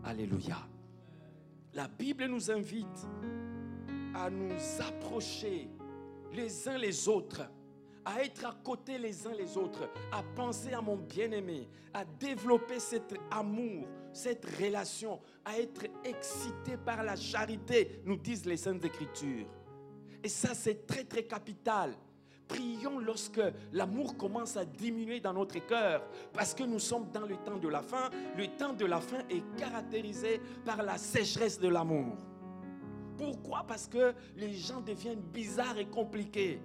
Alléluia. 0.04 0.58
La 1.74 1.88
Bible 1.88 2.26
nous 2.26 2.50
invite 2.50 3.08
à 4.16 4.30
nous 4.30 4.58
approcher 4.80 5.70
les 6.34 6.68
uns 6.68 6.78
les 6.78 7.08
autres, 7.08 7.44
à 8.04 8.24
être 8.24 8.46
à 8.46 8.58
côté 8.64 8.98
les 8.98 9.28
uns 9.28 9.34
les 9.34 9.56
autres, 9.56 9.88
à 10.12 10.24
penser 10.36 10.74
à 10.74 10.82
mon 10.82 10.98
bien-aimé, 10.98 11.70
à 11.94 12.04
développer 12.06 12.80
cet 12.80 13.14
amour, 13.30 13.86
cette 14.12 14.46
relation, 14.58 15.20
à 15.46 15.60
être 15.60 15.86
excité 16.04 16.76
par 16.78 17.04
la 17.04 17.16
charité, 17.16 18.02
nous 18.04 18.18
disent 18.18 18.46
les 18.46 18.58
Saintes 18.58 18.86
Écritures. 18.86 19.46
Et 20.24 20.30
ça, 20.30 20.56
c'est 20.56 20.88
très, 20.88 21.04
très 21.04 21.24
capital. 21.24 21.94
Prions 22.50 23.00
lorsque 23.00 23.42
l'amour 23.72 24.18
commence 24.18 24.58
à 24.58 24.66
diminuer 24.66 25.20
dans 25.20 25.34
notre 25.34 25.66
cœur, 25.66 26.02
parce 26.34 26.54
que 26.54 26.64
nous 26.64 26.80
sommes 26.80 27.10
dans 27.14 27.26
le 27.26 27.38
temps 27.38 27.58
de 27.58 27.68
la 27.68 27.82
fin. 27.82 28.10
Le 28.36 28.48
temps 28.58 28.74
de 28.74 28.86
la 28.86 29.00
fin 29.00 29.20
est 29.30 29.44
caractérisé 29.56 30.42
par 30.66 30.84
la 30.84 30.98
sécheresse 30.98 31.60
de 31.60 31.70
l'amour. 31.70 32.18
Pourquoi? 33.18 33.64
Parce 33.68 33.88
que 33.88 34.14
les 34.36 34.54
gens 34.54 34.82
deviennent 34.82 35.22
bizarres 35.22 35.78
et 35.78 35.86
compliqués. 35.86 36.60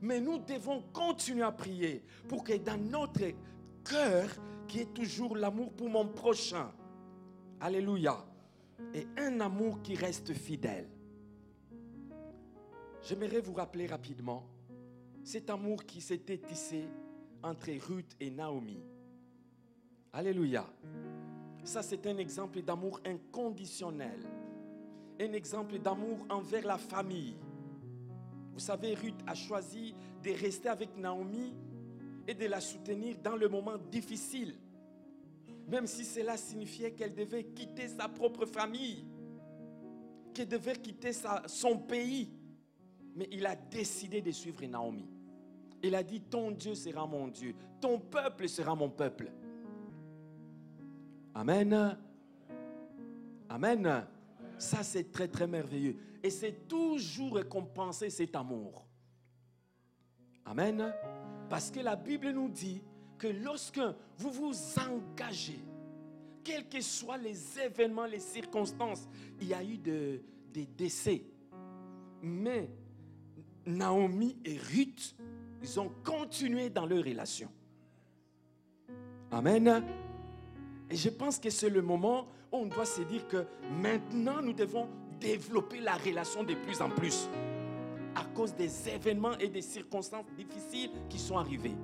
Mais 0.00 0.20
nous 0.20 0.38
devons 0.38 0.82
continuer 0.92 1.42
à 1.42 1.50
prier 1.50 2.04
pour 2.28 2.44
que 2.44 2.56
dans 2.56 2.78
notre 2.78 3.24
cœur, 3.84 4.28
qui 4.68 4.80
est 4.80 4.94
toujours 4.94 5.36
l'amour 5.36 5.72
pour 5.72 5.88
mon 5.88 6.06
prochain, 6.06 6.70
Alléluia, 7.60 8.24
et 8.94 9.08
un 9.16 9.40
amour 9.40 9.82
qui 9.82 9.96
reste 9.96 10.32
fidèle. 10.32 10.88
J'aimerais 13.02 13.40
vous 13.40 13.54
rappeler 13.54 13.86
rapidement 13.86 14.46
cet 15.28 15.50
amour 15.50 15.84
qui 15.84 16.00
s'était 16.00 16.38
tissé 16.38 16.88
entre 17.42 17.70
Ruth 17.86 18.16
et 18.18 18.30
Naomi. 18.30 18.80
Alléluia. 20.10 20.64
Ça, 21.64 21.82
c'est 21.82 22.06
un 22.06 22.16
exemple 22.16 22.62
d'amour 22.62 22.98
inconditionnel. 23.04 24.20
Un 25.20 25.32
exemple 25.34 25.78
d'amour 25.80 26.24
envers 26.30 26.64
la 26.64 26.78
famille. 26.78 27.36
Vous 28.54 28.58
savez, 28.58 28.94
Ruth 28.94 29.20
a 29.26 29.34
choisi 29.34 29.94
de 30.22 30.30
rester 30.30 30.70
avec 30.70 30.96
Naomi 30.96 31.54
et 32.26 32.32
de 32.32 32.46
la 32.46 32.62
soutenir 32.62 33.18
dans 33.22 33.36
le 33.36 33.50
moment 33.50 33.76
difficile. 33.76 34.54
Même 35.68 35.86
si 35.86 36.06
cela 36.06 36.38
signifiait 36.38 36.92
qu'elle 36.92 37.14
devait 37.14 37.44
quitter 37.44 37.88
sa 37.88 38.08
propre 38.08 38.46
famille, 38.46 39.04
qu'elle 40.32 40.48
devait 40.48 40.76
quitter 40.76 41.10
son 41.44 41.76
pays. 41.76 42.32
Mais 43.14 43.28
il 43.30 43.44
a 43.44 43.56
décidé 43.56 44.22
de 44.22 44.30
suivre 44.30 44.64
Naomi. 44.64 45.17
Il 45.82 45.94
a 45.94 46.02
dit, 46.02 46.20
ton 46.20 46.50
Dieu 46.50 46.74
sera 46.74 47.06
mon 47.06 47.28
Dieu, 47.28 47.54
ton 47.80 47.98
peuple 48.00 48.48
sera 48.48 48.74
mon 48.74 48.90
peuple. 48.90 49.30
Amen. 51.34 51.96
Amen. 53.48 54.06
Ça, 54.58 54.82
c'est 54.82 55.12
très, 55.12 55.28
très 55.28 55.46
merveilleux. 55.46 55.96
Et 56.22 56.30
c'est 56.30 56.66
toujours 56.66 57.36
récompensé 57.36 58.10
cet 58.10 58.34
amour. 58.34 58.84
Amen. 60.44 60.92
Parce 61.48 61.70
que 61.70 61.80
la 61.80 61.94
Bible 61.94 62.30
nous 62.32 62.48
dit 62.48 62.82
que 63.18 63.28
lorsque 63.28 63.80
vous 64.16 64.30
vous 64.30 64.52
engagez, 64.80 65.60
quels 66.42 66.68
que 66.68 66.80
soient 66.80 67.18
les 67.18 67.58
événements, 67.60 68.06
les 68.06 68.18
circonstances, 68.20 69.08
il 69.40 69.48
y 69.48 69.54
a 69.54 69.62
eu 69.62 69.76
de- 69.78 70.22
des 70.52 70.66
décès. 70.66 71.22
Mais 72.22 72.70
Naomi 73.66 74.38
et 74.44 74.56
Ruth, 74.56 75.14
ils 75.62 75.80
ont 75.80 75.90
continué 76.04 76.70
dans 76.70 76.86
leur 76.86 77.04
relation. 77.04 77.48
Amen. 79.30 79.84
Et 80.90 80.96
je 80.96 81.10
pense 81.10 81.38
que 81.38 81.50
c'est 81.50 81.68
le 81.68 81.82
moment 81.82 82.26
où 82.50 82.58
on 82.58 82.66
doit 82.66 82.86
se 82.86 83.02
dire 83.02 83.26
que 83.28 83.44
maintenant 83.82 84.40
nous 84.40 84.52
devons 84.54 84.88
développer 85.20 85.80
la 85.80 85.94
relation 85.94 86.44
de 86.44 86.54
plus 86.54 86.80
en 86.80 86.88
plus 86.90 87.28
à 88.14 88.24
cause 88.34 88.54
des 88.54 88.88
événements 88.88 89.36
et 89.38 89.48
des 89.48 89.62
circonstances 89.62 90.26
difficiles 90.36 90.90
qui 91.08 91.18
sont 91.18 91.36
arrivées. 91.36 91.76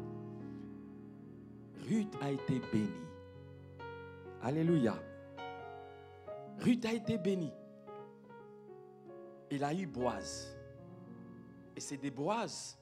Ruth 1.88 2.14
a 2.22 2.30
été 2.30 2.60
bénie. 2.72 2.88
Alléluia. 4.42 4.94
Ruth 6.60 6.84
a 6.86 6.92
été 6.92 7.18
bénie. 7.18 7.52
Il 9.50 9.62
a 9.62 9.74
eu 9.74 9.86
Boaz. 9.86 10.56
Et 11.76 11.80
c'est 11.80 11.98
de 11.98 12.10
Boaz 12.10 12.78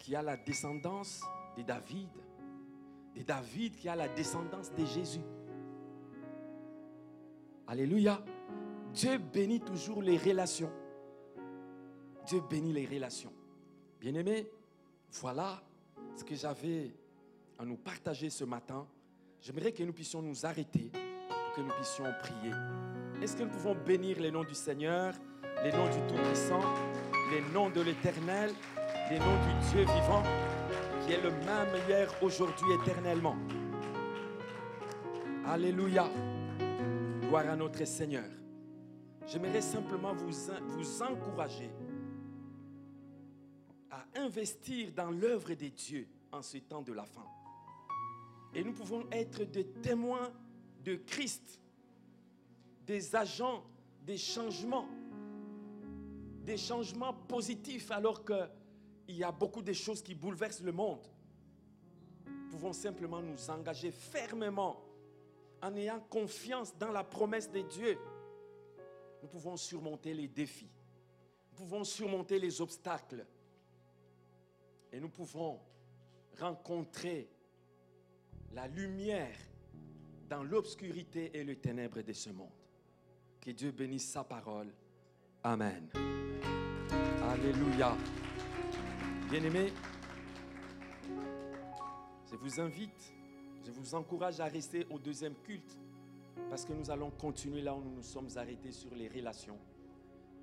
qui 0.00 0.16
a 0.16 0.22
la 0.22 0.36
descendance 0.36 1.22
de 1.56 1.62
David. 1.62 2.08
De 3.14 3.22
David 3.22 3.76
qui 3.76 3.88
a 3.88 3.94
la 3.94 4.08
descendance 4.08 4.72
de 4.74 4.84
Jésus. 4.84 5.20
Alléluia. 7.68 8.20
Dieu 8.92 9.18
bénit 9.18 9.60
toujours 9.60 10.02
les 10.02 10.16
relations. 10.16 10.72
Dieu 12.26 12.40
bénit 12.50 12.72
les 12.72 12.86
relations. 12.86 13.32
Bien-aimés, 14.00 14.50
voilà 15.20 15.62
ce 16.16 16.24
que 16.24 16.34
j'avais 16.34 16.92
à 17.58 17.64
nous 17.64 17.76
partager 17.76 18.30
ce 18.30 18.44
matin. 18.44 18.86
J'aimerais 19.40 19.72
que 19.72 19.82
nous 19.82 19.92
puissions 19.92 20.22
nous 20.22 20.44
arrêter, 20.44 20.90
pour 21.28 21.54
que 21.54 21.60
nous 21.60 21.74
puissions 21.74 22.04
prier. 22.20 22.52
Est-ce 23.22 23.36
que 23.36 23.42
nous 23.42 23.50
pouvons 23.50 23.74
bénir 23.74 24.18
les 24.18 24.30
noms 24.30 24.44
du 24.44 24.54
Seigneur, 24.54 25.14
les 25.62 25.72
noms 25.72 25.88
du 25.88 26.00
Tout-Puissant, 26.08 26.62
les 27.30 27.42
noms 27.52 27.70
de 27.70 27.82
l'Éternel, 27.82 28.50
les 29.10 29.18
noms 29.18 29.40
du 29.42 29.70
Dieu 29.70 29.80
vivant, 29.80 30.22
qui 31.04 31.12
est 31.12 31.20
le 31.20 31.30
même 31.30 31.74
hier, 31.88 32.08
aujourd'hui, 32.22 32.66
éternellement. 32.80 33.36
Alléluia. 35.44 36.08
Gloire 37.22 37.48
à 37.48 37.56
notre 37.56 37.84
Seigneur. 37.84 38.28
J'aimerais 39.26 39.60
simplement 39.60 40.14
vous, 40.14 40.30
vous 40.68 41.02
encourager 41.02 41.70
à 43.90 44.04
investir 44.16 44.92
dans 44.92 45.10
l'œuvre 45.10 45.54
de 45.54 45.66
Dieu 45.68 46.06
en 46.30 46.42
ce 46.42 46.58
temps 46.58 46.82
de 46.82 46.92
la 46.92 47.04
fin. 47.04 47.26
Et 48.54 48.62
nous 48.62 48.72
pouvons 48.72 49.06
être 49.10 49.42
des 49.44 49.66
témoins 49.66 50.30
de 50.84 50.94
Christ, 50.94 51.60
des 52.86 53.14
agents 53.16 53.64
des 54.06 54.18
changements, 54.18 54.88
des 56.44 56.56
changements 56.56 57.12
positifs 57.12 57.90
alors 57.90 58.24
qu'il 59.10 59.18
y 59.18 59.24
a 59.24 59.32
beaucoup 59.32 59.60
de 59.60 59.72
choses 59.72 60.02
qui 60.02 60.14
bouleversent 60.14 60.62
le 60.62 60.70
monde. 60.70 61.04
Nous 62.26 62.48
pouvons 62.48 62.72
simplement 62.72 63.20
nous 63.20 63.50
engager 63.50 63.90
fermement 63.90 64.80
en 65.60 65.74
ayant 65.74 65.98
confiance 65.98 66.76
dans 66.78 66.92
la 66.92 67.02
promesse 67.02 67.50
de 67.50 67.60
Dieu. 67.60 67.98
Nous 69.20 69.28
pouvons 69.28 69.56
surmonter 69.56 70.14
les 70.14 70.28
défis. 70.28 70.70
Nous 71.50 71.56
pouvons 71.56 71.82
surmonter 71.82 72.38
les 72.38 72.60
obstacles. 72.60 73.26
Et 74.92 75.00
nous 75.00 75.08
pouvons 75.08 75.58
rencontrer 76.38 77.28
la 78.52 78.68
lumière 78.68 79.36
dans 80.28 80.44
l'obscurité 80.44 81.36
et 81.36 81.42
le 81.42 81.56
ténèbre 81.56 82.00
de 82.02 82.12
ce 82.12 82.30
monde. 82.30 82.48
Que 83.40 83.50
Dieu 83.50 83.72
bénisse 83.72 84.08
sa 84.08 84.22
parole. 84.22 84.72
Amen. 85.42 85.88
Alléluia. 87.22 87.96
Bien-aimés, 89.30 89.72
je 92.28 92.34
vous 92.34 92.60
invite, 92.60 93.14
je 93.64 93.70
vous 93.70 93.94
encourage 93.94 94.40
à 94.40 94.46
rester 94.46 94.88
au 94.90 94.98
deuxième 94.98 95.36
culte 95.44 95.78
parce 96.48 96.64
que 96.64 96.72
nous 96.72 96.90
allons 96.90 97.12
continuer 97.12 97.62
là 97.62 97.72
où 97.72 97.80
nous 97.80 97.94
nous 97.94 98.02
sommes 98.02 98.26
arrêtés 98.34 98.72
sur 98.72 98.92
les 98.92 99.06
relations. 99.06 99.56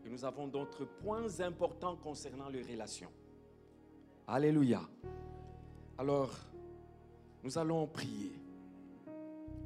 Et 0.05 0.09
nous 0.09 0.23
avons 0.23 0.47
d'autres 0.47 0.85
points 0.85 1.41
importants 1.41 1.97
concernant 1.97 2.47
les 2.47 2.61
relations. 2.61 3.11
Alléluia. 4.25 4.79
Alors, 5.97 6.31
nous 7.43 7.57
allons 7.57 7.87
prier. 7.87 8.31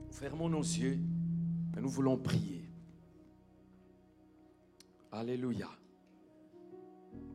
Fermons 0.10 0.50
nos 0.50 0.64
yeux 0.64 0.98
et 1.78 1.80
nous 1.80 1.90
voulons 1.90 2.18
prier. 2.18 2.64
Alléluia. 5.12 5.70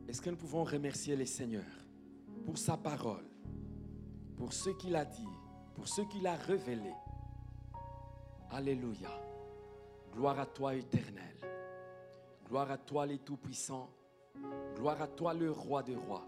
Est-ce 0.07 0.21
que 0.21 0.29
nous 0.29 0.37
pouvons 0.37 0.63
remercier 0.63 1.15
le 1.15 1.25
Seigneur 1.25 1.65
pour 2.45 2.57
sa 2.57 2.77
parole, 2.77 3.25
pour 4.37 4.53
ce 4.53 4.69
qu'il 4.69 4.95
a 4.95 5.03
dit, 5.03 5.27
pour 5.75 5.87
ce 5.87 6.01
qu'il 6.01 6.25
a 6.25 6.35
révélé? 6.35 6.93
Alléluia. 8.51 9.09
Gloire 10.13 10.39
à 10.39 10.45
toi 10.45 10.73
éternel. 10.75 11.35
Gloire 12.47 12.71
à 12.71 12.77
toi 12.77 13.05
les 13.05 13.19
tout-puissants. 13.19 13.89
Gloire 14.75 15.01
à 15.01 15.07
toi 15.07 15.33
le 15.33 15.51
roi 15.51 15.83
des 15.83 15.95
rois. 15.95 16.25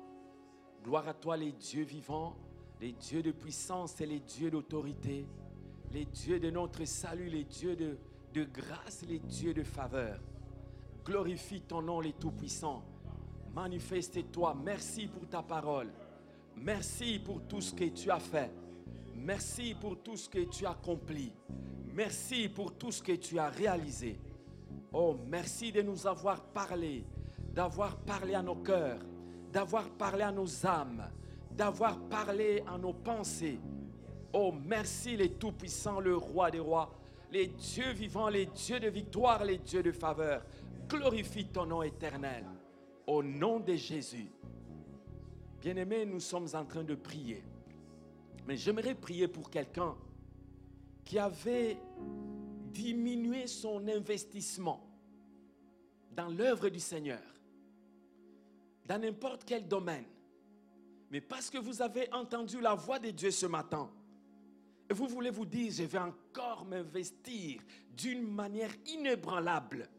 Gloire 0.84 1.07
à 1.07 1.13
toi 1.13 1.38
les 1.38 1.53
dieux 1.53 1.84
vivants, 1.84 2.36
les 2.82 2.91
dieux 2.91 3.23
de 3.23 3.32
puissance 3.32 3.99
et 4.01 4.05
les 4.05 4.19
dieux 4.19 4.51
d'autorité, 4.51 5.25
les 5.91 6.05
dieux 6.05 6.39
de 6.39 6.49
notre 6.49 6.84
salut, 6.86 7.30
les 7.30 7.45
dieux 7.45 7.75
de, 7.75 7.97
grâce, 8.43 9.05
les 9.07 9.19
dieux 9.19 9.53
de 9.53 9.63
faveur. 9.63 10.19
Glorifie 11.05 11.61
ton 11.61 11.82
nom 11.82 12.01
les 12.01 12.13
tout-puissants. 12.13 12.84
Manifeste-toi. 13.53 14.55
Merci 14.63 15.07
pour 15.07 15.27
ta 15.27 15.41
parole. 15.41 15.91
Merci 16.55 17.19
pour 17.19 17.41
tout 17.43 17.61
ce 17.61 17.73
que 17.73 17.85
tu 17.85 18.11
as 18.11 18.19
fait. 18.19 18.51
Merci 19.15 19.75
pour 19.79 20.01
tout 20.01 20.17
ce 20.17 20.29
que 20.29 20.45
tu 20.45 20.65
as 20.65 20.71
accompli. 20.71 21.33
Merci 21.93 22.49
pour 22.49 22.73
tout 22.77 22.91
ce 22.91 23.01
que 23.01 23.13
tu 23.13 23.37
as 23.39 23.49
réalisé. 23.49 24.19
Oh, 24.91 25.17
merci 25.27 25.71
de 25.71 25.81
nous 25.81 26.07
avoir 26.07 26.41
parlé, 26.41 27.05
d'avoir 27.53 27.97
parlé 27.97 28.33
à 28.33 28.41
nos 28.41 28.55
cœurs, 28.55 28.99
d'avoir 29.51 29.89
parlé 29.89 30.23
à 30.23 30.31
nos 30.31 30.65
âmes, 30.65 31.09
d'avoir 31.51 31.99
parlé 32.07 32.63
à 32.67 32.77
nos 32.77 32.93
pensées. 32.93 33.59
Oh, 34.33 34.53
merci 34.65 35.17
les 35.17 35.33
Tout-Puissants, 35.33 35.99
le 35.99 36.15
Roi 36.15 36.51
des 36.51 36.59
Rois, 36.59 36.91
les 37.31 37.47
dieux 37.47 37.91
vivants, 37.91 38.29
les 38.29 38.45
dieux 38.47 38.79
de 38.79 38.87
victoire, 38.87 39.43
les 39.43 39.57
dieux 39.57 39.83
de 39.83 39.91
faveur. 39.91 40.43
Glorifie 40.87 41.45
ton 41.45 41.65
nom 41.65 41.83
éternel. 41.83 42.45
Au 43.10 43.24
nom 43.24 43.60
de 43.60 43.74
Jésus. 43.74 44.30
Bien-aimés, 45.60 46.05
nous 46.05 46.20
sommes 46.20 46.45
en 46.53 46.64
train 46.64 46.84
de 46.84 46.93
prier. 46.93 47.43
Mais 48.45 48.55
j'aimerais 48.55 48.93
prier 48.93 49.28
pour 49.28 49.49
quelqu'un 49.49 49.95
qui 51.03 51.18
avait 51.18 51.80
diminué 52.72 53.47
son 53.47 53.88
investissement 53.88 54.88
dans 56.16 56.28
l'œuvre 56.28 56.70
du 56.70 56.80
Seigneur, 56.80 57.24
dans 58.86 59.01
n'importe 59.01 59.43
quel 59.43 59.68
domaine. 59.68 60.05
Mais 61.10 61.20
parce 61.20 61.49
que 61.49 61.57
vous 61.57 61.82
avez 61.82 62.14
entendu 62.14 62.62
la 62.62 62.76
voix 62.76 62.99
de 62.99 63.10
Dieu 63.10 63.32
ce 63.32 63.47
matin, 63.47 63.89
et 64.88 64.93
vous 64.93 65.07
voulez 65.07 65.32
vous 65.32 65.47
dire, 65.47 65.72
je 65.72 65.82
vais 65.82 65.97
encore 65.97 66.64
m'investir 66.64 67.60
d'une 67.91 68.22
manière 68.22 68.72
inébranlable. 68.86 69.89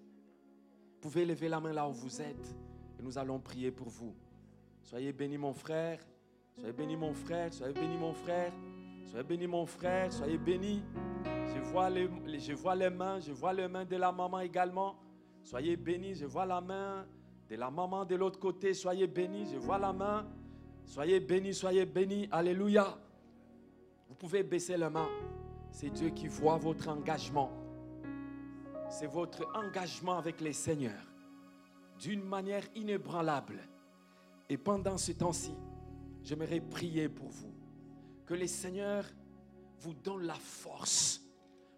Vous 0.93 1.01
pouvez 1.01 1.25
lever 1.25 1.49
la 1.49 1.59
main 1.59 1.73
là 1.73 1.89
où 1.89 1.93
vous 1.93 2.23
êtes 2.23 2.55
et 3.01 3.03
nous 3.03 3.17
allons 3.17 3.39
prier 3.39 3.71
pour 3.71 3.89
vous. 3.89 4.15
Soyez 4.83 5.13
béni 5.13 5.39
mon 5.39 5.55
frère, 5.55 6.01
soyez 6.55 6.73
béni 6.73 6.97
mon 6.97 7.15
frère, 7.15 7.53
soyez 7.53 7.73
béni 7.73 7.97
mon 7.97 8.13
frère, 8.13 8.53
soyez 9.07 9.25
béni 9.25 9.47
mon 9.47 9.67
frère, 9.67 10.13
soyez 10.13 10.37
béni. 10.39 10.83
Je 11.25 11.61
vois 11.61 11.89
les, 11.89 12.09
je 12.39 12.53
vois 12.53 12.75
les 12.75 12.91
mains, 12.91 13.19
je 13.19 13.33
vois 13.33 13.55
les 13.55 13.69
mains 13.69 13.87
de 13.87 13.97
la 13.97 14.13
maman 14.13 14.41
également. 14.41 14.97
Soyez 15.43 15.77
bénis, 15.77 16.15
je 16.15 16.27
vois 16.27 16.45
la 16.45 16.61
main 16.61 17.07
de 17.49 17.57
la 17.57 17.71
maman 17.71 18.05
de 18.05 18.15
l'autre 18.15 18.39
côté, 18.39 18.75
soyez 18.75 19.07
bénis, 19.07 19.47
je 19.51 19.57
vois 19.57 19.79
la 19.79 19.93
main. 19.93 20.27
Soyez 20.85 21.21
bénis, 21.21 21.55
soyez 21.55 21.87
bénis, 21.87 22.29
alléluia. 22.31 22.99
Vous 24.09 24.15
pouvez 24.15 24.43
baisser 24.43 24.77
la 24.77 24.91
main. 24.91 25.09
C'est 25.71 25.91
Dieu 25.91 26.11
qui 26.11 26.29
voit 26.29 26.59
votre 26.59 26.89
engagement. 26.89 27.51
C'est 28.91 29.07
votre 29.07 29.47
engagement 29.57 30.19
avec 30.19 30.41
les 30.41 30.53
seigneurs 30.53 31.10
d'une 32.01 32.25
manière 32.25 32.65
inébranlable. 32.75 33.61
Et 34.49 34.57
pendant 34.57 34.97
ce 34.97 35.13
temps-ci, 35.13 35.55
j'aimerais 36.23 36.61
prier 36.61 37.09
pour 37.09 37.29
vous. 37.29 37.55
Que 38.27 38.35
les 38.35 38.49
seigneurs 38.49 39.05
vous 39.81 39.95
donnent 39.95 40.27
la 40.27 40.35
force. 40.35 41.21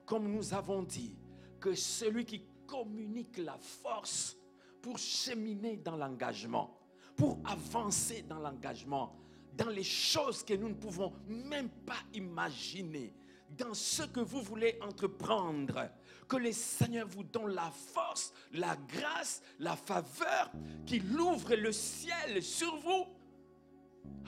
Comme 0.06 0.30
nous 0.30 0.54
avons 0.54 0.82
dit, 0.82 1.16
que 1.60 1.74
celui 1.74 2.24
qui 2.24 2.44
communique 2.66 3.38
la 3.38 3.58
force 3.58 4.36
pour 4.80 4.98
cheminer 4.98 5.76
dans 5.76 5.96
l'engagement, 5.96 6.78
pour 7.16 7.38
avancer 7.44 8.22
dans 8.22 8.38
l'engagement, 8.38 9.16
dans 9.56 9.68
les 9.68 9.84
choses 9.84 10.42
que 10.42 10.54
nous 10.54 10.68
ne 10.68 10.74
pouvons 10.74 11.12
même 11.26 11.68
pas 11.68 11.98
imaginer, 12.14 13.12
dans 13.57 13.74
ce 13.74 14.03
que 14.03 14.20
vous 14.20 14.42
voulez 14.42 14.78
entreprendre. 14.82 15.90
Que 16.28 16.36
les 16.36 16.53
Seigneur 16.53 17.07
vous 17.07 17.24
donne 17.24 17.53
la 17.55 17.70
force, 17.70 18.32
la 18.53 18.76
grâce, 18.88 19.42
la 19.59 19.76
faveur, 19.76 20.50
qu'il 20.86 21.05
ouvre 21.20 21.55
le 21.55 21.72
ciel 21.72 22.42
sur 22.42 22.76
vous. 22.76 23.07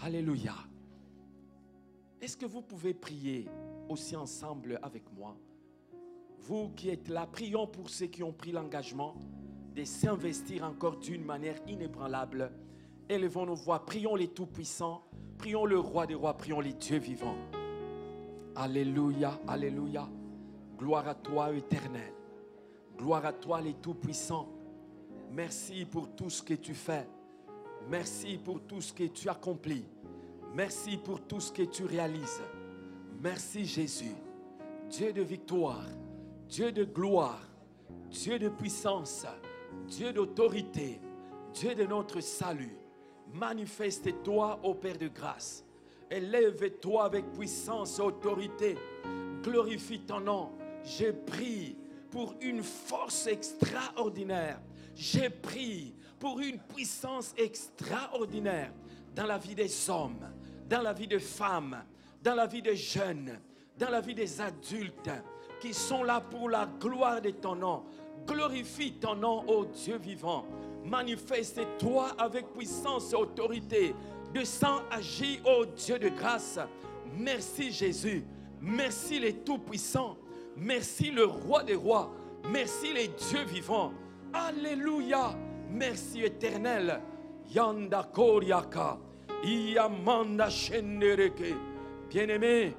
Alléluia. 0.03 0.55
Est-ce 2.21 2.37
que 2.37 2.47
vous 2.47 2.63
pouvez 2.63 2.95
prier 2.95 3.49
aussi 3.89 4.17
ensemble 4.17 4.79
avec 4.83 5.11
moi? 5.13 5.37
Vous 6.39 6.71
qui 6.71 6.91
êtes 6.91 7.09
là, 7.09 7.27
prions 7.27 7.67
pour 7.67 7.89
ceux 7.89 8.07
qui 8.07 8.23
ont 8.23 8.33
pris 8.33 8.53
l'engagement 8.53 9.17
de 9.75 9.85
s'investir 9.85 10.65
encore 10.65 10.99
d'une 10.99 11.25
manière 11.25 11.57
inébranlable. 11.67 12.53
Élevons 13.09 13.47
nos 13.47 13.55
voix, 13.55 13.85
prions 13.85 14.15
les 14.15 14.29
tout-puissants, 14.29 15.05
prions 15.37 15.65
le 15.65 15.79
roi 15.79 16.07
des 16.07 16.15
rois, 16.15 16.37
prions 16.37 16.61
les 16.61 16.73
dieux 16.73 16.99
vivants. 16.99 17.37
Alléluia, 18.57 19.39
alléluia. 19.49 20.09
Gloire 20.79 21.09
à 21.09 21.15
toi, 21.15 21.53
éternel. 21.53 22.13
Gloire 22.97 23.27
à 23.27 23.33
toi, 23.33 23.61
les 23.61 23.75
tout-puissants. 23.75 24.49
Merci 25.33 25.85
pour 25.85 26.11
tout 26.11 26.31
ce 26.31 26.43
que 26.43 26.55
tu 26.55 26.75
fais. 26.75 27.09
Merci 27.89 28.39
pour 28.39 28.61
tout 28.61 28.81
ce 28.81 28.93
que 28.93 29.05
tu 29.05 29.29
accomplis. 29.29 29.85
Merci 30.55 30.97
pour 30.97 31.21
tout 31.23 31.41
ce 31.41 31.51
que 31.51 31.63
tu 31.63 31.85
réalises. 31.85 32.41
Merci 33.21 33.65
Jésus, 33.65 34.15
Dieu 34.89 35.13
de 35.13 35.23
victoire, 35.23 35.87
Dieu 36.49 36.71
de 36.71 36.85
gloire, 36.85 37.41
Dieu 38.11 38.39
de 38.39 38.49
puissance, 38.49 39.27
Dieu 39.89 40.13
d'autorité, 40.13 41.01
Dieu 41.53 41.75
de 41.75 41.85
notre 41.85 42.21
salut. 42.21 42.77
Manifeste-toi, 43.33 44.61
ô 44.63 44.75
Père 44.75 44.99
de 44.99 45.09
grâce. 45.09 45.64
Élève-toi 46.15 47.05
avec 47.05 47.33
puissance 47.33 47.99
et 47.99 48.03
autorité. 48.03 48.79
Glorifie 49.43 49.99
ton 50.01 50.21
nom. 50.21 50.53
J'ai 50.85 51.13
pris 51.13 51.77
pour 52.09 52.37
une 52.41 52.63
force 52.63 53.27
extraordinaire. 53.27 54.61
J'ai 54.95 55.29
pris 55.29 55.93
pour 56.21 56.39
une 56.39 56.61
puissance 56.61 57.35
extraordinaire 57.37 58.73
dans 59.13 59.27
la 59.27 59.39
vie 59.39 59.57
des 59.57 59.91
hommes, 59.91 60.31
dans 60.69 60.83
la 60.83 60.93
vie 60.93 61.09
des 61.09 61.19
femmes, 61.19 61.83
dans 62.23 62.37
la 62.37 62.47
vie 62.47 62.63
des 62.63 62.77
jeunes, 62.77 63.41
dans 63.77 63.91
la 63.91 64.01
vie 64.01 64.15
des 64.15 64.41
adultes 64.41 65.11
qui 65.61 65.75
sont 65.75 66.05
là 66.05 66.21
pour 66.21 66.49
la 66.49 66.69
gloire 66.79 67.21
de 67.21 67.31
ton 67.31 67.57
nom. 67.57 67.83
Glorifie 68.25 68.93
ton 68.93 69.17
nom, 69.17 69.45
ô 69.49 69.65
Dieu 69.65 69.97
vivant. 69.97 70.47
Manifeste-toi 70.85 72.11
avec 72.19 72.53
puissance 72.53 73.13
et 73.13 73.17
autorité. 73.17 73.95
Descends, 74.35 74.83
agis, 74.91 75.41
ô 75.45 75.65
Dieu 75.65 75.97
de 75.97 76.09
grâce. 76.09 76.59
Merci 77.17 77.71
Jésus. 77.71 78.25
Merci 78.61 79.21
les 79.21 79.33
tout-puissants. 79.33 80.19
Merci 80.57 81.13
le 81.13 81.25
roi 81.25 81.63
des 81.63 81.77
rois. 81.77 82.13
Merci 82.51 82.93
les 82.93 83.07
dieux 83.07 83.45
vivants. 83.45 83.93
Alléluia. 84.33 85.37
Merci 85.71 86.25
éternel. 86.25 87.01
Yanda 87.55 88.11
Shendereke. 90.51 91.55
Bien-aimés, 92.11 92.75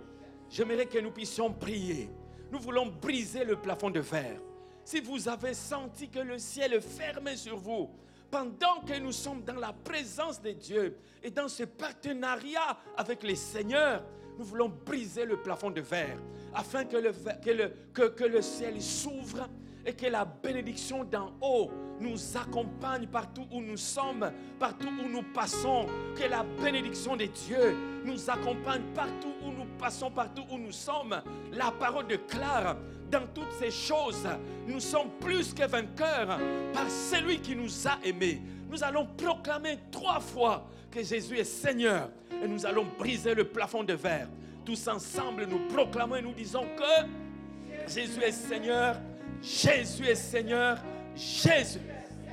j'aimerais 0.50 0.88
que 0.88 1.00
nous 1.00 1.12
puissions 1.12 1.54
prier. 1.54 2.10
Nous 2.52 2.60
voulons 2.60 2.88
briser 2.88 3.46
le 3.46 3.56
plafond 3.56 3.90
de 3.90 4.02
verre. 4.02 4.42
Si 4.84 5.00
vous 5.00 5.30
avez 5.30 5.54
senti 5.54 6.10
que 6.10 6.20
le 6.20 6.38
ciel 6.38 6.74
est 6.74 6.82
fermé 6.82 7.38
sur 7.38 7.56
vous, 7.58 7.90
pendant 8.30 8.82
que 8.86 9.00
nous 9.00 9.12
sommes 9.12 9.44
dans 9.44 9.56
la 9.56 9.74
présence 9.74 10.42
de 10.42 10.52
Dieu 10.52 10.98
et 11.24 11.32
dans 11.32 11.48
ce 11.48 11.64
partenariat 11.64 12.78
avec 12.98 13.24
les 13.24 13.36
seigneurs, 13.36 14.04
nous 14.38 14.46
voulons 14.46 14.70
briser 14.70 15.26
le 15.26 15.38
plafond 15.38 15.72
de 15.72 15.82
verre 15.82 16.18
afin 16.54 16.86
que 16.86 16.98
le, 16.98 18.42
ciel 18.42 18.82
s'ouvre 18.82 19.48
et 19.86 19.94
que 19.94 20.08
la 20.08 20.26
bénédiction 20.26 21.04
d'en 21.04 21.34
haut 21.42 21.70
nous 22.00 22.18
accompagne 22.36 23.08
partout 23.08 23.46
où 23.52 23.62
nous 23.62 23.78
sommes, 23.78 24.32
partout 24.60 24.88
où 24.88 25.10
nous 25.10 25.24
passons. 25.34 25.86
Que 26.16 26.28
la 26.30 26.44
bénédiction 26.44 27.16
de 27.16 27.26
Dieu 27.26 27.76
nous 28.04 28.30
accompagne 28.30 28.84
partout 28.94 29.34
où 29.44 29.52
nous 29.52 29.66
passons, 29.78 30.12
partout 30.12 30.44
où 30.52 30.58
nous 30.58 30.72
sommes. 30.72 31.22
La 31.52 31.72
parole 31.72 32.08
déclare 32.08 32.78
dans 33.12 33.28
toutes 33.34 33.52
ces 33.60 33.72
choses, 33.72 34.28
nous 34.68 34.80
sommes 34.80 35.10
plus 35.20 35.54
que 35.54 35.66
vainqueurs 35.68 36.40
par 36.74 36.90
celui 36.90 37.40
qui 37.40 37.56
nous 37.56 37.88
a 37.88 37.98
aimés. 38.04 38.42
Nous 38.70 38.84
allons 38.84 39.06
proclamer 39.18 39.80
trois 39.92 40.20
fois 40.20 40.68
que 40.92 41.04
Jésus 41.04 41.38
est 41.38 41.44
Seigneur 41.44 42.10
et 42.44 42.48
nous 42.48 42.66
allons 42.66 42.86
briser 42.98 43.34
le 43.34 43.46
plafond 43.46 43.84
de 43.84 43.94
verre. 43.94 44.28
Tous 44.66 44.88
ensemble, 44.88 45.46
nous 45.46 45.68
proclamons 45.74 46.16
et 46.16 46.22
nous 46.22 46.34
disons 46.34 46.66
que 46.76 47.92
Jésus 47.92 48.22
est 48.22 48.32
Seigneur, 48.32 48.96
Jésus 49.42 50.06
est 50.08 50.16
Seigneur, 50.16 50.78
Jésus. 51.16 51.80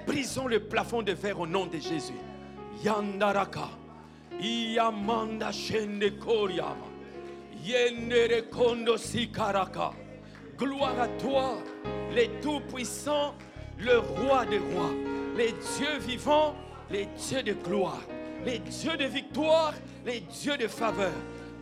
Brisons 0.06 0.48
le 0.48 0.60
plafond 0.60 1.02
de 1.02 1.12
verre 1.12 1.40
au 1.40 1.46
nom 1.46 1.66
de 1.66 1.78
Jésus. 1.78 2.14
Yandaraka. 2.82 3.68
Yamanda 4.40 5.52
shende 5.52 6.18
koryama. 6.18 6.88
Sikaraka. 8.96 9.92
Gloire 10.62 11.00
à 11.00 11.08
toi, 11.20 11.58
les 12.14 12.30
tout-puissants, 12.40 13.34
le 13.80 13.98
roi 13.98 14.46
des 14.46 14.58
rois, 14.58 14.92
les 15.36 15.50
dieux 15.76 15.98
vivants, 15.98 16.54
les 16.88 17.08
dieux 17.16 17.42
de 17.42 17.52
gloire, 17.52 18.00
les 18.46 18.60
dieux 18.60 18.96
de 18.96 19.06
victoire, 19.06 19.74
les 20.06 20.20
dieux 20.20 20.56
de 20.56 20.68
faveur. 20.68 21.10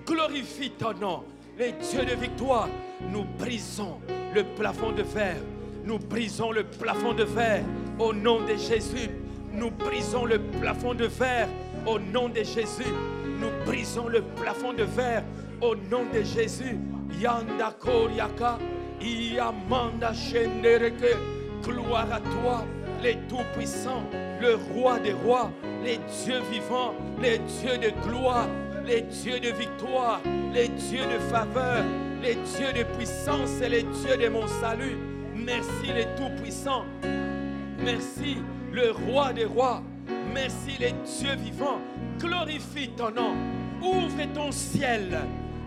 Glorifie 0.06 0.72
ton 0.72 0.92
nom, 0.92 1.24
les 1.58 1.72
dieux 1.72 2.04
de 2.04 2.14
victoire. 2.14 2.68
Nous 3.10 3.24
brisons 3.38 4.00
le 4.34 4.44
plafond 4.44 4.92
de 4.92 5.02
verre. 5.02 5.40
Nous 5.82 5.98
brisons 5.98 6.52
le 6.52 6.64
plafond 6.64 7.14
de 7.14 7.24
verre 7.24 7.64
au 7.98 8.12
nom 8.12 8.40
de 8.40 8.54
Jésus. 8.54 9.08
Nous 9.50 9.70
brisons 9.70 10.26
le 10.26 10.38
plafond 10.60 10.92
de 10.92 11.06
verre 11.06 11.48
au 11.86 11.98
nom 11.98 12.28
de 12.28 12.42
Jésus. 12.42 12.92
Nous 13.40 13.64
brisons 13.64 14.08
le 14.08 14.20
plafond 14.20 14.74
de 14.74 14.84
verre 14.84 15.24
au 15.62 15.74
nom 15.74 16.04
de 16.12 16.22
Jésus. 16.22 16.78
Yanda 17.18 17.74
Koriaka, 17.78 18.58
Yamanda 19.00 20.12
Shendereke. 20.12 21.16
Gloire 21.62 22.12
à 22.12 22.20
toi, 22.20 22.64
les 23.02 23.18
Tout-Puissants, 23.28 24.04
le 24.40 24.54
Roi 24.72 24.98
des 24.98 25.12
Rois, 25.12 25.50
les 25.84 25.98
dieux 25.98 26.40
vivants, 26.50 26.94
les 27.20 27.38
dieux 27.38 27.76
de 27.76 27.90
gloire, 28.08 28.48
les 28.86 29.02
dieux 29.02 29.38
de 29.40 29.50
victoire, 29.50 30.20
les 30.54 30.68
dieux 30.68 31.04
de 31.04 31.18
faveur, 31.30 31.84
les 32.22 32.34
dieux 32.34 32.72
de 32.72 32.82
puissance 32.96 33.60
et 33.62 33.68
les 33.68 33.82
dieux 33.82 34.16
de 34.16 34.28
mon 34.28 34.46
salut. 34.46 34.96
Merci 35.34 35.92
les 35.94 36.06
Tout-Puissants. 36.16 36.84
Merci 37.84 38.38
le 38.72 38.92
Roi 38.92 39.32
des 39.32 39.44
Rois. 39.44 39.82
Merci 40.32 40.78
les 40.78 40.92
dieux 40.92 41.36
vivants. 41.36 41.80
Glorifie 42.18 42.90
ton 42.90 43.10
nom. 43.10 43.34
Ouvre 43.82 44.32
ton 44.34 44.50
ciel, 44.52 45.18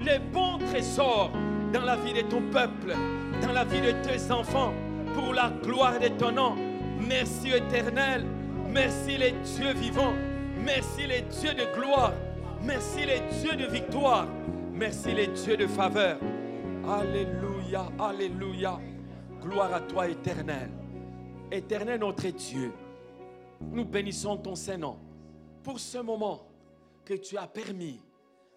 les 0.04 0.20
bons 0.20 0.60
trésors 0.70 1.32
dans 1.74 1.82
la 1.82 1.96
vie 1.96 2.14
de 2.14 2.22
ton 2.22 2.42
peuple, 2.52 2.96
dans 3.42 3.52
la 3.52 3.66
vie 3.66 3.82
de 3.82 3.92
tes 4.04 4.32
enfants, 4.32 4.74
pour 5.16 5.34
la 5.34 5.50
gloire 5.64 6.00
de 6.00 6.08
ton 6.08 6.32
nom. 6.32 6.56
Merci 7.00 7.50
éternel. 7.50 8.26
Merci 8.70 9.18
les 9.18 9.32
dieux 9.32 9.74
vivants. 9.74 10.14
Merci 10.64 11.08
les 11.08 11.22
dieux 11.22 11.54
de 11.54 11.66
gloire. 11.76 12.14
Merci 12.62 13.06
les 13.06 13.22
dieux 13.42 13.56
de 13.56 13.66
victoire. 13.66 14.28
Merci 14.72 15.14
les 15.14 15.28
dieux 15.28 15.58
de 15.58 15.66
faveur. 15.68 16.20
Alléluia, 16.88 17.88
Alléluia. 18.00 18.80
Gloire 19.42 19.74
à 19.74 19.82
toi 19.82 20.08
éternel. 20.08 20.70
Éternel 21.52 22.00
notre 22.00 22.28
Dieu, 22.30 22.72
nous 23.62 23.86
bénissons 23.86 24.38
ton 24.38 24.56
Saint-Nom 24.56 24.98
pour 25.64 25.80
ce 25.80 25.98
moment 25.98 26.48
que 27.04 27.14
tu 27.16 27.38
as 27.38 27.48
permis 27.48 28.00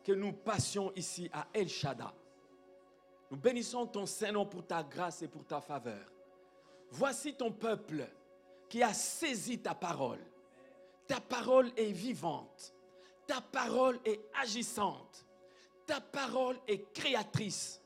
que 0.05 0.13
nous 0.13 0.33
passions 0.33 0.93
ici 0.95 1.29
à 1.33 1.47
El 1.53 1.69
Shaddai. 1.69 2.05
Nous 3.31 3.37
bénissons 3.37 3.87
ton 3.87 4.07
Saint-Nom 4.07 4.47
pour 4.47 4.67
ta 4.67 4.83
grâce 4.83 5.23
et 5.23 5.29
pour 5.29 5.45
ta 5.45 5.61
faveur. 5.61 6.13
Voici 6.91 7.35
ton 7.35 7.51
peuple 7.51 8.07
qui 8.69 8.83
a 8.83 8.93
saisi 8.93 9.59
ta 9.59 9.75
parole. 9.75 10.21
Ta 11.07 11.21
parole 11.21 11.71
est 11.77 11.93
vivante. 11.93 12.75
Ta 13.27 13.41
parole 13.41 13.99
est 14.05 14.21
agissante. 14.41 15.27
Ta 15.87 16.01
parole 16.01 16.57
est 16.67 16.93
créatrice. 16.93 17.81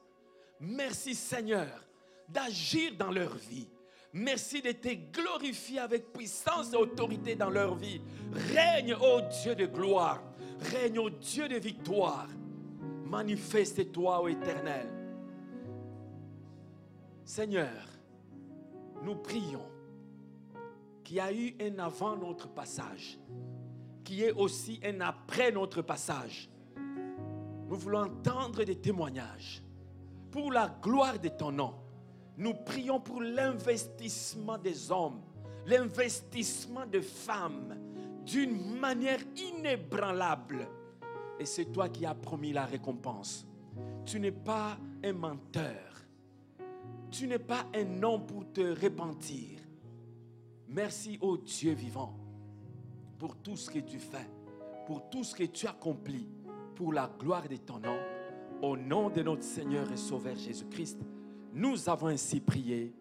Merci 0.61 1.15
Seigneur 1.15 1.85
d'agir 2.29 2.93
dans 2.97 3.11
leur 3.11 3.35
vie. 3.35 3.69
Merci 4.13 4.61
de 4.61 4.73
te 4.73 4.89
glorifier 4.89 5.79
avec 5.79 6.13
puissance 6.13 6.73
et 6.73 6.77
autorité 6.77 7.35
dans 7.37 7.51
leur 7.51 7.75
vie. 7.77 8.01
Règne, 8.53 8.95
ô 8.95 9.21
Dieu 9.43 9.55
de 9.55 9.67
gloire. 9.67 10.23
Règne, 10.73 10.99
ô 10.99 11.11
Dieu 11.11 11.49
de 11.49 11.57
victoire. 11.57 12.29
Manifeste-toi, 13.07 14.23
ô 14.23 14.29
Éternel. 14.29 15.00
Seigneur, 17.31 17.87
nous 19.05 19.15
prions 19.15 19.69
qu'il 21.05 21.15
y 21.15 21.21
a 21.21 21.33
eu 21.33 21.55
un 21.61 21.79
avant 21.79 22.17
notre 22.17 22.49
passage, 22.49 23.21
qu'il 24.03 24.17
y 24.17 24.23
ait 24.25 24.33
aussi 24.33 24.81
un 24.85 25.01
après 25.01 25.53
notre 25.53 25.81
passage. 25.81 26.51
Nous 27.69 27.77
voulons 27.77 28.01
entendre 28.01 28.65
des 28.65 28.75
témoignages 28.75 29.63
pour 30.33 30.51
la 30.51 30.77
gloire 30.83 31.21
de 31.21 31.29
ton 31.29 31.53
nom. 31.53 31.77
Nous 32.37 32.53
prions 32.53 32.99
pour 32.99 33.23
l'investissement 33.23 34.59
des 34.59 34.91
hommes, 34.91 35.23
l'investissement 35.67 36.85
de 36.85 37.01
femmes 37.01 37.77
d'une 38.27 38.77
manière 38.81 39.21
inébranlable. 39.37 40.67
Et 41.39 41.47
c'est 41.47 41.67
toi 41.67 41.91
qui 41.91 42.05
as 42.05 42.15
promis 42.17 42.53
la 42.53 42.65
récompense. 42.65 43.47
Tu 44.05 44.19
n'es 44.19 44.33
pas 44.33 44.77
un 45.05 45.13
menteur. 45.13 45.90
Tu 47.11 47.27
n'es 47.27 47.39
pas 47.39 47.67
un 47.75 48.03
homme 48.03 48.27
pour 48.27 48.53
te 48.53 48.61
repentir. 48.61 49.59
Merci 50.69 51.19
au 51.21 51.37
Dieu 51.37 51.73
vivant 51.73 52.17
pour 53.19 53.37
tout 53.37 53.57
ce 53.57 53.69
que 53.71 53.81
tu 53.81 53.99
fais, 53.99 54.29
pour 54.87 55.11
tout 55.11 55.25
ce 55.25 55.35
que 55.35 55.45
tu 55.45 55.67
accomplis, 55.67 56.29
pour 56.75 56.93
la 56.93 57.11
gloire 57.19 57.49
de 57.49 57.57
ton 57.57 57.79
nom. 57.79 57.99
Au 58.63 58.77
nom 58.77 59.11
de 59.11 59.23
notre 59.23 59.43
Seigneur 59.43 59.91
et 59.91 59.97
Sauveur 59.97 60.37
Jésus-Christ, 60.37 61.01
nous 61.53 61.89
avons 61.89 62.09
ainsi 62.09 62.41
prié. 62.41 62.95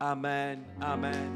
Amen, 0.00 0.62
amen. 0.80 1.30